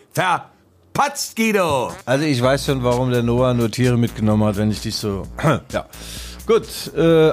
verpatzt, 0.97 1.37
Guido. 1.37 1.93
Also 2.05 2.25
ich 2.25 2.43
weiß 2.43 2.67
schon, 2.67 2.83
warum 2.83 3.11
der 3.11 3.23
Noah 3.23 3.55
nur 3.55 3.71
Tiere 3.71 3.97
mitgenommen 3.97 4.45
hat, 4.45 4.57
wenn 4.57 4.71
ich 4.71 4.81
dich 4.81 4.97
so. 4.97 5.25
ja. 5.73 5.87
Gut, 6.47 6.95
äh, 6.97 7.29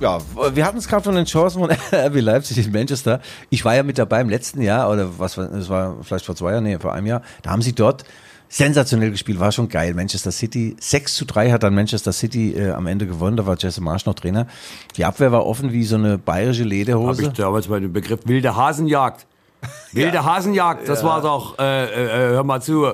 ja, 0.00 0.18
wir 0.54 0.64
hatten 0.64 0.78
es 0.78 0.88
gerade 0.88 1.04
von 1.04 1.14
den 1.14 1.26
Chancen 1.26 1.60
von 1.60 1.70
RB 1.92 2.20
Leipzig 2.20 2.58
in 2.64 2.72
Manchester. 2.72 3.20
Ich 3.50 3.64
war 3.64 3.76
ja 3.76 3.82
mit 3.82 3.98
dabei 3.98 4.20
im 4.20 4.28
letzten 4.28 4.62
Jahr, 4.62 4.90
oder 4.90 5.18
was 5.18 5.36
war, 5.36 5.52
es 5.52 5.68
war 5.68 5.98
vielleicht 6.02 6.24
vor 6.24 6.34
zwei 6.34 6.52
Jahren, 6.52 6.64
nee, 6.64 6.78
vor 6.78 6.92
einem 6.92 7.06
Jahr. 7.06 7.22
Da 7.42 7.50
haben 7.50 7.62
sie 7.62 7.74
dort 7.74 8.04
sensationell 8.48 9.12
gespielt, 9.12 9.38
war 9.38 9.52
schon 9.52 9.68
geil. 9.68 9.94
Manchester 9.94 10.32
City, 10.32 10.74
6 10.80 11.14
zu 11.14 11.24
3 11.26 11.52
hat 11.52 11.62
dann 11.62 11.74
Manchester 11.74 12.12
City 12.12 12.54
äh, 12.54 12.70
am 12.72 12.88
Ende 12.88 13.06
gewonnen, 13.06 13.36
da 13.36 13.46
war 13.46 13.56
Jesse 13.56 13.80
Marsch 13.80 14.06
noch 14.06 14.14
Trainer. 14.14 14.48
Die 14.96 15.04
Abwehr 15.04 15.30
war 15.30 15.46
offen 15.46 15.72
wie 15.72 15.84
so 15.84 15.94
eine 15.94 16.18
bayerische 16.18 16.62
Habe 16.62 16.70
Lederhose. 16.70 17.22
ich 17.22 17.28
damals 17.28 17.68
mal 17.68 17.80
den 17.80 17.92
Begriff 17.92 18.20
wilde 18.24 18.56
Hasenjagd. 18.56 19.26
Wilde 19.92 20.24
Hasenjagd, 20.24 20.88
das 20.88 21.04
war 21.04 21.22
doch, 21.22 21.58
äh, 21.58 21.84
äh, 21.84 22.04
äh, 22.04 22.32
hör 22.32 22.44
mal 22.44 22.60
zu, 22.60 22.92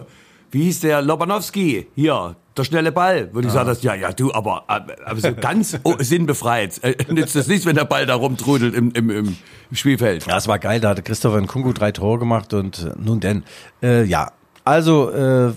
wie 0.51 0.65
hieß 0.65 0.81
der 0.81 1.03
Lobanowski? 1.03 1.89
Hier, 1.95 2.37
der 2.57 2.65
schnelle 2.65 2.93
Ball. 2.93 3.33
Würde 3.35 3.49
ich 3.49 3.55
sagen, 3.55 3.69
das, 3.69 3.83
ja, 3.83 3.95
ja, 3.95 4.13
du, 4.13 4.33
aber, 4.33 4.65
äh, 4.69 4.81
aber 5.05 5.21
so 5.21 5.35
ganz 5.35 5.79
oh, 5.85 5.95
sinnbefreit. 5.99 6.83
Äh, 6.83 6.97
nützt 7.13 7.37
das 7.37 7.47
nichts, 7.47 7.67
wenn 7.67 7.77
der 7.77 7.85
Ball 7.85 8.07
da 8.07 8.15
rumtrudelt 8.15 8.75
im, 8.75 8.91
im, 8.93 9.11
im 9.11 9.37
Spielfeld. 9.73 10.27
Ja, 10.27 10.39
es 10.39 10.49
war 10.49 10.59
geil, 10.59 10.81
da 10.81 10.91
hatte 10.91 11.03
Christopher 11.03 11.41
Nkungu 11.41 11.73
drei 11.73 11.93
Tore 11.93 12.19
gemacht 12.19 12.55
und 12.55 12.85
äh, 12.85 12.93
nun 12.99 13.21
denn. 13.21 13.45
Äh, 13.83 14.05
ja, 14.05 14.33
also 14.65 15.11
äh, 15.11 15.53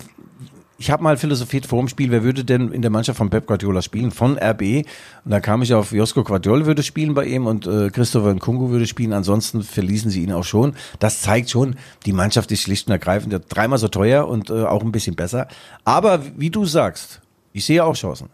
ich 0.79 0.89
habe 0.89 1.03
mal 1.03 1.17
philosophiert 1.17 1.65
vor 1.65 1.79
dem 1.79 1.89
Spiel, 1.89 2.09
wer 2.09 2.23
würde 2.23 2.45
denn 2.45 2.71
in 2.71 2.81
der 2.81 2.89
Mannschaft 2.89 3.17
von 3.17 3.29
Pep 3.29 3.45
Guardiola 3.45 3.81
spielen, 3.81 4.11
von 4.11 4.37
RB. 4.37 4.85
Und 5.25 5.31
da 5.31 5.41
kam 5.41 5.61
ich 5.61 5.73
auf, 5.73 5.91
Josko 5.91 6.23
Guardiola 6.23 6.65
würde 6.65 6.83
spielen 6.83 7.13
bei 7.13 7.25
ihm 7.25 7.47
und 7.47 7.67
äh, 7.67 7.89
Christopher 7.89 8.33
Nkungu 8.33 8.69
würde 8.69 8.87
spielen. 8.87 9.11
Ansonsten 9.11 9.61
verließen 9.61 10.09
sie 10.09 10.23
ihn 10.23 10.31
auch 10.31 10.45
schon. 10.45 10.73
Das 10.99 11.21
zeigt 11.21 11.49
schon, 11.49 11.75
die 12.05 12.13
Mannschaft 12.13 12.49
ist 12.53 12.61
schlicht 12.61 12.87
und 12.87 12.93
ergreifend 12.93 13.37
dreimal 13.49 13.77
so 13.77 13.89
teuer 13.89 14.25
und 14.27 14.49
äh, 14.49 14.63
auch 14.63 14.81
ein 14.81 14.93
bisschen 14.93 15.17
besser. 15.17 15.49
Aber 15.83 16.21
wie 16.37 16.49
du 16.49 16.63
sagst, 16.63 17.21
ich 17.51 17.65
sehe 17.65 17.83
auch 17.83 17.95
Chancen. 17.95 18.29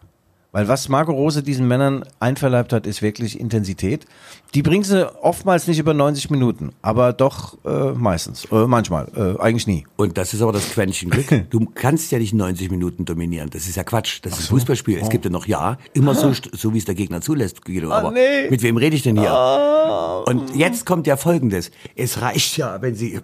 Weil 0.56 0.68
was 0.68 0.88
Marco 0.88 1.12
Rose 1.12 1.42
diesen 1.42 1.68
Männern 1.68 2.02
einverleibt 2.18 2.72
hat, 2.72 2.86
ist 2.86 3.02
wirklich 3.02 3.38
Intensität. 3.38 4.06
Die 4.54 4.62
bringen 4.62 4.84
sie 4.84 5.06
oftmals 5.22 5.66
nicht 5.66 5.78
über 5.78 5.92
90 5.92 6.30
Minuten, 6.30 6.70
aber 6.80 7.12
doch 7.12 7.58
äh, 7.66 7.92
meistens, 7.92 8.46
äh, 8.46 8.66
manchmal, 8.66 9.06
äh, 9.14 9.38
eigentlich 9.38 9.66
nie. 9.66 9.86
Und 9.96 10.16
das 10.16 10.32
ist 10.32 10.40
aber 10.40 10.52
das 10.52 10.70
Quäntchen 10.70 11.10
Glück. 11.10 11.26
Du 11.50 11.66
kannst 11.74 12.10
ja 12.10 12.18
nicht 12.18 12.32
90 12.32 12.70
Minuten 12.70 13.04
dominieren. 13.04 13.50
Das 13.50 13.68
ist 13.68 13.76
ja 13.76 13.84
Quatsch. 13.84 14.20
Das 14.22 14.38
ist 14.38 14.46
ein 14.46 14.48
Fußballspiel. 14.48 14.98
Es 14.98 15.10
gibt 15.10 15.26
ja 15.26 15.30
noch 15.30 15.46
ja, 15.46 15.76
immer 15.92 16.14
so, 16.14 16.28
st- 16.28 16.56
so 16.56 16.72
wie 16.72 16.78
es 16.78 16.86
der 16.86 16.94
Gegner 16.94 17.20
zulässt, 17.20 17.62
Guido. 17.62 17.90
Aber 17.90 18.10
nee. 18.10 18.48
mit 18.48 18.62
wem 18.62 18.78
rede 18.78 18.96
ich 18.96 19.02
denn 19.02 19.18
hier? 19.18 20.24
Und 20.24 20.56
jetzt 20.56 20.86
kommt 20.86 21.06
ja 21.06 21.18
Folgendes. 21.18 21.70
Es 21.96 22.22
reicht 22.22 22.56
ja, 22.56 22.80
wenn 22.80 22.94
sie 22.94 23.20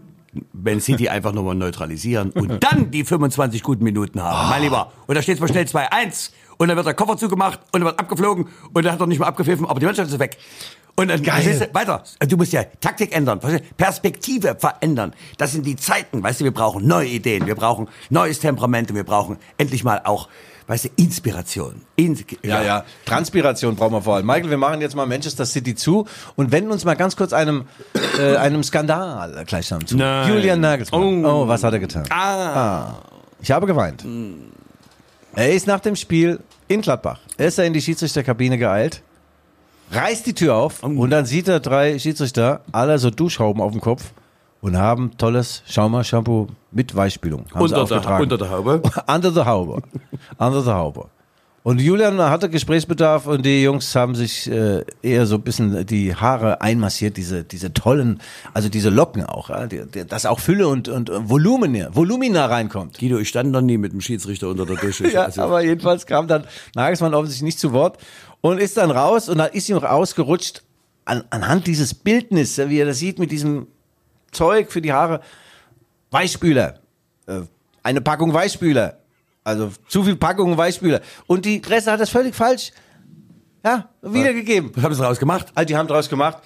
wenn 0.53 0.81
City 0.81 1.09
einfach 1.09 1.33
nochmal 1.33 1.55
neutralisieren 1.55 2.31
und 2.31 2.63
dann 2.65 2.91
die 2.91 3.05
25 3.05 3.63
guten 3.63 3.85
Minuten 3.85 4.23
haben. 4.23 4.51
Mein 4.51 4.63
Lieber. 4.63 4.93
Und 5.07 5.15
da 5.15 5.23
steht 5.23 5.41
mal 5.41 5.49
schnell 5.49 5.65
2-1. 5.65 6.31
Und 6.59 6.69
dann 6.69 6.77
wird 6.77 6.87
der 6.87 6.95
Koffer 6.95 7.17
zugemacht 7.17 7.61
und 7.73 7.81
dann 7.81 7.85
wird 7.85 7.99
abgeflogen 7.99 8.49
und 8.73 8.85
dann 8.85 8.93
hat 8.93 9.01
er 9.01 9.07
nicht 9.07 9.19
mehr 9.19 9.29
abgepfiffen, 9.29 9.67
aber 9.67 9.81
die 9.81 9.87
Mannschaft 9.87 10.11
ist 10.11 10.19
weg. 10.19 10.39
Und 10.95 11.09
dann 11.09 11.23
Geil. 11.23 11.43
du, 11.59 11.75
weiter. 11.75 12.03
Du 12.29 12.37
musst 12.37 12.53
ja 12.53 12.65
Taktik 12.81 13.17
ändern? 13.17 13.41
Perspektive 13.77 14.57
verändern. 14.59 15.15
Das 15.39 15.53
sind 15.53 15.65
die 15.65 15.77
Zeiten, 15.77 16.23
weißt 16.23 16.41
du, 16.41 16.45
wir 16.45 16.53
brauchen 16.53 16.87
neue 16.87 17.09
Ideen, 17.09 17.47
wir 17.47 17.55
brauchen 17.55 17.89
neues 18.11 18.41
Temperament 18.41 18.91
und 18.91 18.97
wir 18.97 19.05
brauchen 19.05 19.39
endlich 19.57 19.85
mal 19.85 20.03
auch, 20.05 20.29
weißt 20.67 20.85
du, 20.85 20.89
Inspiration. 20.97 21.81
In 21.97 22.23
Ja, 22.43 22.63
ja. 22.63 22.85
Transpiration 23.07 23.75
brauchen 23.75 23.95
wir 23.95 24.03
vor 24.03 24.17
allem. 24.17 24.27
Michael, 24.27 24.51
wir 24.51 24.59
machen 24.59 24.83
jetzt 24.83 24.95
mal 24.95 25.07
Manchester 25.07 25.47
City 25.47 25.75
zu 25.75 26.07
und 26.37 26.53
wenden 26.53 26.71
uns 26.71 26.85
mal 26.85 26.95
ganz 26.95 27.17
kurz 27.17 27.33
einem, 27.33 27.65
äh, 28.19 28.37
einem 28.37 28.63
Skandal 28.63 29.45
gleichsam 29.47 29.87
zu. 29.87 29.97
Nein. 29.97 30.29
Julian 30.29 30.61
Nagelsmann. 30.61 31.25
Oh. 31.25 31.43
Oh. 31.45 31.49
was 31.49 31.65
hat 31.65 31.73
er 31.73 31.81
getan? 31.81 32.05
Ah. 32.11 32.97
Ich 33.41 33.51
habe 33.51 33.67
geweint. 33.67 34.05
Er 35.35 35.51
ist 35.53 35.67
nach 35.67 35.81
dem 35.81 35.97
Spiel 35.97 36.41
in 36.69 36.83
Gladbach. 36.83 37.19
Er 37.39 37.49
ist 37.49 37.59
er 37.59 37.65
in 37.65 37.73
die 37.73 37.81
Schiedsrichterkabine 37.81 38.59
geeilt, 38.59 39.03
reißt 39.91 40.27
die 40.27 40.35
Tür 40.35 40.57
auf 40.57 40.83
und 40.83 41.11
dann 41.11 41.25
sieht 41.25 41.49
er 41.49 41.61
drei 41.61 41.99
Schiedsrichter, 41.99 42.61
alle 42.71 42.99
so 42.99 43.11
Duschhauben 43.11 43.63
auf 43.63 43.73
dem 43.73 43.81
Kopf 43.81 44.13
und 44.61 44.77
haben 44.77 45.17
tolles 45.17 45.63
Schauma-Shampoo 45.67 46.49
mit 46.71 46.95
Weichspülung. 46.95 47.47
Unter 47.55 47.85
der, 47.87 48.21
unter 48.21 48.39
der 48.39 48.51
Haube. 48.51 48.83
Under 49.07 49.33
the 49.33 49.41
Haube. 49.41 49.83
Under 50.39 50.63
the 50.63 50.71
Haube. 50.71 51.07
Und 51.65 51.81
Julian 51.81 52.19
hatte 52.19 52.51
Gesprächsbedarf 52.51 53.27
und 53.29 53.47
die 53.47 53.63
Jungs 53.63 53.95
haben 53.95 54.17
sich 54.17 54.51
äh, 54.51 54.85
eher 55.01 55.27
so 55.27 55.37
ein 55.37 55.43
bisschen 55.43 55.87
die 55.87 56.13
Haare 56.13 56.61
einmassiert, 56.61 57.17
diese, 57.17 57.45
diese 57.45 57.73
tollen, 57.73 58.21
also 58.53 58.69
diese 58.69 58.89
Locken 58.89 59.25
auch, 59.25 59.49
ja, 59.49 59.69
die, 59.69 59.85
die, 59.87 60.05
dass 60.05 60.27
auch 60.27 60.41
Fülle 60.41 60.67
und, 60.67 60.89
und 60.89 61.09
Volumen, 61.29 61.87
Volumina 61.95 62.47
reinkommt. 62.47 62.99
Guido, 62.99 63.19
ich 63.19 63.29
stand 63.29 63.53
noch 63.53 63.61
nie 63.61 63.79
mit 63.79 63.93
dem 63.93 64.01
Schiedsrichter 64.01 64.49
unter 64.49 64.67
der 64.67 64.77
Dusche. 64.77 65.09
Ja, 65.13 65.25
Also- 65.27 65.43
aber 65.43 65.63
jedenfalls 65.63 66.05
kam 66.07 66.27
dann 66.27 66.45
Nagelsmann 66.75 67.15
offensichtlich 67.15 67.45
nicht 67.45 67.61
zu 67.61 67.73
Wort 67.73 67.99
und 68.41 68.59
ist 68.59 68.77
dann 68.77 68.91
raus 68.91 69.29
und 69.29 69.39
dann 69.39 69.53
ist 69.53 69.69
ihm 69.69 69.79
ausgerutscht 69.79 70.63
an, 71.05 71.23
anhand 71.31 71.69
dieses 71.69 71.95
Bildnis, 71.95 72.59
wie 72.59 72.79
er 72.81 72.87
das 72.87 72.99
sieht 72.99 73.21
mit 73.21 73.31
diesem 73.31 73.69
Zeug 74.33 74.73
für 74.73 74.81
die 74.83 74.93
Haare, 74.93 75.21
Weichspüler, 76.11 76.81
äh, 77.27 77.43
eine 77.85 78.01
Packung 78.01 78.35
Weichspüler, 78.35 78.99
also 79.45 79.71
zu 79.89 80.05
viel 80.05 80.17
Packungen 80.17 80.57
Weichspüler 80.57 81.01
und 81.27 81.45
die 81.45 81.61
Presse 81.61 81.91
hat 81.93 82.01
das 82.01 82.11
völlig 82.11 82.35
falsch, 82.35 82.73
ja, 83.65 83.89
wiedergegeben. 84.03 84.73
Was 84.75 84.85
haben 84.85 84.95
sie 84.95 85.01
daraus 85.01 85.19
gemacht? 85.19 85.47
Also 85.55 85.67
die 85.67 85.77
haben 85.77 85.89
draus 85.89 86.09
gemacht, 86.09 86.39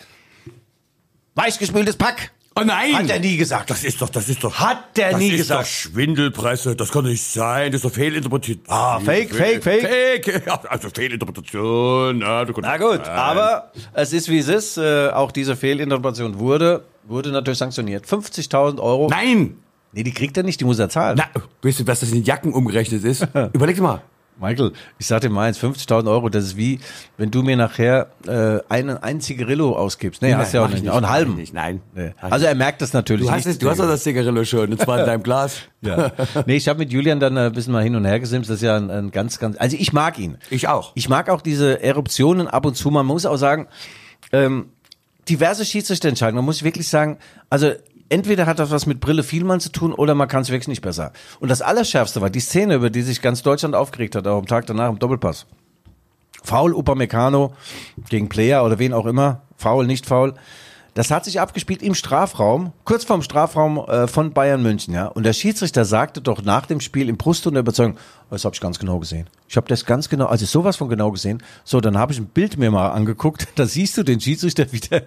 weichgespültes 1.35 1.97
Pack. 1.97 2.33
Oh 2.59 2.63
nein! 2.65 2.95
Hat 2.95 3.11
er 3.11 3.21
nie 3.21 3.37
gesagt. 3.37 3.69
Das 3.69 3.85
ist 3.85 4.01
doch, 4.01 4.09
das 4.09 4.31
ist 4.31 4.43
doch. 4.43 4.55
Hat 4.55 4.97
der 4.97 5.11
das 5.11 5.21
nie 5.21 5.29
ist 5.29 5.37
gesagt. 5.37 5.65
Doch 5.65 5.69
Schwindelpresse, 5.69 6.75
das 6.75 6.91
kann 6.91 7.05
nicht 7.05 7.23
sein, 7.23 7.71
das 7.71 7.81
ist 7.81 7.85
doch 7.85 7.93
fehlinterpretiert. 7.93 8.61
Ah, 8.67 8.99
fake, 8.99 9.35
fake, 9.35 9.63
fake. 9.63 9.83
Fake, 9.83 10.43
ja, 10.47 10.59
also 10.71 10.89
Fehlinterpretation. 10.89 12.23
Ja, 12.23 12.47
Na 12.47 12.77
gut, 12.79 13.01
Nein. 13.05 13.09
aber 13.09 13.73
es 13.93 14.15
ist 14.15 14.31
wie 14.31 14.39
es 14.39 14.49
ist. 14.49 14.79
Äh, 14.79 15.11
auch 15.11 15.33
diese 15.33 15.55
Fehlinterpretation 15.55 16.39
wurde, 16.39 16.85
wurde 17.05 17.31
natürlich 17.31 17.59
sanktioniert. 17.59 18.07
50.000 18.07 18.81
Euro. 18.81 19.09
Nein! 19.11 19.59
Nee, 19.97 20.03
die 20.03 20.13
kriegt 20.13 20.37
er 20.37 20.43
nicht, 20.43 20.61
die 20.61 20.67
muss 20.67 20.79
er 20.79 20.91
zahlen. 20.91 21.17
Na, 21.19 21.25
weißt 21.63 21.81
du, 21.81 21.87
was 21.87 22.01
das 22.01 22.13
in 22.13 22.23
Jacken 22.23 22.53
umgerechnet 22.53 23.03
ist? 23.03 23.27
Überleg 23.55 23.81
mal. 23.81 24.03
Michael, 24.39 24.73
ich 24.99 25.07
sag 25.07 25.23
dir 25.23 25.31
mal 25.31 25.49
eins, 25.49 25.59
50.000 25.59 26.11
Euro, 26.11 26.29
das 26.29 26.45
ist 26.45 26.57
wie, 26.59 26.81
wenn 27.17 27.31
du 27.31 27.43
mir 27.43 27.57
nachher 27.57 28.09
äh, 28.27 28.59
einen, 28.69 28.99
einen 28.99 29.23
Zigarillo 29.23 29.75
ausgibst. 29.75 30.21
Nee, 30.21 30.35
hast 30.35 30.53
du 30.53 30.59
ja 30.59 30.67
auch 30.67 30.69
ich 30.69 30.83
nicht. 30.83 30.91
Auch 30.91 30.99
einen 30.99 31.09
halben. 31.09 31.31
ich 31.33 31.37
Nicht, 31.39 31.55
nein. 31.55 31.81
Nee. 31.95 32.13
Also 32.21 32.45
er 32.45 32.55
merkt 32.55 32.83
das 32.83 32.93
natürlich 32.93 33.25
Du 33.27 33.33
hast, 33.33 33.47
nicht. 33.47 33.63
du 33.63 33.71
hast 33.71 33.81
doch 33.81 33.87
das 33.87 34.03
Zigarillo 34.03 34.45
schon, 34.45 34.71
und 34.71 34.79
zwar 34.79 35.01
in 35.01 35.07
deinem 35.07 35.23
Glas. 35.23 35.61
ja. 35.81 36.13
Nee, 36.45 36.57
ich 36.57 36.69
habe 36.69 36.81
mit 36.81 36.93
Julian 36.93 37.19
dann 37.19 37.39
ein 37.39 37.53
bisschen 37.53 37.73
mal 37.73 37.83
hin 37.83 37.97
und 37.97 38.05
her 38.05 38.21
gesimst. 38.21 38.51
Das 38.51 38.57
ist 38.57 38.63
ja 38.63 38.77
ein, 38.77 38.91
ein 38.91 39.11
ganz, 39.13 39.39
ganz. 39.39 39.57
Also 39.59 39.79
ich 39.81 39.95
mag 39.95 40.19
ihn. 40.19 40.37
Ich 40.51 40.69
auch. 40.69 40.93
Ich 40.95 41.09
mag 41.09 41.31
auch 41.31 41.41
diese 41.41 41.83
Eruptionen 41.83 42.49
ab 42.49 42.67
und 42.67 42.77
zu. 42.77 42.91
Man 42.91 43.07
muss 43.07 43.25
auch 43.25 43.39
sagen, 43.39 43.67
ähm, 44.33 44.67
diverse 45.27 45.65
Schiedsrichterentscheidungen. 45.65 46.37
Man 46.37 46.45
muss 46.45 46.63
wirklich 46.63 46.89
sagen, 46.89 47.17
also 47.49 47.73
entweder 48.09 48.47
hat 48.47 48.59
das 48.59 48.71
was 48.71 48.87
mit 48.87 49.01
Brille 49.01 49.23
Vielmann 49.23 49.61
zu 49.61 49.71
tun 49.71 49.92
oder 49.92 50.14
man 50.14 50.29
kann 50.29 50.42
es 50.42 50.51
wirklich 50.51 50.69
nicht 50.69 50.83
besser. 50.83 51.12
Und 51.40 51.51
das 51.51 51.62
Allerschärfste 51.62 52.21
war 52.21 52.31
die 52.31 52.40
Szene, 52.40 52.75
über 52.75 52.90
die 52.90 53.03
sich 53.03 53.23
ganz 53.23 53.42
Deutschland 53.42 53.75
aufgeregt 53.75 54.14
hat, 54.14 54.27
auch 54.27 54.38
am 54.38 54.47
Tag 54.47 54.66
danach 54.66 54.90
im 54.90 54.99
Doppelpass. 54.99 55.47
Foul 56.42 56.75
Upamecano 56.75 57.55
gegen 58.09 58.29
Player 58.29 58.64
oder 58.64 58.79
wen 58.79 58.92
auch 58.92 59.07
immer. 59.07 59.42
Foul, 59.57 59.87
nicht 59.87 60.07
Foul. 60.07 60.35
Das 60.97 61.11
hat 61.11 61.27
sich 61.27 61.41
abgespielt 61.43 61.83
im 61.83 61.95
Strafraum, 61.95 62.73
kurz 62.85 63.05
vorm 63.05 63.21
Strafraum 63.21 63.77
äh, 63.77 64.07
von 64.07 64.33
Bayern 64.33 64.63
München, 64.63 64.95
ja. 64.95 65.09
Und 65.09 65.25
der 65.25 65.35
Schiedsrichter 65.35 65.85
sagte 65.85 66.23
doch 66.23 66.41
nach 66.43 66.65
dem 66.65 66.81
Spiel 66.81 67.11
im 67.11 67.19
Brust 67.19 67.47
und 67.47 67.53
der 67.53 67.61
Überzeugung, 67.61 67.99
oh, 67.99 68.31
das 68.31 68.47
habe 68.47 68.55
ich 68.55 68.63
ganz 68.63 68.79
genau 68.79 68.99
gesehen. 68.99 69.29
Ich 69.47 69.59
habe 69.59 69.69
das 69.69 69.85
ganz 69.85 70.09
genau, 70.09 70.25
also 70.25 70.47
sowas 70.47 70.77
von 70.77 70.89
genau 70.89 71.11
gesehen. 71.11 71.43
So, 71.65 71.83
dann 71.83 71.99
habe 71.99 72.15
ich 72.15 72.19
ein 72.19 72.25
Bild 72.25 72.57
mir 72.57 72.71
mal 72.71 72.89
angeguckt. 72.93 73.47
Da 73.57 73.67
siehst 73.67 73.99
du 73.99 74.05
den 74.05 74.21
Schiedsrichter, 74.21 74.73
wie 74.73 74.81
der 74.81 75.03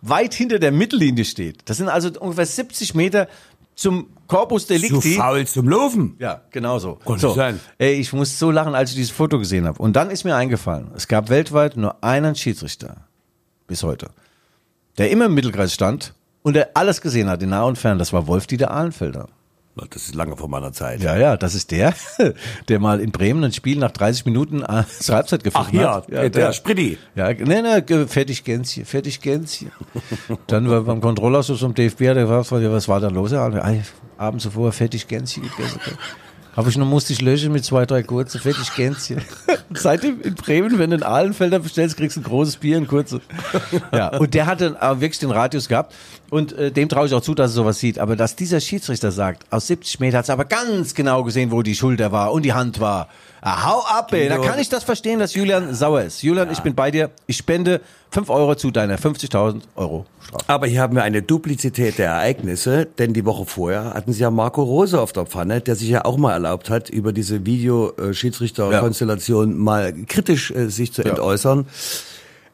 weit 0.00 0.32
hinter 0.32 0.58
der 0.58 0.72
Mittellinie 0.72 1.26
steht. 1.26 1.58
Das 1.66 1.76
sind 1.76 1.90
also 1.90 2.08
ungefähr 2.20 2.46
70 2.46 2.94
Meter 2.94 3.28
zum 3.74 4.06
Corpus 4.28 4.66
Zu 4.66 4.72
Delicti. 4.72 5.16
faul 5.16 5.46
zum 5.46 5.68
Laufen. 5.68 6.16
Ja, 6.20 6.40
genau 6.52 6.78
so. 6.78 6.98
Konnte 7.04 7.20
so. 7.20 7.34
sein. 7.34 7.60
Ey, 7.76 7.92
ich 7.92 8.14
muss 8.14 8.38
so 8.38 8.50
lachen, 8.50 8.74
als 8.74 8.90
ich 8.90 8.96
dieses 8.96 9.12
Foto 9.12 9.38
gesehen 9.38 9.66
habe. 9.66 9.78
Und 9.82 9.94
dann 9.94 10.08
ist 10.10 10.24
mir 10.24 10.36
eingefallen, 10.36 10.90
es 10.94 11.06
gab 11.06 11.28
weltweit 11.28 11.76
nur 11.76 12.02
einen 12.02 12.34
Schiedsrichter 12.34 12.96
bis 13.66 13.82
heute, 13.82 14.10
der 14.98 15.10
immer 15.10 15.26
im 15.26 15.34
Mittelkreis 15.34 15.74
stand 15.74 16.14
und 16.42 16.54
der 16.54 16.70
alles 16.74 17.00
gesehen 17.00 17.28
hat, 17.28 17.42
in 17.42 17.50
nah 17.50 17.64
und 17.64 17.78
fern. 17.78 17.98
Das 17.98 18.12
war 18.12 18.26
Wolf-Dieter 18.26 18.70
Ahlenfelder. 18.70 19.28
Das 19.76 20.06
ist 20.06 20.14
lange 20.14 20.36
vor 20.36 20.48
meiner 20.48 20.72
Zeit. 20.72 21.02
Ja, 21.02 21.16
ja, 21.16 21.36
das 21.36 21.56
ist 21.56 21.72
der, 21.72 21.94
der 22.68 22.78
mal 22.78 23.00
in 23.00 23.10
Bremen 23.10 23.42
ein 23.42 23.52
Spiel 23.52 23.76
nach 23.76 23.90
30 23.90 24.24
Minuten 24.24 24.62
äh, 24.62 24.84
zur 25.00 25.16
Halbzeit 25.16 25.42
gepfiffen 25.42 25.66
Ach 25.68 25.72
ja, 25.72 25.94
hat. 25.96 26.08
der, 26.10 26.30
der 26.30 26.52
Spritti. 26.52 26.96
Ja, 27.16 27.32
nee, 27.32 27.60
nee, 27.60 28.06
fertig 28.06 28.44
Gänzchen, 28.44 28.84
fertig 28.84 29.20
Gänzchen. 29.20 29.72
Dann 30.46 30.70
war 30.70 30.82
beim 30.82 31.00
Kontrollausschuss 31.00 31.58
vom 31.58 31.74
DFB, 31.74 31.98
der 31.98 32.28
war, 32.28 32.48
was 32.48 32.88
war 32.88 33.00
da 33.00 33.08
los? 33.08 33.32
Ja, 33.32 33.50
abends 34.16 34.44
zuvor 34.44 34.70
fertig 34.70 35.08
Gänzchen 35.08 35.42
gegessen. 35.42 35.80
Habe 36.56 36.70
ich 36.70 36.76
noch, 36.76 36.86
musste 36.86 37.12
ich 37.12 37.20
löschen 37.20 37.52
mit 37.52 37.64
zwei, 37.64 37.84
drei 37.84 38.02
kurze, 38.02 38.38
fertig 38.38 38.74
Gänzchen. 38.74 39.20
Seitdem 39.74 40.20
in 40.20 40.34
Bremen, 40.34 40.78
wenn 40.78 40.90
du 40.90 40.96
einen 40.96 41.02
Ahlenfelder 41.02 41.58
bestellst, 41.58 41.96
kriegst 41.96 42.16
du 42.16 42.20
ein 42.20 42.24
großes 42.24 42.56
Bier, 42.58 42.76
ein 42.76 42.86
kurzes. 42.86 43.20
Ja, 43.92 44.16
und 44.18 44.34
der 44.34 44.46
hatte 44.46 44.76
äh, 44.80 45.00
wirklich 45.00 45.18
den 45.18 45.30
Radius 45.30 45.68
gehabt. 45.68 45.94
Und 46.30 46.52
äh, 46.52 46.70
dem 46.70 46.88
traue 46.88 47.06
ich 47.06 47.14
auch 47.14 47.20
zu, 47.20 47.34
dass 47.34 47.52
er 47.52 47.54
sowas 47.54 47.78
sieht. 47.78 47.98
Aber 47.98 48.16
dass 48.16 48.36
dieser 48.36 48.60
Schiedsrichter 48.60 49.12
sagt, 49.12 49.44
aus 49.50 49.66
70 49.66 50.00
Meter 50.00 50.18
hat 50.18 50.28
er 50.28 50.34
aber 50.34 50.44
ganz 50.44 50.94
genau 50.94 51.24
gesehen, 51.24 51.50
wo 51.50 51.62
die 51.62 51.74
Schulter 51.74 52.12
war 52.12 52.32
und 52.32 52.44
die 52.44 52.52
Hand 52.52 52.80
war. 52.80 53.08
Ah, 53.46 53.62
hau 53.66 53.84
ab, 53.84 54.10
ey. 54.14 54.30
Da 54.30 54.38
kann 54.38 54.58
ich 54.58 54.70
das 54.70 54.84
verstehen, 54.84 55.18
dass 55.18 55.34
Julian 55.34 55.74
sauer 55.74 56.00
ist. 56.00 56.22
Julian, 56.22 56.50
ich 56.50 56.60
bin 56.60 56.74
bei 56.74 56.90
dir. 56.90 57.10
Ich 57.26 57.36
spende 57.36 57.82
5 58.10 58.30
Euro 58.30 58.54
zu 58.54 58.70
deiner 58.70 58.96
50.000 58.96 59.60
Euro 59.76 60.06
Strafe. 60.26 60.44
Aber 60.46 60.66
hier 60.66 60.80
haben 60.80 60.96
wir 60.96 61.02
eine 61.02 61.20
Duplizität 61.20 61.98
der 61.98 62.12
Ereignisse, 62.12 62.86
denn 62.86 63.12
die 63.12 63.26
Woche 63.26 63.44
vorher 63.44 63.92
hatten 63.92 64.14
sie 64.14 64.22
ja 64.22 64.30
Marco 64.30 64.62
Rose 64.62 64.98
auf 64.98 65.12
der 65.12 65.26
Pfanne, 65.26 65.60
der 65.60 65.76
sich 65.76 65.90
ja 65.90 66.06
auch 66.06 66.16
mal 66.16 66.32
erlaubt 66.32 66.70
hat, 66.70 66.88
über 66.88 67.12
diese 67.12 67.44
Videoschiedsrichterkonstellation 67.44 69.58
mal 69.58 69.92
kritisch 70.08 70.50
äh, 70.50 70.70
sich 70.70 70.94
zu 70.94 71.02
entäußern. 71.02 71.66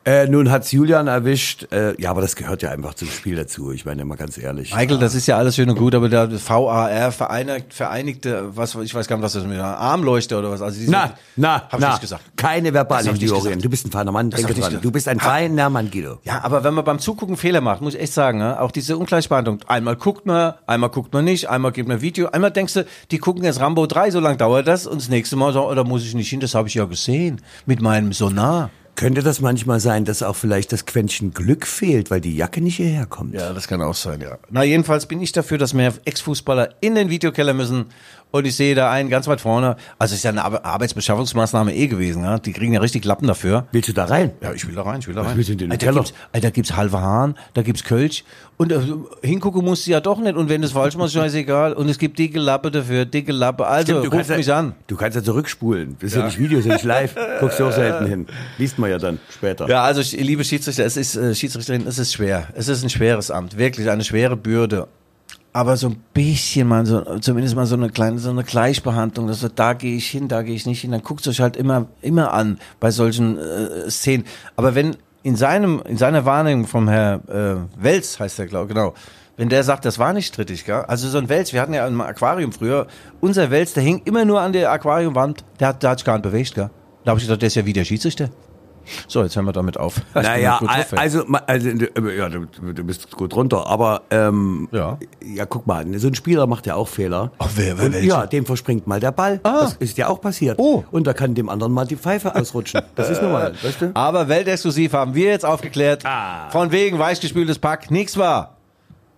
Äh, 0.07 0.29
nun 0.29 0.51
hat's 0.51 0.73
Julian 0.73 1.09
erwischt. 1.09 1.71
Äh, 1.73 2.01
ja, 2.01 2.11
aber 2.11 2.23
das 2.23 2.35
gehört 2.35 2.63
ja 2.63 2.71
einfach 2.71 2.95
zum 2.95 3.09
Spiel 3.09 3.37
dazu. 3.37 3.71
Ich 3.71 3.85
meine 3.85 4.07
mal 4.07 4.17
ganz 4.17 4.39
ehrlich. 4.39 4.75
Michael, 4.75 4.99
das 4.99 5.15
ist 5.15 5.27
ja 5.27 5.37
alles 5.37 5.57
schön 5.57 5.69
und 5.69 5.77
gut, 5.77 5.95
aber 5.95 6.09
der 6.09 6.31
VAR, 6.31 7.13
Vereinigt, 7.13 7.75
Vereinigte, 7.75 8.57
was, 8.57 8.75
ich 8.77 8.95
weiß 8.95 9.09
gar 9.09 9.17
nicht, 9.17 9.25
was 9.25 9.35
das 9.35 9.45
mit 9.45 9.59
einer 9.59 9.77
Armleuchte 9.77 10.39
oder 10.39 10.51
was. 10.51 10.63
Also 10.63 10.79
diese, 10.79 10.91
Na, 10.91 11.13
na, 11.37 11.65
hab 11.69 11.75
ich 11.75 11.81
na, 11.81 11.89
nicht 11.91 12.01
gesagt. 12.01 12.23
keine 12.37 12.69
ich 12.69 13.21
gesagt. 13.21 13.65
Du 13.65 13.69
bist 13.69 13.87
ein 13.87 13.91
feiner 13.91 14.11
Mann, 14.11 14.31
denke 14.31 14.53
ich 14.53 14.59
dran. 14.59 14.79
Du 14.81 14.91
bist 14.91 15.07
ein 15.07 15.21
feiner 15.21 15.69
Mann, 15.69 15.91
Guido. 15.91 16.19
Ja, 16.25 16.43
aber 16.45 16.65
wenn 16.65 16.73
man 16.73 16.85
beim 16.85 16.99
Zugucken 16.99 17.37
Fehler 17.37 17.61
macht, 17.61 17.83
muss 17.83 17.95
ich 17.95 18.01
echt 18.01 18.15
sagen, 18.15 18.39
ne? 18.39 18.59
auch 18.59 18.71
diese 18.71 18.97
Ungleichbehandlung. 18.97 19.61
Einmal 19.67 19.97
guckt 19.97 20.25
man, 20.25 20.55
einmal 20.67 20.89
guckt 20.89 21.13
man 21.13 21.27
nicht, 21.27 21.51
einmal 21.51 21.73
gibt 21.73 21.89
man 21.89 22.01
Video, 22.01 22.31
einmal 22.31 22.51
denkst 22.51 22.73
du, 22.73 22.87
die 23.11 23.19
gucken 23.19 23.45
jetzt 23.45 23.61
Rambo 23.61 23.87
3, 23.87 24.13
so 24.13 24.21
lange 24.21 24.39
dauert 24.39 24.67
das, 24.67 24.87
und 24.87 25.01
das 25.01 25.11
nächste 25.11 25.37
Mal 25.37 25.53
so, 25.53 25.69
oh, 25.69 25.75
da 25.75 25.85
muss 25.85 26.05
ich 26.05 26.15
nicht 26.15 26.31
hin, 26.31 26.41
das 26.41 26.55
habe 26.55 26.69
ich 26.69 26.75
ja 26.75 26.87
gesehen, 26.87 27.43
mit 27.67 27.83
meinem 27.83 28.15
Sonar. 28.15 28.71
Könnte 28.97 29.23
das 29.23 29.41
manchmal 29.41 29.81
sein, 29.81 30.05
dass 30.05 30.23
auch 30.23 30.37
vielleicht 30.37 30.73
das 30.73 30.85
Quäntchen 30.85 31.33
Glück 31.33 31.67
fehlt, 31.67 32.11
weil 32.11 32.21
die 32.21 32.37
Jacke 32.37 32.61
nicht 32.61 32.77
hierher 32.77 33.07
kommt? 33.07 33.35
Ja, 33.35 33.53
das 33.53 33.67
kann 33.67 33.81
auch 33.81 33.95
sein, 33.95 34.21
ja. 34.21 34.39
Na, 34.51 34.63
jedenfalls 34.63 35.07
bin 35.07 35.23
ich 35.23 35.33
dafür, 35.33 35.59
dass 35.59 35.73
mehr 35.73 35.95
Ex-Fußballer 36.05 36.75
in 36.81 36.95
den 36.95 37.09
Videokeller 37.09 37.55
müssen. 37.55 37.87
Und 38.33 38.47
ich 38.47 38.55
sehe 38.55 38.75
da 38.75 38.91
einen 38.91 39.09
ganz 39.11 39.27
weit 39.27 39.41
vorne. 39.41 39.77
Also 39.99 40.15
ist 40.15 40.23
ja 40.23 40.31
eine 40.31 40.45
Ar- 40.45 40.65
Arbeitsbeschaffungsmaßnahme 40.65 41.75
eh 41.75 41.89
gewesen. 41.89 42.23
Ja? 42.23 42.39
Die 42.39 42.53
kriegen 42.53 42.73
ja 42.73 42.81
richtig 42.81 43.05
Lappen 43.05 43.27
dafür. 43.27 43.67
Willst 43.73 43.89
du 43.89 43.93
da 43.93 44.05
rein? 44.05 44.31
Ja, 44.41 44.53
ich 44.53 44.67
will 44.67 44.75
da 44.75 44.83
rein, 44.83 45.01
ich 45.01 45.09
will 45.09 45.15
da 45.15 45.23
rein. 45.23 45.37
willst 45.37 45.49
du 45.49 45.53
in 45.55 45.59
den 45.59 45.71
Alter, 45.73 45.87
Keller? 45.87 46.01
gibt's, 46.03 46.15
Alter, 46.33 46.51
gibt's 46.51 46.77
halbe 46.77 47.01
Hahn, 47.01 47.35
da 47.55 47.63
gibt's 47.63 47.83
Kölsch. 47.83 48.25
Und 48.57 48.71
äh, 48.73 48.81
hingucken 49.23 49.65
musst 49.65 49.87
du 49.87 49.91
ja 49.91 50.01
doch 50.01 50.19
nicht. 50.21 50.37
Und 50.37 50.49
wenn 50.49 50.61
du 50.61 50.67
es 50.67 50.73
falsch 50.73 50.95
machst, 50.97 51.15
scheißegal. 51.15 51.73
Und 51.73 51.89
es 51.89 51.99
gibt 51.99 52.19
dicke 52.19 52.39
Lappe 52.39 52.71
dafür, 52.71 53.05
dicke 53.07 53.33
Lappe. 53.33 53.67
Also, 53.67 53.85
Stimmt, 53.93 53.99
du 54.05 54.09
ruf 54.09 54.17
kannst 54.17 54.31
ja, 54.31 54.37
mich 54.37 54.53
an. 54.53 54.75
Du 54.87 54.97
kannst 54.97 55.17
ja 55.17 55.23
zurückspulen. 55.23 55.97
Das 55.99 56.11
ist 56.11 56.17
ja, 56.17 56.25
nicht 56.27 56.39
Video, 56.39 56.59
das 56.59 56.67
ist 56.67 56.69
ja 56.69 56.75
nicht 56.75 56.85
live. 56.85 57.15
Guckst 57.41 57.59
du 57.59 57.65
auch 57.67 57.73
selten 57.73 58.07
hin. 58.07 58.27
Liest 58.59 58.79
man 58.79 58.91
ja 58.91 58.99
dann 58.99 59.19
später. 59.31 59.67
Ja, 59.69 59.83
also 59.83 60.03
liebe 60.17 60.45
Schiedsrichter, 60.45 60.85
es 60.85 60.97
ist 60.97 61.17
äh, 61.17 61.35
Schiedsrichterin, 61.35 61.87
es 61.87 61.99
ist 61.99 62.13
schwer. 62.13 62.49
Es 62.55 62.69
ist 62.69 62.83
ein 62.85 62.91
schweres 62.91 63.31
Amt, 63.31 63.57
wirklich 63.57 63.89
eine 63.91 64.05
schwere 64.05 64.37
Bürde. 64.37 64.87
Aber 65.53 65.77
so 65.77 65.89
ein 65.89 65.97
bisschen 66.15 66.69
mal 66.69 66.87
so, 66.87 67.19
zumindest 67.19 67.57
mal 67.57 67.67
so 67.67 67.75
eine 67.75 67.91
kleine, 67.91 68.19
so 68.19 68.31
eine 68.31 68.45
Gleichbehandlung, 68.45 69.27
dass 69.27 69.41
so, 69.41 69.49
da 69.49 69.73
gehe 69.73 69.97
ich 69.97 70.09
hin, 70.09 70.29
da 70.29 70.43
gehe 70.43 70.55
ich 70.55 70.67
nicht 70.67 70.81
hin, 70.81 70.93
dann 70.93 71.03
guckt 71.03 71.27
euch 71.27 71.41
halt 71.41 71.57
immer, 71.57 71.87
immer 72.03 72.33
an 72.33 72.59
bei 72.79 72.91
solchen 72.91 73.39
äh, 73.39 73.91
Szenen. 73.91 74.25
Aber 74.57 74.75
wenn 74.75 74.97
in 75.23 75.37
seinem, 75.37 75.83
in 75.87 75.97
seiner 75.97 76.25
Wahrnehmung 76.25 76.67
vom 76.67 76.89
Herr 76.89 77.21
äh, 77.29 77.83
Wels 77.83 78.21
heißt 78.21 78.39
der, 78.39 78.47
glaube 78.47 78.69
genau, 78.69 78.95
wenn 79.37 79.49
der 79.49 79.65
sagt, 79.65 79.85
das 79.85 79.99
war 79.99 80.13
nicht 80.13 80.27
strittig, 80.27 80.65
gell? 80.67 80.85
Also 80.87 81.09
so 81.09 81.19
ein 81.19 81.29
Wels, 81.29 81.53
wir 81.53 81.61
hatten 81.61 81.75
ja 81.75 81.87
ein 81.87 82.01
Aquarium 82.01 82.53
früher, 82.53 82.87
unser 83.21 83.51
Wels, 83.51 83.73
der 83.73 83.83
hing 83.83 84.03
immer 84.05 84.25
nur 84.25 84.41
an 84.41 84.53
der 84.53 84.71
Aquariumwand, 84.71 85.45
der 85.59 85.69
hat, 85.69 85.83
der 85.83 85.91
hat 85.91 85.99
sich 85.99 86.05
gar 86.05 86.15
nicht 86.15 86.23
bewegt, 86.23 86.55
gell? 86.55 86.71
Da 87.05 87.11
habe 87.11 87.19
ich 87.21 87.27
gedacht, 87.27 87.41
der 87.43 87.47
ist 87.47 87.55
ja 87.55 87.65
wie 87.65 87.73
der 87.73 87.85
Schiedsrichter. 87.85 88.29
So, 89.09 89.23
jetzt 89.23 89.37
hören 89.37 89.45
wir 89.47 89.53
damit 89.53 89.77
auf. 89.79 89.97
Ich 90.15 90.23
Naja, 90.23 90.61
ey. 90.63 90.99
also, 90.99 91.25
also 91.47 91.69
äh, 91.69 92.17
ja, 92.19 92.29
du, 92.29 92.47
du 92.47 92.85
bist 92.85 93.11
gut 93.17 93.35
runter, 93.35 93.67
aber 93.67 94.03
ähm, 94.11 94.69
Ja. 94.73 94.99
ja, 95.25 95.47
guck 95.47 95.67
mal, 95.67 95.87
so 95.99 96.09
ein 96.09 96.15
Spieler 96.15 96.47
macht 96.47 96.67
ja 96.67 96.75
auch 96.75 96.89
Fehler. 96.89 97.31
Ach, 97.39 97.49
wer- 97.57 97.79
wer- 97.79 97.87
Und, 97.87 98.03
ja, 98.03 98.27
dem 98.27 98.47
verspringt 98.47 98.87
mal 98.87 99.01
der 99.01 99.13
Ball. 99.13 99.39
Das 99.43 99.75
ist 99.75 99.99
ja 99.99 100.09
auch 100.09 100.21
passiert. 100.21 100.59
Oh. 100.59 100.85
Und 100.91 101.07
da 101.07 101.13
kann 101.13 101.35
dem 101.35 101.49
anderen 101.49 101.73
mal 101.73 101.87
die 101.87 101.97
Pfeife 101.97 102.35
ausrutschen. 102.35 102.83
Das 102.95 103.11
ist 103.11 103.23
normal, 103.23 103.55
weißt 103.63 103.81
du? 103.83 103.91
Aber 103.95 104.29
weltexklusiv 104.29 104.93
haben 104.93 105.15
wir 105.15 105.29
jetzt 105.31 105.45
aufgeklärt. 105.45 106.05
Ah. 106.05 106.49
Von 106.51 106.71
wegen 106.73 106.99
weichgespültes 106.99 107.59
Pack, 107.59 107.91
nichts 107.91 108.17
war. 108.17 108.57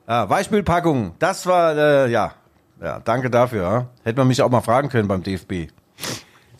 Ja, 0.08 0.28
Weichspülpackung, 0.28 1.12
das 1.18 1.46
war, 1.46 1.76
äh, 1.76 2.10
ja. 2.10 2.32
Ja, 2.82 2.98
danke 2.98 3.30
dafür. 3.30 3.62
Ja. 3.62 3.86
Hätte 4.02 4.18
man 4.18 4.26
mich 4.28 4.42
auch 4.42 4.50
mal 4.50 4.60
fragen 4.60 4.88
können 4.88 5.06
beim 5.06 5.22
DFB. 5.22 5.68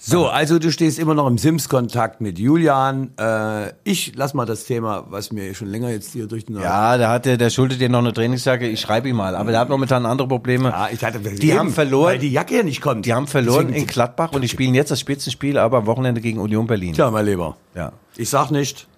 So, 0.05 0.27
also 0.27 0.59
du 0.59 0.73
stehst 0.73 0.99
immer 0.99 1.15
noch 1.15 1.29
im 1.29 1.39
Sims-Kontakt 1.39 2.21
mit 2.21 2.37
Julian. 2.37 3.13
Äh, 3.17 3.73
ich 3.85 4.15
lass 4.17 4.35
mal 4.35 4.45
das 4.47 4.65
Thema, 4.65 5.05
was 5.11 5.31
mir 5.31 5.55
schon 5.55 5.69
länger 5.69 5.91
jetzt 5.91 6.13
hier 6.13 6.27
durch 6.27 6.45
den 6.45 6.59
Ja, 6.61 6.99
der 6.99 7.09
hat, 7.09 7.25
der, 7.25 7.37
der 7.37 7.51
schuldet 7.51 7.81
dir 7.81 7.89
noch 7.89 8.01
eine 8.01 8.13
Trainingsjacke. 8.13 8.67
Ich 8.67 8.81
schreibe 8.81 9.09
ihm 9.09 9.15
mal. 9.15 9.37
Aber 9.37 9.53
der 9.53 9.61
hat 9.61 9.69
momentan 9.69 10.05
andere 10.05 10.27
Probleme. 10.27 10.71
Ja, 10.71 10.89
ich 10.93 11.05
hatte 11.05 11.21
die 11.21 11.49
eben, 11.51 11.57
haben 11.59 11.71
verloren. 11.73 12.15
weil 12.15 12.19
die 12.19 12.33
Jacke 12.33 12.57
ja 12.57 12.63
nicht 12.65 12.81
kommt. 12.81 13.07
Die 13.07 13.15
haben 13.15 13.29
verloren 13.29 13.69
Deswegen- 13.69 13.83
in 13.85 13.87
Gladbach 13.87 14.33
und 14.33 14.41
die 14.41 14.49
spielen 14.49 14.75
jetzt 14.75 14.91
das 14.91 14.99
Spitzenspiel, 14.99 15.57
aber 15.57 15.79
am 15.79 15.87
Wochenende 15.87 16.21
gegen 16.21 16.41
Union 16.41 16.67
Berlin. 16.67 16.95
Tja, 16.95 17.09
mein 17.13 17.25
Lieber. 17.25 17.57
Ja. 17.77 17.93
Ich 18.17 18.29
sag 18.29 18.51
nicht 18.51 18.89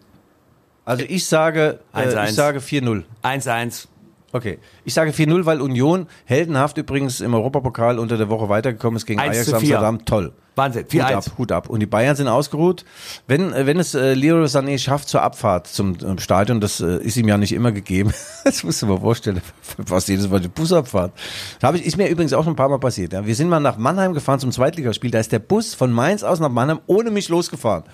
Also 0.87 1.05
ich 1.07 1.27
sage, 1.27 1.81
äh, 1.93 1.99
1-1. 1.99 2.25
ich 2.31 2.35
sage 2.35 2.61
4-0. 2.61 3.05
1-1. 3.23 3.89
Okay. 4.35 4.59
Ich 4.85 4.95
sage 4.95 5.13
4-0, 5.13 5.47
weil 5.47 5.61
Union 5.61 6.09
heldenhaft 6.25 6.77
übrigens 6.77 7.21
im 7.21 7.35
Europapokal 7.35 8.01
unter 8.01 8.17
der 8.19 8.29
Woche 8.29 8.49
weitergekommen 8.49 8.97
ist 8.97 9.07
gegen 9.07 9.21
1 9.21 9.31
Ajax 9.31 9.45
zu 9.45 9.61
4. 9.61 9.79
Amsterdam. 9.79 10.05
Toll. 10.07 10.33
Wahnsinn. 10.57 10.85
Hut 10.87 10.93
4-1. 10.93 11.13
ab, 11.13 11.25
Hut 11.39 11.53
ab. 11.53 11.71
Und 11.71 11.79
die 11.79 11.87
Bayern 11.87 12.17
sind 12.17 12.27
ausgeruht. 12.27 12.85
Wenn, 13.29 13.53
äh, 13.53 13.67
wenn 13.67 13.79
es 13.79 13.95
äh, 13.95 14.15
Leroy 14.15 14.47
Sané 14.47 14.77
schafft 14.79 15.09
zur 15.09 15.23
Abfahrt 15.23 15.69
zum 15.69 15.95
äh, 15.95 16.21
Stadion, 16.21 16.61
das 16.61 16.81
äh, 16.81 16.97
ist 16.97 17.17
ihm 17.17 17.29
ja 17.29 17.39
nicht 17.39 17.53
immer 17.53 17.71
gegeben. 17.71 18.13
Das 18.45 18.63
musst 18.63 18.83
du 18.83 18.87
dir 18.87 18.93
mal 18.93 19.01
vorstellen. 19.01 19.41
Fast 19.87 20.09
jedes 20.09 20.29
Mal 20.29 20.41
die 20.41 20.49
Busabfahrt. 20.49 21.13
Das 21.61 21.69
hab 21.69 21.77
ich, 21.77 21.87
ist 21.87 21.97
mir 21.97 22.09
übrigens 22.09 22.33
auch 22.33 22.43
schon 22.43 22.55
ein 22.55 22.57
paar 22.57 22.69
Mal 22.69 22.79
passiert. 22.79 23.13
Ja. 23.13 23.25
Wir 23.25 23.35
sind 23.35 23.49
mal 23.49 23.61
nach 23.61 23.79
Mannheim 23.79 24.15
gefahren 24.15 24.41
zum 24.41 24.51
Zweitligaspiel. 24.51 25.13
Da 25.13 25.21
ist 25.21 25.31
der 25.31 25.39
Bus 25.39 25.75
von 25.75 25.93
Mainz 25.93 26.25
aus 26.25 26.41
nach 26.41 26.51
Mannheim 26.51 26.81
ohne 26.87 27.11
mich 27.11 27.29
losgefahren. 27.29 27.85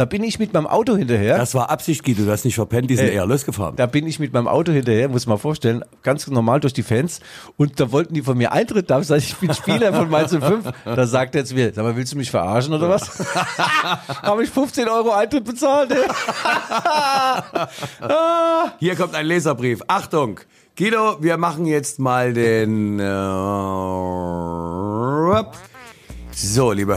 Da 0.00 0.06
bin 0.06 0.24
ich 0.24 0.38
mit 0.38 0.54
meinem 0.54 0.66
Auto 0.66 0.96
hinterher. 0.96 1.36
Das 1.36 1.54
war 1.54 1.68
Absicht, 1.68 2.02
Guido, 2.02 2.24
du 2.24 2.30
hast 2.30 2.46
nicht 2.46 2.54
verpennt, 2.54 2.88
die 2.88 2.96
sind 2.96 3.08
Ey, 3.08 3.16
eher 3.16 3.26
losgefahren. 3.26 3.76
Da 3.76 3.84
bin 3.84 4.06
ich 4.06 4.18
mit 4.18 4.32
meinem 4.32 4.48
Auto 4.48 4.72
hinterher, 4.72 5.10
muss 5.10 5.26
man 5.26 5.36
vorstellen, 5.36 5.84
ganz 6.02 6.26
normal 6.26 6.58
durch 6.58 6.72
die 6.72 6.82
Fans. 6.82 7.20
Und 7.58 7.78
da 7.78 7.92
wollten 7.92 8.14
die 8.14 8.22
von 8.22 8.38
mir 8.38 8.50
Eintritt 8.50 8.90
haben. 8.90 9.04
Sag 9.04 9.18
ich, 9.18 9.32
ich 9.32 9.36
bin 9.36 9.52
Spieler 9.52 9.92
von 9.92 10.08
Mainz 10.08 10.34
05. 10.34 10.72
Da 10.86 11.06
sagt 11.06 11.34
er 11.34 11.44
zu 11.44 11.54
mir, 11.54 11.74
sag 11.74 11.84
mal, 11.84 11.96
willst 11.96 12.14
du 12.14 12.16
mich 12.16 12.30
verarschen 12.30 12.72
oder 12.72 12.88
was? 12.88 13.10
Habe 14.22 14.42
ich 14.42 14.48
15 14.48 14.88
Euro 14.88 15.10
Eintritt 15.10 15.44
bezahlt. 15.44 15.92
ey. 15.92 15.98
Hier 18.78 18.96
kommt 18.96 19.14
ein 19.14 19.26
Leserbrief. 19.26 19.82
Achtung, 19.86 20.40
Guido, 20.78 21.22
wir 21.22 21.36
machen 21.36 21.66
jetzt 21.66 21.98
mal 21.98 22.32
den. 22.32 23.00
Äh, 23.00 23.04
so, 26.32 26.72
liebe 26.72 26.96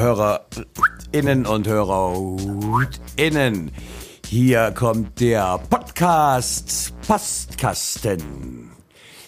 HörerInnen 1.13 1.45
und 1.45 1.67
HörerInnen, 1.67 3.69
hier 4.27 4.71
kommt 4.71 5.19
der 5.19 5.59
Podcast 5.69 6.91
Postkasten. 7.07 8.71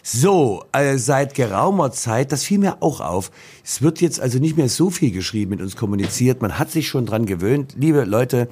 So, 0.02 0.64
äh, 0.72 0.98
seit 0.98 1.36
geraumer 1.36 1.92
Zeit, 1.92 2.32
das 2.32 2.44
fiel 2.44 2.58
mir 2.58 2.82
auch 2.82 3.02
auf, 3.02 3.30
es 3.64 3.84
wird 3.84 4.02
jetzt 4.02 4.20
also 4.20 4.40
nicht 4.40 4.58
mehr 4.58 4.68
so 4.68 4.90
viel 4.90 5.12
geschrieben, 5.12 5.52
mit 5.52 5.62
uns 5.62 5.76
kommuniziert, 5.76 6.42
man 6.42 6.58
hat 6.58 6.72
sich 6.72 6.88
schon 6.88 7.06
dran 7.06 7.28
gewöhnt. 7.28 7.76
Liebe 7.78 8.04
Leute, 8.04 8.50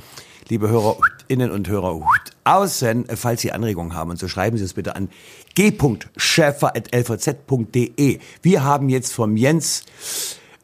liebe 0.49 0.69
HörerInnen 0.69 1.49
und 1.49 1.67
Hörer 1.67 2.01
außen, 2.43 3.09
äh, 3.09 3.15
falls 3.15 3.41
Sie 3.41 3.51
Anregungen 3.51 3.95
haben, 3.95 4.11
und 4.11 4.19
so 4.19 4.27
schreiben 4.27 4.59
Sie 4.59 4.63
es 4.63 4.75
bitte 4.75 4.95
an 4.95 5.09
g.schäfer.lvz.de. 5.55 8.19
Wir 8.43 8.63
haben 8.63 8.89
jetzt 8.89 9.11
vom 9.11 9.37
Jens 9.37 9.85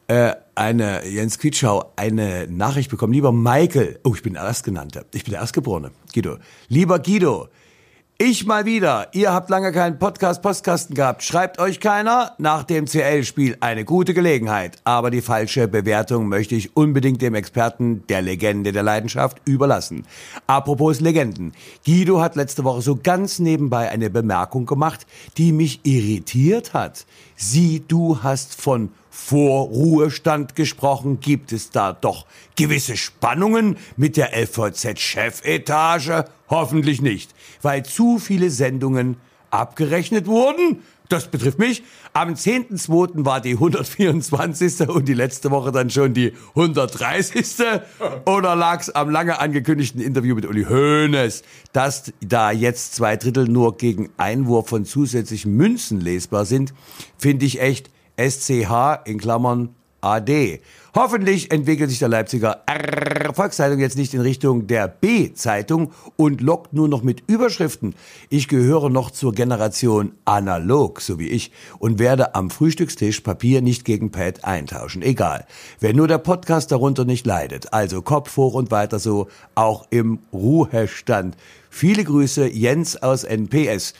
äh, 0.06 0.34
eine, 0.60 1.06
Jens 1.06 1.38
Quietschau, 1.38 1.92
eine 1.96 2.46
Nachricht 2.46 2.90
bekommen. 2.90 3.14
Lieber 3.14 3.32
Michael, 3.32 3.98
oh, 4.04 4.12
ich 4.14 4.22
bin 4.22 4.34
der 4.34 4.42
Erstgenannte, 4.42 5.06
ich 5.14 5.24
bin 5.24 5.32
der 5.32 5.40
Erstgeborene, 5.40 5.90
Guido. 6.12 6.36
Lieber 6.68 6.98
Guido, 6.98 7.48
ich 8.18 8.44
mal 8.44 8.66
wieder. 8.66 9.08
Ihr 9.14 9.32
habt 9.32 9.48
lange 9.48 9.72
keinen 9.72 9.98
Podcast-Postkasten 9.98 10.94
gehabt. 10.94 11.22
Schreibt 11.22 11.58
euch 11.58 11.80
keiner? 11.80 12.34
Nach 12.36 12.64
dem 12.64 12.84
CL-Spiel 12.84 13.56
eine 13.60 13.86
gute 13.86 14.12
Gelegenheit. 14.12 14.76
Aber 14.84 15.10
die 15.10 15.22
falsche 15.22 15.66
Bewertung 15.66 16.28
möchte 16.28 16.54
ich 16.54 16.76
unbedingt 16.76 17.22
dem 17.22 17.34
Experten 17.34 18.06
der 18.08 18.20
Legende 18.20 18.72
der 18.72 18.82
Leidenschaft 18.82 19.38
überlassen. 19.46 20.04
Apropos 20.46 21.00
Legenden. 21.00 21.54
Guido 21.86 22.20
hat 22.20 22.36
letzte 22.36 22.64
Woche 22.64 22.82
so 22.82 22.98
ganz 23.02 23.38
nebenbei 23.38 23.88
eine 23.88 24.10
Bemerkung 24.10 24.66
gemacht, 24.66 25.06
die 25.38 25.52
mich 25.52 25.80
irritiert 25.84 26.74
hat. 26.74 27.06
Sie, 27.34 27.82
du 27.88 28.22
hast 28.22 28.60
von 28.60 28.90
Vorruhestand 29.26 30.56
gesprochen. 30.56 31.20
Gibt 31.20 31.52
es 31.52 31.70
da 31.70 31.92
doch 31.92 32.26
gewisse 32.56 32.96
Spannungen 32.96 33.76
mit 33.96 34.16
der 34.16 34.36
LVZ-Chefetage? 34.36 36.24
Hoffentlich 36.48 37.00
nicht, 37.00 37.32
weil 37.62 37.84
zu 37.84 38.18
viele 38.18 38.50
Sendungen 38.50 39.18
abgerechnet 39.50 40.26
wurden. 40.26 40.82
Das 41.08 41.28
betrifft 41.28 41.58
mich. 41.58 41.82
Am 42.12 42.34
10.2. 42.34 43.24
war 43.24 43.40
die 43.40 43.52
124. 43.52 44.88
und 44.88 45.06
die 45.06 45.14
letzte 45.14 45.50
Woche 45.50 45.70
dann 45.70 45.90
schon 45.90 46.14
die 46.14 46.32
130. 46.54 47.44
Oder 48.26 48.56
lag's 48.56 48.90
am 48.90 49.10
lange 49.10 49.38
angekündigten 49.38 50.00
Interview 50.00 50.34
mit 50.34 50.46
Uli 50.46 50.64
Hoeneß, 50.64 51.42
dass 51.72 52.12
da 52.20 52.52
jetzt 52.52 52.94
zwei 52.94 53.16
Drittel 53.16 53.48
nur 53.48 53.76
gegen 53.76 54.08
Einwurf 54.16 54.68
von 54.68 54.84
zusätzlichen 54.84 55.56
Münzen 55.56 56.00
lesbar 56.00 56.44
sind, 56.44 56.74
finde 57.18 57.44
ich 57.44 57.60
echt 57.60 57.90
SCH 58.28 59.00
in 59.06 59.18
Klammern 59.18 59.74
AD. 60.02 60.60
Hoffentlich 60.94 61.50
entwickelt 61.52 61.90
sich 61.90 62.00
der 62.00 62.08
Leipziger 62.08 62.62
R 62.66 63.32
Volkszeitung 63.32 63.78
jetzt 63.78 63.96
nicht 63.96 64.12
in 64.12 64.20
Richtung 64.20 64.66
der 64.66 64.88
B-Zeitung 64.88 65.92
und 66.16 66.40
lockt 66.40 66.72
nur 66.72 66.88
noch 66.88 67.02
mit 67.02 67.22
Überschriften. 67.28 67.94
Ich 68.28 68.48
gehöre 68.48 68.90
noch 68.90 69.10
zur 69.10 69.32
Generation 69.32 70.12
analog, 70.24 71.00
so 71.00 71.18
wie 71.18 71.28
ich, 71.28 71.52
und 71.78 71.98
werde 71.98 72.34
am 72.34 72.50
Frühstückstisch 72.50 73.20
Papier 73.20 73.62
nicht 73.62 73.84
gegen 73.84 74.10
Pad 74.10 74.44
eintauschen. 74.44 75.02
Egal. 75.02 75.46
Wenn 75.78 75.96
nur 75.96 76.08
der 76.08 76.18
Podcast 76.18 76.72
darunter 76.72 77.04
nicht 77.04 77.24
leidet. 77.24 77.72
Also 77.72 78.02
Kopf 78.02 78.36
hoch 78.36 78.54
und 78.54 78.70
weiter 78.70 78.98
so, 78.98 79.28
auch 79.54 79.86
im 79.90 80.18
Ruhestand. 80.32 81.36
Viele 81.70 82.02
Grüße, 82.02 82.48
Jens 82.48 83.00
aus 83.00 83.22
NPS. 83.22 83.94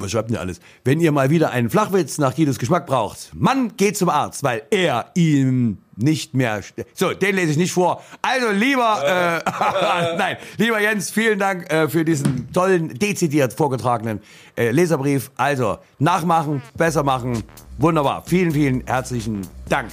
Was 0.00 0.12
schreibt 0.12 0.30
denn 0.30 0.36
ihr 0.36 0.40
alles? 0.40 0.60
Wenn 0.84 1.00
ihr 1.00 1.10
mal 1.10 1.28
wieder 1.28 1.50
einen 1.50 1.70
Flachwitz 1.70 2.18
nach 2.18 2.36
Guidos 2.36 2.60
Geschmack 2.60 2.86
braucht, 2.86 3.30
Mann, 3.34 3.76
geht 3.76 3.96
zum 3.96 4.08
Arzt, 4.08 4.44
weil 4.44 4.62
er 4.70 5.10
ihm 5.14 5.78
nicht 5.96 6.34
mehr... 6.34 6.60
So, 6.94 7.14
den 7.14 7.34
lese 7.34 7.50
ich 7.50 7.56
nicht 7.56 7.72
vor. 7.72 8.00
Also 8.22 8.52
lieber... 8.52 9.42
Äh, 9.44 10.16
nein, 10.16 10.36
lieber 10.56 10.80
Jens, 10.80 11.10
vielen 11.10 11.40
Dank 11.40 11.72
äh, 11.72 11.88
für 11.88 12.04
diesen 12.04 12.52
tollen, 12.52 12.96
dezidiert 12.96 13.52
vorgetragenen 13.52 14.20
äh, 14.56 14.70
Leserbrief. 14.70 15.32
Also, 15.36 15.78
nachmachen, 15.98 16.62
besser 16.76 17.02
machen. 17.02 17.42
Wunderbar. 17.78 18.22
Vielen, 18.24 18.52
vielen 18.52 18.86
herzlichen 18.86 19.40
Dank. 19.68 19.90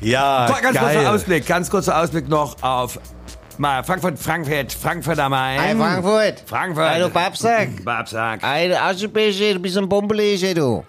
Ja, 0.00 0.46
ganz 0.62 0.74
geil. 0.74 0.94
kurzer 0.94 1.12
Ausblick, 1.12 1.46
ganz 1.46 1.68
kurzer 1.68 2.00
Ausblick 2.00 2.30
noch 2.30 2.62
auf 2.62 2.98
mal 3.58 3.82
Frankfurt, 3.82 4.18
Frankfurt, 4.18 4.72
Frankfurt 4.72 5.18
am 5.18 5.30
Main. 5.30 5.60
Hey, 5.60 5.76
Frankfurt. 5.76 6.42
Frankfurt. 6.46 7.00
Du 7.00 7.08
Babsack. 7.10 7.84
Babsack. 7.84 8.42
Hey, 8.42 8.68
du 8.68 8.80
Aschenbecher, 8.80 9.54
du 9.54 9.60
bist 9.60 9.76
ein 9.76 9.88
Bombelege, 9.88 10.54
du. 10.54 10.84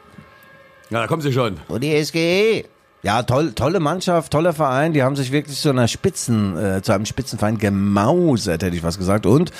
Ja, 0.89 1.01
da 1.01 1.07
kommen 1.07 1.21
sie 1.21 1.31
schon. 1.31 1.57
Und 1.67 1.83
die 1.83 2.03
SGE. 2.03 2.65
Ja, 3.01 3.23
toll, 3.23 3.53
tolle 3.53 3.79
Mannschaft, 3.79 4.31
toller 4.31 4.51
Verein. 4.51 4.91
Die 4.91 5.03
haben 5.03 5.15
sich 5.15 5.31
wirklich 5.31 5.57
zu 5.57 5.69
einer 5.69 5.87
Spitzen, 5.87 6.57
äh, 6.57 6.81
zu 6.81 6.91
einem 6.91 7.05
Spitzenverein 7.05 7.57
gemausert, 7.57 8.61
hätte 8.61 8.75
ich 8.75 8.83
was 8.83 8.97
gesagt. 8.97 9.25
Und 9.25 9.51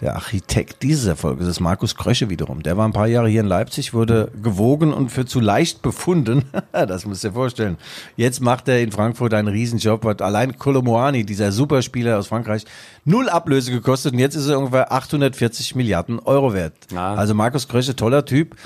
Der 0.00 0.14
Architekt 0.14 0.82
dieses 0.82 1.06
Erfolges 1.06 1.46
ist 1.46 1.60
Markus 1.60 1.94
Krösche 1.94 2.30
wiederum. 2.30 2.62
Der 2.62 2.78
war 2.78 2.88
ein 2.88 2.92
paar 2.92 3.06
Jahre 3.06 3.28
hier 3.28 3.42
in 3.42 3.46
Leipzig, 3.46 3.92
wurde 3.92 4.30
gewogen 4.42 4.94
und 4.94 5.10
für 5.10 5.26
zu 5.26 5.40
leicht 5.40 5.82
befunden. 5.82 6.44
das 6.72 7.04
musst 7.04 7.22
du 7.22 7.28
dir 7.28 7.34
vorstellen. 7.34 7.76
Jetzt 8.16 8.40
macht 8.40 8.66
er 8.68 8.80
in 8.80 8.92
Frankfurt 8.92 9.34
einen 9.34 9.48
Riesenjob. 9.48 10.04
Hat 10.06 10.22
allein 10.22 10.58
Kolomoani, 10.58 11.24
dieser 11.24 11.52
Superspieler 11.52 12.18
aus 12.18 12.28
Frankreich, 12.28 12.64
null 13.04 13.28
Ablöse 13.28 13.72
gekostet 13.72 14.14
und 14.14 14.18
jetzt 14.18 14.36
ist 14.36 14.48
er 14.48 14.58
ungefähr 14.58 14.90
840 14.90 15.74
Milliarden 15.74 16.18
Euro 16.18 16.54
wert. 16.54 16.72
Ja. 16.90 17.14
Also 17.14 17.34
Markus 17.34 17.68
Krösche, 17.68 17.94
toller 17.94 18.24
Typ. 18.24 18.56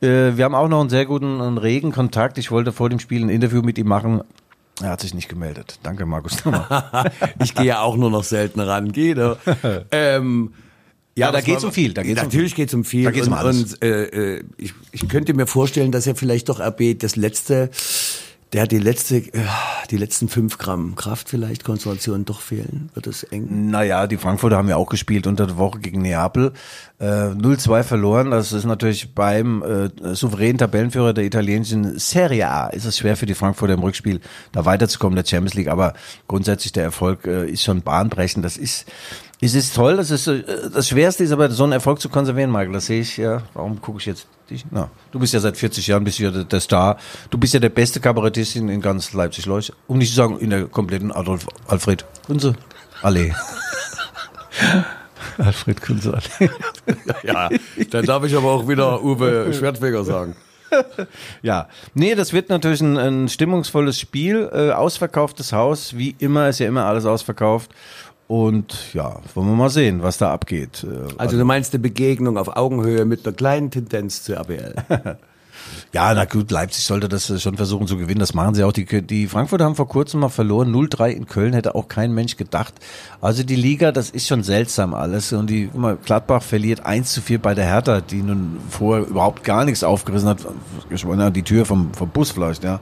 Äh, 0.00 0.36
Wir 0.36 0.44
haben 0.44 0.56
auch 0.56 0.68
noch 0.68 0.80
einen 0.80 0.90
sehr 0.90 1.06
guten, 1.06 1.40
einen 1.40 1.58
regen 1.58 1.92
Kontakt. 1.92 2.38
Ich 2.38 2.50
wollte 2.50 2.72
vor 2.72 2.88
dem 2.88 2.98
Spiel 2.98 3.22
ein 3.24 3.28
Interview 3.28 3.62
mit 3.62 3.78
ihm 3.78 3.86
machen. 3.86 4.22
Er 4.82 4.90
hat 4.90 5.00
sich 5.00 5.14
nicht 5.14 5.28
gemeldet. 5.28 5.78
Danke, 5.84 6.06
Markus. 6.06 6.38
ich 7.38 7.54
gehe 7.54 7.66
ja 7.66 7.82
auch 7.82 7.96
nur 7.96 8.10
noch 8.10 8.24
selten 8.24 8.58
ran. 8.58 8.90
Geh 8.90 9.14
doch. 9.14 9.36
ähm, 9.92 10.52
Ja, 11.14 11.30
da 11.30 11.40
geht's 11.40 11.64
um 11.64 11.72
viel, 11.72 11.92
da 11.92 12.02
geht's 12.02 12.20
um 12.20 12.26
Natürlich 12.26 12.54
viel. 12.54 12.64
geht's 12.64 12.74
um 12.74 12.84
viel. 12.84 13.04
Da 13.04 13.10
geht's 13.10 13.26
um 13.26 13.34
und, 13.34 13.38
alles. 13.38 13.74
Und 13.74 13.82
äh, 13.84 14.36
äh, 14.36 14.44
ich, 14.56 14.72
ich 14.92 15.08
könnte 15.08 15.34
mir 15.34 15.46
vorstellen, 15.46 15.92
dass 15.92 16.06
er 16.06 16.16
vielleicht 16.16 16.48
doch 16.48 16.58
RB 16.58 16.98
das 16.98 17.16
letzte, 17.16 17.70
der 18.54 18.62
hat 18.62 18.72
die 18.72 18.78
letzte, 18.78 19.16
äh, 19.16 19.44
die 19.90 19.98
letzten 19.98 20.28
fünf 20.28 20.56
Gramm 20.56 20.94
Kraft 20.94 21.28
vielleicht, 21.28 21.64
Konzentration 21.64 22.24
doch 22.24 22.40
fehlen. 22.40 22.90
Wird 22.94 23.06
es 23.06 23.24
eng? 23.24 23.70
Naja, 23.70 24.06
die 24.06 24.16
Frankfurter 24.16 24.56
haben 24.56 24.70
ja 24.70 24.76
auch 24.76 24.88
gespielt 24.88 25.26
unter 25.26 25.46
der 25.46 25.58
Woche 25.58 25.80
gegen 25.80 26.00
Neapel. 26.00 26.52
Äh, 26.98 27.04
0-2 27.04 27.82
verloren. 27.82 28.30
Das 28.30 28.52
ist 28.52 28.64
natürlich 28.64 29.14
beim 29.14 29.62
äh, 29.62 30.14
souveränen 30.14 30.56
Tabellenführer 30.56 31.12
der 31.12 31.24
italienischen 31.24 31.98
Serie 31.98 32.48
A 32.48 32.68
ist 32.68 32.86
es 32.86 32.96
schwer 32.96 33.18
für 33.18 33.26
die 33.26 33.34
Frankfurter 33.34 33.74
im 33.74 33.80
Rückspiel 33.80 34.20
da 34.52 34.64
weiterzukommen 34.64 35.16
der 35.16 35.26
Champions 35.26 35.54
League. 35.54 35.68
Aber 35.68 35.92
grundsätzlich 36.26 36.72
der 36.72 36.84
Erfolg 36.84 37.26
äh, 37.26 37.50
ist 37.50 37.62
schon 37.62 37.82
bahnbrechend. 37.82 38.44
Das 38.44 38.56
ist 38.56 38.86
es 39.44 39.54
ist 39.54 39.74
toll, 39.74 39.96
das 39.96 40.12
ist 40.12 40.28
äh, 40.28 40.44
das 40.72 40.88
Schwerste 40.88 41.24
ist 41.24 41.32
aber 41.32 41.50
so 41.50 41.64
einen 41.64 41.72
Erfolg 41.72 42.00
zu 42.00 42.08
konservieren, 42.08 42.50
Michael. 42.50 42.72
Das 42.72 42.86
sehe 42.86 43.00
ich 43.00 43.16
ja. 43.16 43.42
Warum 43.54 43.80
gucke 43.80 43.98
ich 43.98 44.06
jetzt 44.06 44.28
dich? 44.48 44.64
Na, 44.70 44.88
du 45.10 45.18
bist 45.18 45.34
ja 45.34 45.40
seit 45.40 45.56
40 45.56 45.86
Jahren 45.88 46.04
bist 46.04 46.20
du 46.20 46.24
ja 46.24 46.30
der, 46.30 46.44
der 46.44 46.60
Star. 46.60 46.96
Du 47.30 47.38
bist 47.38 47.52
ja 47.52 47.58
der 47.58 47.68
beste 47.68 47.98
Kabarettist 47.98 48.54
in, 48.54 48.68
in 48.68 48.80
ganz 48.80 49.12
Leipzig, 49.12 49.46
Leute. 49.46 49.74
Um 49.88 49.98
nicht 49.98 50.10
zu 50.10 50.14
sagen 50.14 50.38
in 50.38 50.50
der 50.50 50.66
kompletten 50.66 51.10
Adolf 51.10 51.46
Alfred 51.66 52.04
Kunze 52.24 52.54
Allee. 53.02 53.34
Alfred 55.38 55.82
Kunze 55.82 56.14
Allee. 56.14 56.50
Ja, 57.24 57.50
dann 57.90 58.06
darf 58.06 58.24
ich 58.24 58.36
aber 58.36 58.50
auch 58.50 58.68
wieder 58.68 59.02
Uwe 59.02 59.52
Schwertfeger 59.52 60.04
sagen. 60.04 60.36
Ja, 61.42 61.68
nee, 61.92 62.14
das 62.14 62.32
wird 62.32 62.48
natürlich 62.48 62.80
ein, 62.80 62.96
ein 62.96 63.28
stimmungsvolles 63.28 64.00
Spiel, 64.00 64.48
äh, 64.52 64.70
ausverkauftes 64.70 65.52
Haus, 65.52 65.98
wie 65.98 66.14
immer, 66.18 66.48
ist 66.48 66.60
ja 66.60 66.66
immer 66.66 66.86
alles 66.86 67.04
ausverkauft. 67.04 67.70
Und 68.32 68.94
ja, 68.94 69.16
wollen 69.34 69.48
wir 69.48 69.56
mal 69.56 69.68
sehen, 69.68 70.02
was 70.02 70.16
da 70.16 70.32
abgeht. 70.32 70.86
Äh, 70.90 71.12
Also 71.18 71.36
du 71.36 71.44
meinst 71.44 71.74
eine 71.74 71.82
Begegnung 71.82 72.38
auf 72.38 72.56
Augenhöhe 72.56 73.04
mit 73.04 73.26
einer 73.26 73.36
kleinen 73.36 73.70
Tendenz 73.70 74.22
zu 74.22 74.34
RBL. 74.34 74.74
Ja, 75.92 76.12
na 76.14 76.24
gut, 76.24 76.50
Leipzig 76.50 76.84
sollte 76.84 77.08
das 77.08 77.28
äh, 77.30 77.38
schon 77.38 77.56
versuchen 77.56 77.86
zu 77.86 77.96
gewinnen. 77.96 78.20
Das 78.20 78.34
machen 78.34 78.54
sie 78.54 78.64
auch. 78.64 78.72
Die, 78.72 78.84
die 79.02 79.26
Frankfurter 79.26 79.64
haben 79.66 79.76
vor 79.76 79.88
kurzem 79.88 80.20
mal 80.20 80.28
verloren. 80.30 80.74
0-3 80.74 81.10
in 81.10 81.26
Köln 81.26 81.52
hätte 81.52 81.74
auch 81.74 81.88
kein 81.88 82.12
Mensch 82.12 82.36
gedacht. 82.36 82.74
Also 83.20 83.42
die 83.42 83.54
Liga, 83.54 83.92
das 83.92 84.10
ist 84.10 84.26
schon 84.26 84.42
seltsam 84.42 84.92
alles. 84.94 85.32
Und 85.32 85.48
die, 85.48 85.70
mal, 85.74 85.96
Gladbach 86.02 86.42
verliert 86.42 86.84
1 86.84 87.12
zu 87.12 87.20
4 87.20 87.38
bei 87.40 87.54
der 87.54 87.66
Hertha, 87.66 88.00
die 88.00 88.22
nun 88.22 88.58
vorher 88.70 89.06
überhaupt 89.06 89.44
gar 89.44 89.64
nichts 89.64 89.84
aufgerissen 89.84 90.28
hat. 90.28 90.38
Die 91.36 91.42
Tür 91.42 91.64
vom, 91.66 91.92
vom 91.92 92.08
Bus 92.08 92.30
vielleicht, 92.30 92.64
ja. 92.64 92.80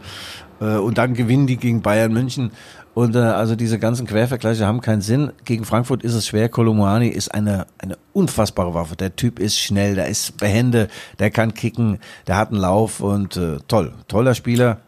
Äh, 0.61 0.77
Und 0.77 0.99
dann 0.99 1.15
gewinnen 1.15 1.47
die 1.47 1.57
gegen 1.57 1.83
Bayern 1.83 2.13
München. 2.13 2.53
Und 2.95 3.15
äh, 3.15 3.19
also 3.21 3.55
diese 3.57 3.79
ganzen 3.79 4.07
Quervergleiche 4.07 4.67
haben 4.67 4.81
keinen 4.81 5.01
Sinn. 5.01 5.33
Gegen 5.45 5.65
Frankfurt 5.65 6.03
ist 6.03 6.15
es 6.15 6.27
schwer. 6.27 6.49
Kolomoani 6.49 7.09
ist 7.09 7.33
eine, 7.33 7.67
eine 7.79 7.97
unfassbare 8.13 8.75
Waffe. 8.75 8.97
Der 8.97 9.15
Typ 9.17 9.39
ist 9.39 9.59
schnell, 9.59 9.95
der 9.95 10.09
ist 10.09 10.37
behende, 10.39 10.89
der 11.19 11.31
kann 11.31 11.55
kicken, 11.55 11.99
der 12.27 12.37
hat 12.37 12.51
einen 12.51 12.61
Lauf 12.61 13.01
und 13.01 13.37
äh, 13.37 13.59
toll. 13.69 13.93
Toller 14.09 14.35
Spieler. 14.35 14.79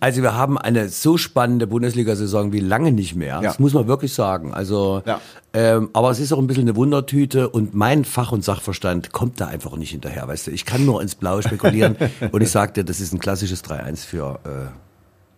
Also 0.00 0.20
wir 0.20 0.34
haben 0.34 0.58
eine 0.58 0.90
so 0.90 1.16
spannende 1.16 1.66
Bundesliga-Saison 1.66 2.52
wie 2.52 2.60
lange 2.60 2.92
nicht 2.92 3.14
mehr. 3.14 3.36
Ja. 3.36 3.40
Das 3.40 3.58
muss 3.58 3.72
man 3.72 3.86
wirklich 3.86 4.12
sagen. 4.12 4.52
Also, 4.52 5.02
Ja. 5.06 5.18
ähm, 5.54 5.88
aber 5.94 6.10
es 6.10 6.18
ist 6.20 6.30
auch 6.32 6.38
ein 6.38 6.46
bisschen 6.46 6.64
eine 6.64 6.76
Wundertüte 6.76 7.48
und 7.48 7.72
mein 7.74 8.04
Fach- 8.04 8.32
und 8.32 8.44
Sachverstand 8.44 9.12
kommt 9.12 9.40
da 9.40 9.46
einfach 9.46 9.76
nicht 9.76 9.92
hinterher. 9.92 10.28
Weißt 10.28 10.48
du, 10.48 10.50
ich 10.50 10.66
kann 10.66 10.84
nur 10.84 11.00
ins 11.00 11.14
Blaue 11.14 11.42
spekulieren 11.42 11.96
und 12.32 12.42
ich 12.42 12.50
sagte, 12.50 12.84
das 12.84 13.00
ist 13.00 13.14
ein 13.14 13.18
klassisches 13.20 13.64
3-1 13.64 14.04
für. 14.04 14.40
Äh, 14.44 14.48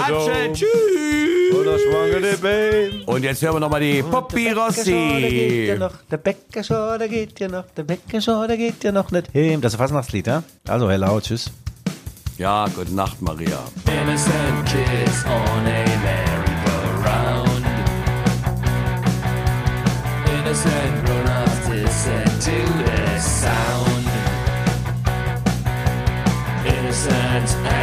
Dom. 0.08 0.54
tschüss. 0.54 1.18
Und 3.06 3.22
jetzt 3.22 3.42
hören 3.42 3.54
wir 3.54 3.60
nochmal 3.60 3.80
die 3.80 4.02
Poppy 4.02 4.50
Rossi. 4.50 5.74
noch, 5.78 5.92
der 6.10 6.18
Bäcker 6.18 6.62
schon, 6.62 6.98
der 6.98 7.08
geht 7.08 7.40
ja 7.40 7.48
noch, 7.48 7.64
der 7.76 7.84
Bäcker 7.84 8.20
schon, 8.20 8.46
der 8.46 8.56
geht 8.56 8.84
ja 8.84 8.92
noch 8.92 9.10
nicht 9.10 9.28
hin. 9.32 9.60
Das 9.60 9.72
ist 9.72 9.78
ein 9.78 9.82
Fastnachtslied, 9.82 10.26
ja? 10.26 10.42
Also, 10.66 10.90
hello, 10.90 11.20
tschüss. 11.20 11.50
Ja, 12.36 12.66
gute 12.74 12.94
Nacht, 12.94 13.20
Maria. 13.20 13.58
Innocent 13.86 14.66
kiss 14.66 15.24
on 15.24 15.66
a 15.66 15.84
merry-go-round. 16.04 17.64
Innocent 20.38 21.27
and 27.06 27.77